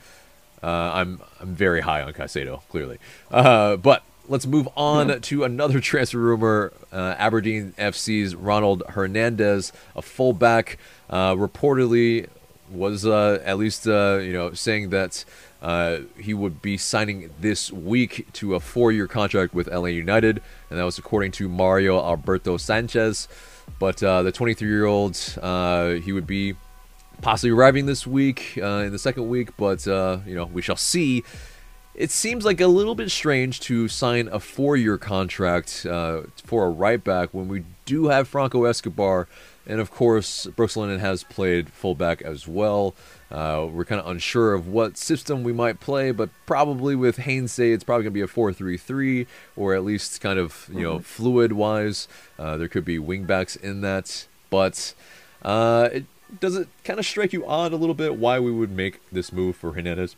uh, 0.61 0.91
I'm 0.93 1.21
I'm 1.39 1.55
very 1.55 1.81
high 1.81 2.01
on 2.01 2.13
Caicedo, 2.13 2.61
clearly. 2.69 2.97
Uh, 3.31 3.77
but 3.77 4.03
let's 4.27 4.45
move 4.45 4.67
on 4.75 5.21
to 5.21 5.43
another 5.43 5.79
transfer 5.81 6.17
rumor. 6.17 6.73
Uh, 6.91 7.15
Aberdeen 7.17 7.73
FC's 7.77 8.35
Ronald 8.35 8.83
Hernandez, 8.89 9.73
a 9.95 10.01
fullback, 10.01 10.77
uh, 11.09 11.33
reportedly 11.33 12.27
was 12.71 13.05
uh, 13.05 13.41
at 13.43 13.57
least 13.57 13.85
you 13.85 14.33
know 14.33 14.53
saying 14.53 14.89
that. 14.89 15.25
Uh, 15.61 16.01
he 16.19 16.33
would 16.33 16.61
be 16.61 16.75
signing 16.75 17.29
this 17.39 17.71
week 17.71 18.27
to 18.33 18.53
a 18.53 18.59
four-year 18.59 19.07
contract 19.07 19.53
with 19.53 19.67
ATL 19.67 19.93
United, 19.93 20.41
and 20.69 20.77
that 20.77 20.83
was 20.83 20.97
according 20.97 21.31
to 21.31 21.47
Mario 21.47 22.03
Alberto 22.03 22.57
Sanchez. 22.57 23.29
But 23.79 24.03
uh, 24.03 24.23
the 24.23 24.31
23-year-old, 24.33 25.37
uh, 25.41 25.91
he 25.91 26.11
would 26.11 26.27
be 26.27 26.55
possibly 27.21 27.51
arriving 27.51 27.85
this 27.85 28.05
week 28.05 28.59
uh, 28.61 28.83
in 28.83 28.91
the 28.91 28.99
second 28.99 29.29
week, 29.29 29.55
but 29.55 29.87
uh, 29.87 30.17
you 30.27 30.35
know 30.35 30.45
we 30.47 30.61
shall 30.61 30.75
see. 30.75 31.23
It 31.95 32.11
seems 32.11 32.43
like 32.43 32.59
a 32.59 32.67
little 32.67 32.95
bit 32.95 33.09
strange 33.09 33.61
to 33.61 33.87
sign 33.87 34.27
a 34.27 34.41
four-year 34.41 34.97
contract 34.97 35.83
for 35.83 36.65
a 36.65 36.69
right 36.69 37.01
back 37.01 37.33
when 37.33 37.47
we 37.47 37.63
do 37.85 38.07
have 38.07 38.27
Franco 38.27 38.65
Escobar, 38.65 39.29
and 39.65 39.79
of 39.79 39.91
course 39.91 40.45
Brooks 40.47 40.75
Lennon 40.75 40.99
has 40.99 41.23
played 41.23 41.69
fullback 41.69 42.21
as 42.21 42.47
well. 42.47 42.95
Uh, 43.31 43.67
we're 43.71 43.85
kind 43.85 43.99
of 43.99 44.07
unsure 44.07 44.53
of 44.53 44.67
what 44.67 44.95
system 44.95 45.43
we 45.43 45.51
might 45.51 45.79
play, 45.79 46.11
but 46.11 46.29
probably 46.45 46.95
with 46.95 47.17
Heinze, 47.17 47.57
it's 47.57 47.83
probably 47.83 48.03
going 48.03 48.13
to 48.13 48.19
be 48.19 48.21
a 48.21 48.27
4 48.27 48.53
3 48.53 48.77
3, 48.77 49.27
or 49.55 49.73
at 49.73 49.83
least 49.83 50.21
kind 50.21 50.37
of, 50.37 50.69
you 50.71 50.81
know, 50.81 50.95
mm-hmm. 50.95 51.03
fluid 51.03 51.53
wise. 51.53 52.07
Uh, 52.37 52.57
there 52.57 52.67
could 52.67 52.85
be 52.85 52.99
wingbacks 52.99 53.59
in 53.59 53.81
that. 53.81 54.27
But 54.51 54.93
uh, 55.41 55.89
it, 55.91 56.05
does 56.39 56.55
it 56.55 56.67
kind 56.83 56.99
of 56.99 57.07
strike 57.07 57.33
you 57.33 57.43
odd 57.47 57.73
a 57.73 57.75
little 57.75 57.95
bit 57.95 58.17
why 58.17 58.39
we 58.39 58.51
would 58.51 58.69
make 58.69 58.99
this 59.11 59.33
move 59.33 59.55
for 59.55 59.73
Hernandez? 59.73 60.15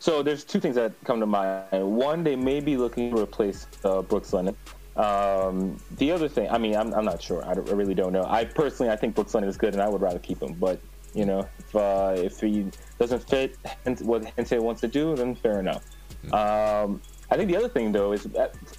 So 0.00 0.22
there's 0.22 0.44
two 0.44 0.60
things 0.60 0.74
that 0.74 0.92
come 1.04 1.18
to 1.20 1.26
mind. 1.26 1.64
One, 1.72 2.24
they 2.24 2.36
may 2.36 2.60
be 2.60 2.76
looking 2.76 3.10
to 3.14 3.22
replace 3.22 3.66
uh, 3.84 4.02
Brooks 4.02 4.34
Lennon. 4.34 4.54
Um, 4.96 5.76
the 5.92 6.12
other 6.12 6.28
thing, 6.28 6.48
I 6.50 6.58
mean, 6.58 6.76
I'm, 6.76 6.94
I'm 6.94 7.04
not 7.04 7.20
sure. 7.20 7.44
I, 7.44 7.50
I, 7.50 7.74
really 7.74 7.94
don't 7.94 8.12
know. 8.12 8.24
I 8.28 8.44
personally, 8.44 8.92
I 8.92 8.96
think 8.96 9.16
Brooks 9.16 9.34
Lennon 9.34 9.50
is 9.50 9.56
good, 9.56 9.72
and 9.72 9.82
I 9.82 9.88
would 9.88 10.00
rather 10.00 10.20
keep 10.20 10.40
him. 10.40 10.54
But 10.54 10.80
you 11.14 11.24
know, 11.24 11.48
if 11.58 11.76
uh, 11.76 12.14
if 12.16 12.40
he 12.40 12.70
doesn't 12.98 13.28
fit 13.28 13.56
what 14.02 14.24
Heinze 14.36 14.52
wants 14.52 14.80
to 14.82 14.88
do, 14.88 15.16
then 15.16 15.34
fair 15.34 15.58
enough. 15.58 15.84
Um, 16.32 17.02
I 17.30 17.36
think 17.36 17.50
the 17.50 17.56
other 17.56 17.68
thing 17.68 17.90
though 17.92 18.12
is 18.12 18.28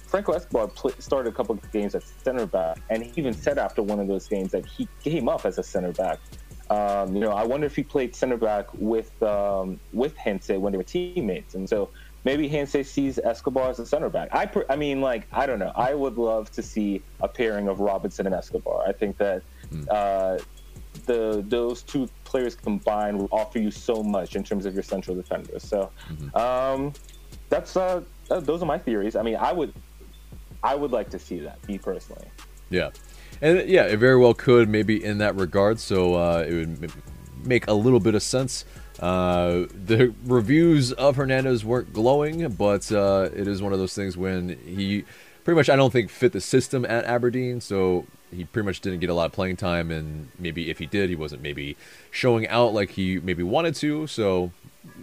Franco 0.06 0.32
Escobar 0.32 0.70
started 0.98 1.32
a 1.32 1.36
couple 1.36 1.54
of 1.54 1.72
games 1.72 1.94
at 1.94 2.02
center 2.24 2.46
back, 2.46 2.78
and 2.88 3.02
he 3.02 3.12
even 3.16 3.34
said 3.34 3.58
after 3.58 3.82
one 3.82 4.00
of 4.00 4.08
those 4.08 4.26
games 4.26 4.52
that 4.52 4.64
he 4.64 4.88
came 5.02 5.28
up 5.28 5.44
as 5.44 5.58
a 5.58 5.62
center 5.62 5.92
back. 5.92 6.18
Um, 6.68 7.14
you 7.14 7.20
know, 7.20 7.30
I 7.30 7.44
wonder 7.44 7.66
if 7.66 7.76
he 7.76 7.84
played 7.84 8.16
center 8.16 8.36
back 8.36 8.66
with 8.74 9.22
um, 9.22 9.78
with 9.92 10.16
Heinze 10.16 10.48
when 10.48 10.72
they 10.72 10.78
were 10.78 10.84
teammates, 10.84 11.54
and 11.54 11.68
so 11.68 11.90
maybe 12.26 12.48
Heinze 12.48 12.86
sees 12.86 13.18
Escobar 13.18 13.70
as 13.70 13.78
a 13.78 13.86
center 13.86 14.10
back. 14.10 14.28
I, 14.32 14.50
I 14.68 14.74
mean, 14.74 15.00
like 15.00 15.28
I 15.32 15.46
don't 15.46 15.60
know. 15.60 15.72
I 15.76 15.94
would 15.94 16.18
love 16.18 16.50
to 16.52 16.62
see 16.62 17.00
a 17.20 17.28
pairing 17.28 17.68
of 17.68 17.78
Robinson 17.78 18.26
and 18.26 18.34
Escobar. 18.34 18.82
I 18.86 18.92
think 18.92 19.16
that 19.18 19.42
mm. 19.72 19.86
uh, 19.88 20.42
the 21.06 21.44
those 21.46 21.82
two 21.82 22.08
players 22.24 22.56
combined 22.56 23.16
will 23.18 23.28
offer 23.30 23.60
you 23.60 23.70
so 23.70 24.02
much 24.02 24.34
in 24.34 24.42
terms 24.42 24.66
of 24.66 24.74
your 24.74 24.82
central 24.82 25.14
defenders. 25.14 25.62
So 25.62 25.90
mm-hmm. 26.10 26.36
um, 26.36 26.92
that's 27.48 27.76
uh, 27.76 28.02
those 28.28 28.60
are 28.60 28.66
my 28.66 28.78
theories. 28.78 29.14
I 29.14 29.22
mean, 29.22 29.36
I 29.36 29.52
would 29.52 29.72
I 30.64 30.74
would 30.74 30.90
like 30.90 31.08
to 31.10 31.20
see 31.20 31.38
that 31.40 31.66
me 31.68 31.78
personally. 31.78 32.28
Yeah, 32.70 32.90
and 33.40 33.68
yeah, 33.68 33.84
it 33.84 33.98
very 33.98 34.18
well 34.18 34.34
could 34.34 34.68
maybe 34.68 35.02
in 35.02 35.18
that 35.18 35.36
regard. 35.36 35.78
So 35.78 36.14
uh, 36.14 36.44
it 36.46 36.54
would 36.54 36.92
make 37.46 37.68
a 37.68 37.72
little 37.72 38.00
bit 38.00 38.16
of 38.16 38.22
sense. 38.24 38.64
Uh, 39.00 39.66
the 39.84 40.14
reviews 40.24 40.92
of 40.92 41.16
Hernandez 41.16 41.64
weren't 41.64 41.92
glowing, 41.92 42.48
but 42.52 42.90
uh, 42.90 43.28
it 43.34 43.46
is 43.46 43.60
one 43.60 43.72
of 43.72 43.78
those 43.78 43.94
things 43.94 44.16
when 44.16 44.58
he 44.64 45.04
pretty 45.44 45.56
much 45.56 45.68
I 45.68 45.76
don't 45.76 45.92
think 45.92 46.10
fit 46.10 46.32
the 46.32 46.40
system 46.40 46.84
at 46.84 47.04
Aberdeen. 47.04 47.60
So 47.60 48.06
he 48.34 48.44
pretty 48.44 48.66
much 48.66 48.80
didn't 48.80 49.00
get 49.00 49.10
a 49.10 49.14
lot 49.14 49.26
of 49.26 49.32
playing 49.32 49.56
time, 49.56 49.90
and 49.90 50.28
maybe 50.38 50.70
if 50.70 50.78
he 50.78 50.86
did, 50.86 51.08
he 51.08 51.16
wasn't 51.16 51.42
maybe 51.42 51.76
showing 52.10 52.48
out 52.48 52.74
like 52.74 52.90
he 52.90 53.20
maybe 53.20 53.42
wanted 53.42 53.74
to. 53.76 54.06
So, 54.06 54.50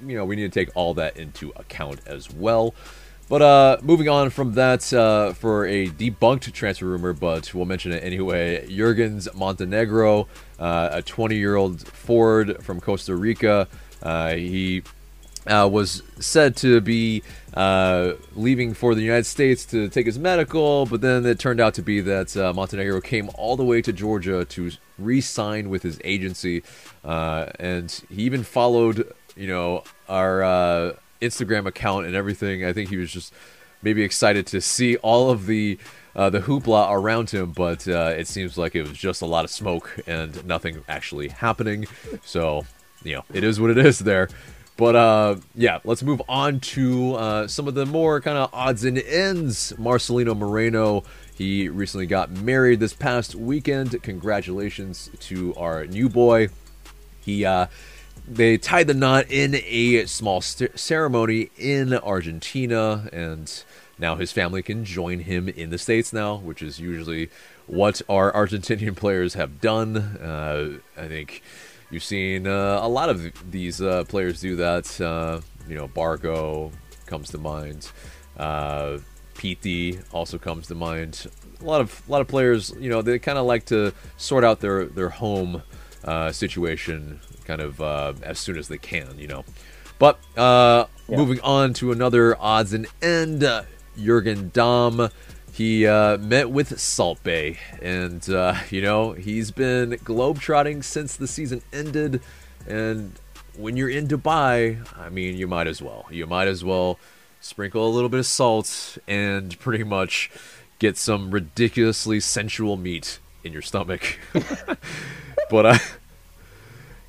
you 0.06 0.18
know, 0.18 0.26
we 0.26 0.36
need 0.36 0.52
to 0.52 0.60
take 0.60 0.76
all 0.76 0.94
that 0.96 1.18
into 1.18 1.52
account 1.56 2.02
as 2.06 2.32
well. 2.32 2.74
But 3.30 3.41
uh, 3.41 3.78
moving 3.82 4.10
on 4.10 4.30
from 4.30 4.54
that, 4.56 4.91
uh, 4.94 5.32
for 5.34 5.66
a 5.66 5.88
debunked 5.88 6.52
transfer 6.52 6.86
rumor, 6.86 7.14
but 7.14 7.54
we'll 7.54 7.66
mention 7.66 7.94
it 7.94 8.04
anyway. 8.04 8.68
Jurguens 8.68 9.34
Montenegro, 9.34 10.28
uh, 10.60 10.89
a 10.91 11.02
20-year-old 11.02 11.88
forward 11.88 12.62
from 12.64 12.82
Costa 12.82 13.16
Rica, 13.16 13.70
he 14.04 14.84
uh, 15.47 15.70
was 15.72 16.04
said 16.20 16.56
to 16.58 16.82
be 16.82 17.24
uh, 17.54 18.14
leaving 18.36 18.74
for 18.74 18.95
the 18.95 19.01
United 19.01 19.26
States 19.26 19.66
to 19.66 19.89
take 19.89 20.06
his 20.06 20.18
medical, 20.18 20.86
but 20.86 21.01
then 21.01 21.26
it 21.26 21.39
turned 21.39 21.60
out 21.60 21.74
to 21.76 21.82
be 21.82 22.01
that 22.01 22.36
uh, 22.38 22.54
Montenegro 22.54 23.01
came 23.01 23.30
all 23.36 23.56
the 23.56 23.64
way 23.64 23.82
to 23.82 23.93
Georgia 23.93 24.45
to 24.45 24.72
re-sign 24.97 25.70
with 25.70 25.84
his 25.84 25.99
agency, 26.04 26.64
uh, 27.04 27.47
and 27.60 28.04
he 28.10 28.24
even 28.24 28.43
followed, 28.43 29.12
you 29.36 29.47
know, 29.47 29.84
our 30.08 30.43
uh, 30.43 30.93
Instagram 31.22 31.66
account 31.66 32.06
and 32.06 32.16
everything. 32.16 32.64
I 32.66 32.74
think 32.74 32.89
he 32.89 32.97
was 32.97 33.12
just 33.12 33.34
maybe 33.82 34.04
excited 34.04 34.47
to 34.47 34.62
see 34.62 34.97
all 34.97 35.30
of 35.30 35.45
the 35.45 35.78
uh, 36.16 36.30
the 36.30 36.39
hoopla 36.41 36.91
around 36.91 37.32
him, 37.32 37.51
but 37.51 37.88
it 37.88 38.28
seems 38.28 38.56
like 38.56 38.76
it 38.76 38.88
was 38.88 38.95
just 38.95 39.24
a 39.24 39.26
lot 39.26 39.43
of 39.43 39.49
smoke 39.49 39.97
and 40.06 40.45
nothing 40.45 40.84
actually 40.88 41.30
happening. 41.30 41.88
So, 42.24 42.66
you 43.04 43.16
know, 43.16 43.26
it 43.34 43.43
is 43.43 43.60
what 43.60 43.70
it 43.70 43.78
is 43.78 43.99
there. 43.99 44.30
But 44.76 44.95
uh, 44.95 45.36
yeah, 45.54 45.80
let's 45.84 46.01
move 46.01 46.22
on 46.28 46.60
to 46.60 47.16
uh, 47.16 47.47
some 47.47 47.68
of 47.68 47.76
the 47.76 47.86
more 47.86 48.20
kind 48.22 48.38
of 48.38 48.49
odds 48.54 48.84
and 48.84 48.97
ends. 48.97 49.72
Marcelino 49.78 50.36
Moreno, 50.36 51.04
he 51.36 51.70
recently 51.70 52.08
got 52.08 52.32
married 52.32 52.80
this 52.80 52.93
past 52.93 53.36
weekend. 53.36 54.01
Congratulations 54.01 55.12
to 55.22 55.54
our 55.56 55.86
new 55.86 56.10
boy. 56.10 56.49
He 57.22 57.45
uh, 57.45 57.68
they 58.28 58.58
tied 58.58 58.88
the 58.88 58.93
knot 58.93 59.26
in 59.30 59.56
a 59.56 60.06
small 60.06 60.41
st- 60.41 60.80
ceremony 60.80 61.51
in 61.58 61.93
Argentina, 61.93 63.10
and 63.14 63.64
now 63.99 64.16
his 64.16 64.32
family 64.32 64.64
can 64.64 64.86
join 64.86 65.20
him 65.20 65.49
in 65.49 65.70
the 65.70 65.78
states 65.78 66.14
now, 66.14 66.38
which 66.38 66.62
is 66.62 66.80
usually 66.80 67.30
what 67.68 68.01
our 68.10 68.32
Argentinian 68.32 68.95
players 68.95 69.36
have 69.36 69.62
done. 69.62 69.97
Uh, 69.97 70.80
I 70.97 71.08
think 71.08 71.43
you've 71.94 72.04
seen 72.04 72.48
uh, 72.48 72.80
a 72.82 72.88
lot 72.88 73.10
of 73.10 73.52
these 73.52 73.82
uh, 73.82 74.04
players 74.06 74.41
do 74.41 74.56
that. 74.58 75.00
Uh, 75.00 75.41
you 75.70 75.76
know, 75.76 75.88
Barco 75.88 76.72
comes 77.06 77.30
to 77.30 77.38
mind. 77.38 77.91
Uh, 78.38 78.98
Pity 79.36 80.00
also 80.12 80.38
comes 80.38 80.68
to 80.68 80.76
mind. 80.76 81.28
A 81.62 81.64
lot 81.64 81.82
of 81.82 82.02
a 82.08 82.12
lot 82.12 82.22
of 82.22 82.28
players, 82.28 82.74
you 82.80 82.89
know, 82.89 83.02
they 83.02 83.20
kind 83.20 83.38
of 83.38 83.46
like 83.46 83.66
to 83.66 83.94
sort 84.18 84.44
out 84.44 84.60
their 84.60 84.86
their 84.86 85.10
home 85.10 85.64
uh, 86.04 86.32
situation 86.32 87.20
kind 87.46 87.62
of 87.62 87.82
uh, 87.82 88.14
as 88.22 88.39
soon 88.39 88.58
as 88.58 88.68
they 88.68 88.78
can, 88.78 89.18
you 89.18 89.28
know. 89.28 89.46
But 90.00 90.20
uh, 90.38 90.86
yeah. 91.08 91.18
moving 91.18 91.39
on 91.41 91.74
to 91.76 91.91
another 91.91 92.38
odds 92.39 92.74
and 92.74 92.88
end, 93.02 93.44
uh, 93.44 93.64
Jurgen 93.98 94.50
Damm. 94.54 95.10
He 95.54 95.86
uh, 95.86 96.18
met 96.18 96.49
with 96.49 96.80
Salt 96.80 97.24
Bae, 97.24 97.60
and 97.80 98.28
uh, 98.28 98.56
you 98.72 98.82
know 98.82 99.12
he's 99.12 99.51
been 99.51 99.91
globetrotting 99.91 100.84
since 100.84 101.16
the 101.16 101.28
season 101.28 101.62
ended. 101.72 102.22
And 102.68 103.20
when 103.56 103.78
you're 103.78 103.89
in 103.89 104.08
Dubai, 104.08 104.84
I 104.97 105.10
mean, 105.10 105.38
you 105.38 105.45
might 105.45 105.68
as 105.68 105.80
well. 105.80 106.08
You 106.10 106.26
might 106.26 106.47
as 106.47 106.64
well 106.64 106.97
sprinkle 107.39 107.88
a 107.88 107.91
little 107.91 108.10
bit 108.10 108.20
of 108.20 108.26
salt 108.26 108.97
and 109.08 109.60
pretty 109.60 109.84
much 109.84 110.32
get 110.80 110.97
some 110.97 111.30
ridiculously 111.30 112.20
sensual 112.20 112.76
meat 112.76 113.20
in 113.43 113.54
your 113.54 113.62
stomach. 113.62 114.18
but 115.51 115.66
I, 115.68 115.80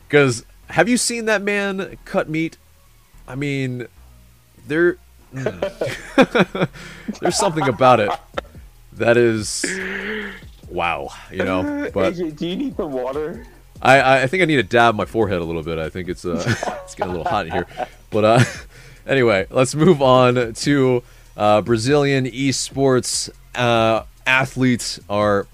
because 0.07 0.45
have 0.68 0.86
you 0.86 0.99
seen 0.99 1.24
that 1.24 1.40
man 1.40 1.97
cut 2.05 2.28
meat? 2.28 2.59
I 3.26 3.36
mean, 3.36 3.86
there, 4.68 4.99
mm, 5.35 6.68
there's 7.20 7.37
something 7.37 7.68
about 7.68 8.01
it 8.01 8.11
that 8.95 9.16
is, 9.16 9.64
wow, 10.68 11.09
you 11.30 11.45
know. 11.45 11.91
But 11.93 12.14
do 12.14 12.47
you 12.47 12.57
need 12.57 12.76
some 12.76 12.93
water? 12.93 13.47
I, 13.82 14.22
I 14.22 14.26
think 14.26 14.43
I 14.43 14.47
need 14.47 14.57
to 14.57 14.62
dab 14.62 14.95
my 14.95 15.05
forehead 15.05 15.41
a 15.41 15.45
little 15.45 15.62
bit. 15.62 15.78
I 15.78 15.89
think 15.91 16.09
it's 16.09 16.24
uh 16.24 16.43
it's 16.85 16.95
getting 16.95 17.12
a 17.12 17.16
little 17.16 17.30
hot 17.30 17.47
in 17.47 17.53
here. 17.53 17.66
But 18.11 18.24
uh 18.24 18.45
anyway, 19.07 19.47
let's 19.51 19.74
move 19.74 20.01
on 20.01 20.55
to 20.55 21.03
uh, 21.37 21.61
Brazilian 21.62 22.26
esports 22.26 23.30
uh, 23.55 24.05
athletes 24.26 25.01
are 25.09 25.47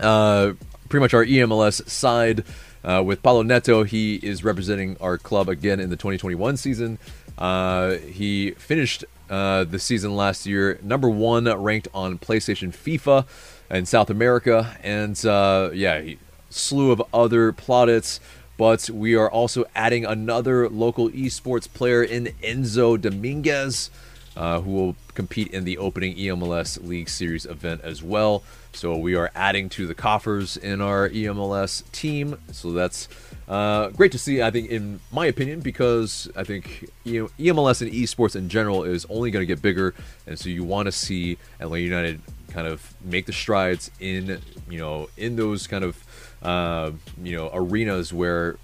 uh, 0.00 0.52
pretty 0.88 1.02
much 1.02 1.14
our 1.14 1.24
EMLS 1.24 1.88
side. 1.88 2.44
Uh, 2.84 3.02
with 3.04 3.22
Paulo 3.22 3.42
Neto, 3.42 3.82
he 3.82 4.16
is 4.16 4.44
representing 4.44 4.96
our 5.00 5.18
club 5.18 5.48
again 5.48 5.80
in 5.80 5.90
the 5.90 5.96
2021 5.96 6.56
season. 6.56 6.98
Uh, 7.36 7.92
he 7.92 8.52
finished 8.52 9.04
uh, 9.30 9.64
the 9.64 9.78
season 9.78 10.16
last 10.16 10.46
year 10.46 10.78
number 10.82 11.08
one 11.08 11.44
ranked 11.44 11.88
on 11.92 12.18
PlayStation 12.18 12.72
FIFA 12.72 13.26
in 13.70 13.86
South 13.86 14.10
America, 14.10 14.76
and 14.82 15.24
uh, 15.26 15.70
yeah, 15.72 16.14
slew 16.50 16.90
of 16.92 17.02
other 17.12 17.52
plaudits. 17.52 18.20
But 18.56 18.90
we 18.90 19.14
are 19.14 19.30
also 19.30 19.66
adding 19.76 20.04
another 20.04 20.68
local 20.68 21.10
esports 21.10 21.72
player 21.72 22.02
in 22.02 22.26
Enzo 22.42 23.00
Dominguez, 23.00 23.88
uh, 24.36 24.60
who 24.60 24.70
will 24.72 24.96
compete 25.14 25.48
in 25.52 25.64
the 25.64 25.78
opening 25.78 26.16
EMLS 26.16 26.84
League 26.84 27.08
Series 27.08 27.46
event 27.46 27.82
as 27.84 28.02
well. 28.02 28.42
So 28.72 28.96
we 28.96 29.14
are 29.14 29.30
adding 29.34 29.68
to 29.70 29.86
the 29.86 29.94
coffers 29.94 30.56
in 30.56 30.80
our 30.80 31.08
EMLS 31.08 31.90
team. 31.92 32.38
So 32.50 32.72
that's 32.72 33.08
uh, 33.48 33.88
great 33.90 34.12
to 34.12 34.18
see, 34.18 34.42
I 34.42 34.50
think, 34.50 34.70
in 34.70 35.00
my 35.10 35.26
opinion, 35.26 35.60
because 35.60 36.30
I 36.36 36.44
think 36.44 36.88
you 37.04 37.22
know, 37.22 37.30
EMLS 37.38 37.82
and 37.82 37.90
esports 37.90 38.36
in 38.36 38.48
general 38.48 38.84
is 38.84 39.06
only 39.08 39.30
going 39.30 39.42
to 39.42 39.46
get 39.46 39.62
bigger. 39.62 39.94
And 40.26 40.38
so 40.38 40.48
you 40.48 40.64
want 40.64 40.86
to 40.86 40.92
see 40.92 41.38
Atlanta 41.58 41.82
United 41.82 42.20
kind 42.48 42.66
of 42.66 42.94
make 43.02 43.26
the 43.26 43.32
strides 43.32 43.90
in, 44.00 44.40
you 44.68 44.78
know, 44.78 45.08
in 45.16 45.36
those 45.36 45.66
kind 45.66 45.84
of 45.84 46.04
uh, 46.42 46.92
you 47.22 47.36
know 47.36 47.50
arenas 47.52 48.12
where 48.12 48.58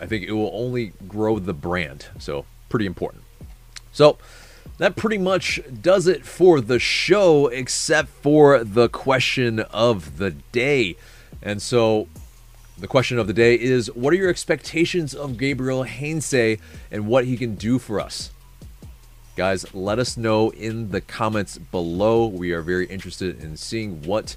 I 0.00 0.06
think 0.06 0.24
it 0.24 0.32
will 0.32 0.50
only 0.52 0.92
grow 1.06 1.38
the 1.38 1.54
brand. 1.54 2.06
So 2.18 2.44
pretty 2.68 2.86
important. 2.86 3.24
So 3.92 4.18
that 4.78 4.96
pretty 4.96 5.18
much 5.18 5.60
does 5.82 6.06
it 6.06 6.24
for 6.24 6.60
the 6.60 6.78
show, 6.78 7.48
except 7.48 8.08
for 8.08 8.64
the 8.64 8.88
question 8.88 9.60
of 9.60 10.16
the 10.16 10.30
day. 10.30 10.96
And 11.42 11.60
so 11.60 12.08
the 12.80 12.88
question 12.88 13.18
of 13.18 13.26
the 13.26 13.32
day 13.34 13.54
is 13.54 13.92
what 13.92 14.12
are 14.12 14.16
your 14.16 14.30
expectations 14.30 15.14
of 15.14 15.36
Gabriel 15.36 15.84
Heinze 15.84 16.58
and 16.90 17.06
what 17.06 17.26
he 17.26 17.36
can 17.36 17.54
do 17.54 17.78
for 17.78 18.00
us? 18.00 18.30
Guys, 19.36 19.72
let 19.74 19.98
us 19.98 20.16
know 20.16 20.50
in 20.50 20.90
the 20.90 21.00
comments 21.00 21.58
below. 21.58 22.26
We 22.26 22.52
are 22.52 22.62
very 22.62 22.86
interested 22.86 23.42
in 23.42 23.56
seeing 23.56 24.02
what 24.02 24.34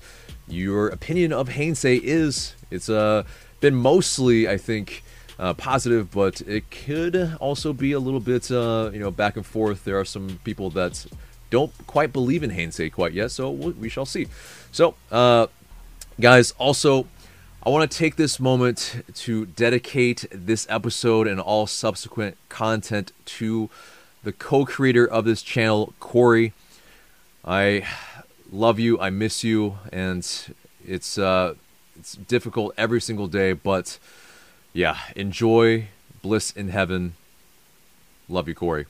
your 0.48 0.89
opinion 0.89 1.32
of 1.32 1.50
Heinze 1.50 1.86
is. 1.86 2.54
It's 2.70 2.89
uh, 2.89 3.24
been 3.62 3.76
mostly, 3.76 4.48
I 4.48 4.58
think, 4.58 5.04
uh, 5.39 5.54
positive, 5.54 6.12
but 6.12 6.41
it 6.41 6.70
could 6.70 7.38
also 7.39 7.72
be 7.74 7.94
a 7.94 8.00
little 8.00 8.20
bit, 8.20 8.52
uh, 8.52 8.91
you 8.94 9.00
know, 9.00 9.10
back 9.10 9.38
and 9.38 9.46
forth. 9.46 9.86
There 9.86 10.00
are 10.00 10.06
some 10.06 10.39
people 10.44 10.70
that 10.72 11.06
don't 11.50 11.72
quite 11.88 12.12
believe 12.12 12.44
in 12.44 12.50
Heinze 12.50 12.82
quite 12.91 13.14
yet, 13.14 13.32
so 13.32 13.50
we 13.52 13.88
shall 13.88 14.06
see. 14.06 14.28
So, 14.72 14.96
uh, 15.12 15.48
guys, 16.20 16.54
also, 16.58 17.08
I 17.66 17.70
want 17.70 17.89
to 17.89 17.97
take 17.97 18.18
this 18.18 18.41
moment 18.41 19.05
to 19.14 19.45
dedicate 19.45 20.26
this 20.30 20.68
episode 20.70 21.28
and 21.28 21.39
all 21.39 21.66
subsequent 21.66 22.36
content 22.49 23.14
to 23.26 23.70
the 24.22 24.34
co 24.34 24.66
creator 24.66 25.07
of 25.07 25.24
this 25.24 25.41
channel, 25.41 25.93
Corey. 26.01 26.51
I 27.45 27.88
love 28.51 28.80
you. 28.80 28.99
I 28.99 29.11
miss 29.11 29.45
you, 29.45 29.78
and 29.93 30.30
it's 30.86 31.18
uh, 31.18 31.53
it's 31.97 32.16
difficult 32.16 32.74
every 32.78 32.99
single 32.99 33.28
day. 33.28 33.53
But 33.53 33.97
yeah, 34.74 34.97
enjoy 35.16 35.88
bliss 36.22 36.51
in 36.51 36.68
heaven. 36.68 37.16
Love 38.28 38.49
you, 38.49 38.55
Corey. 38.55 38.88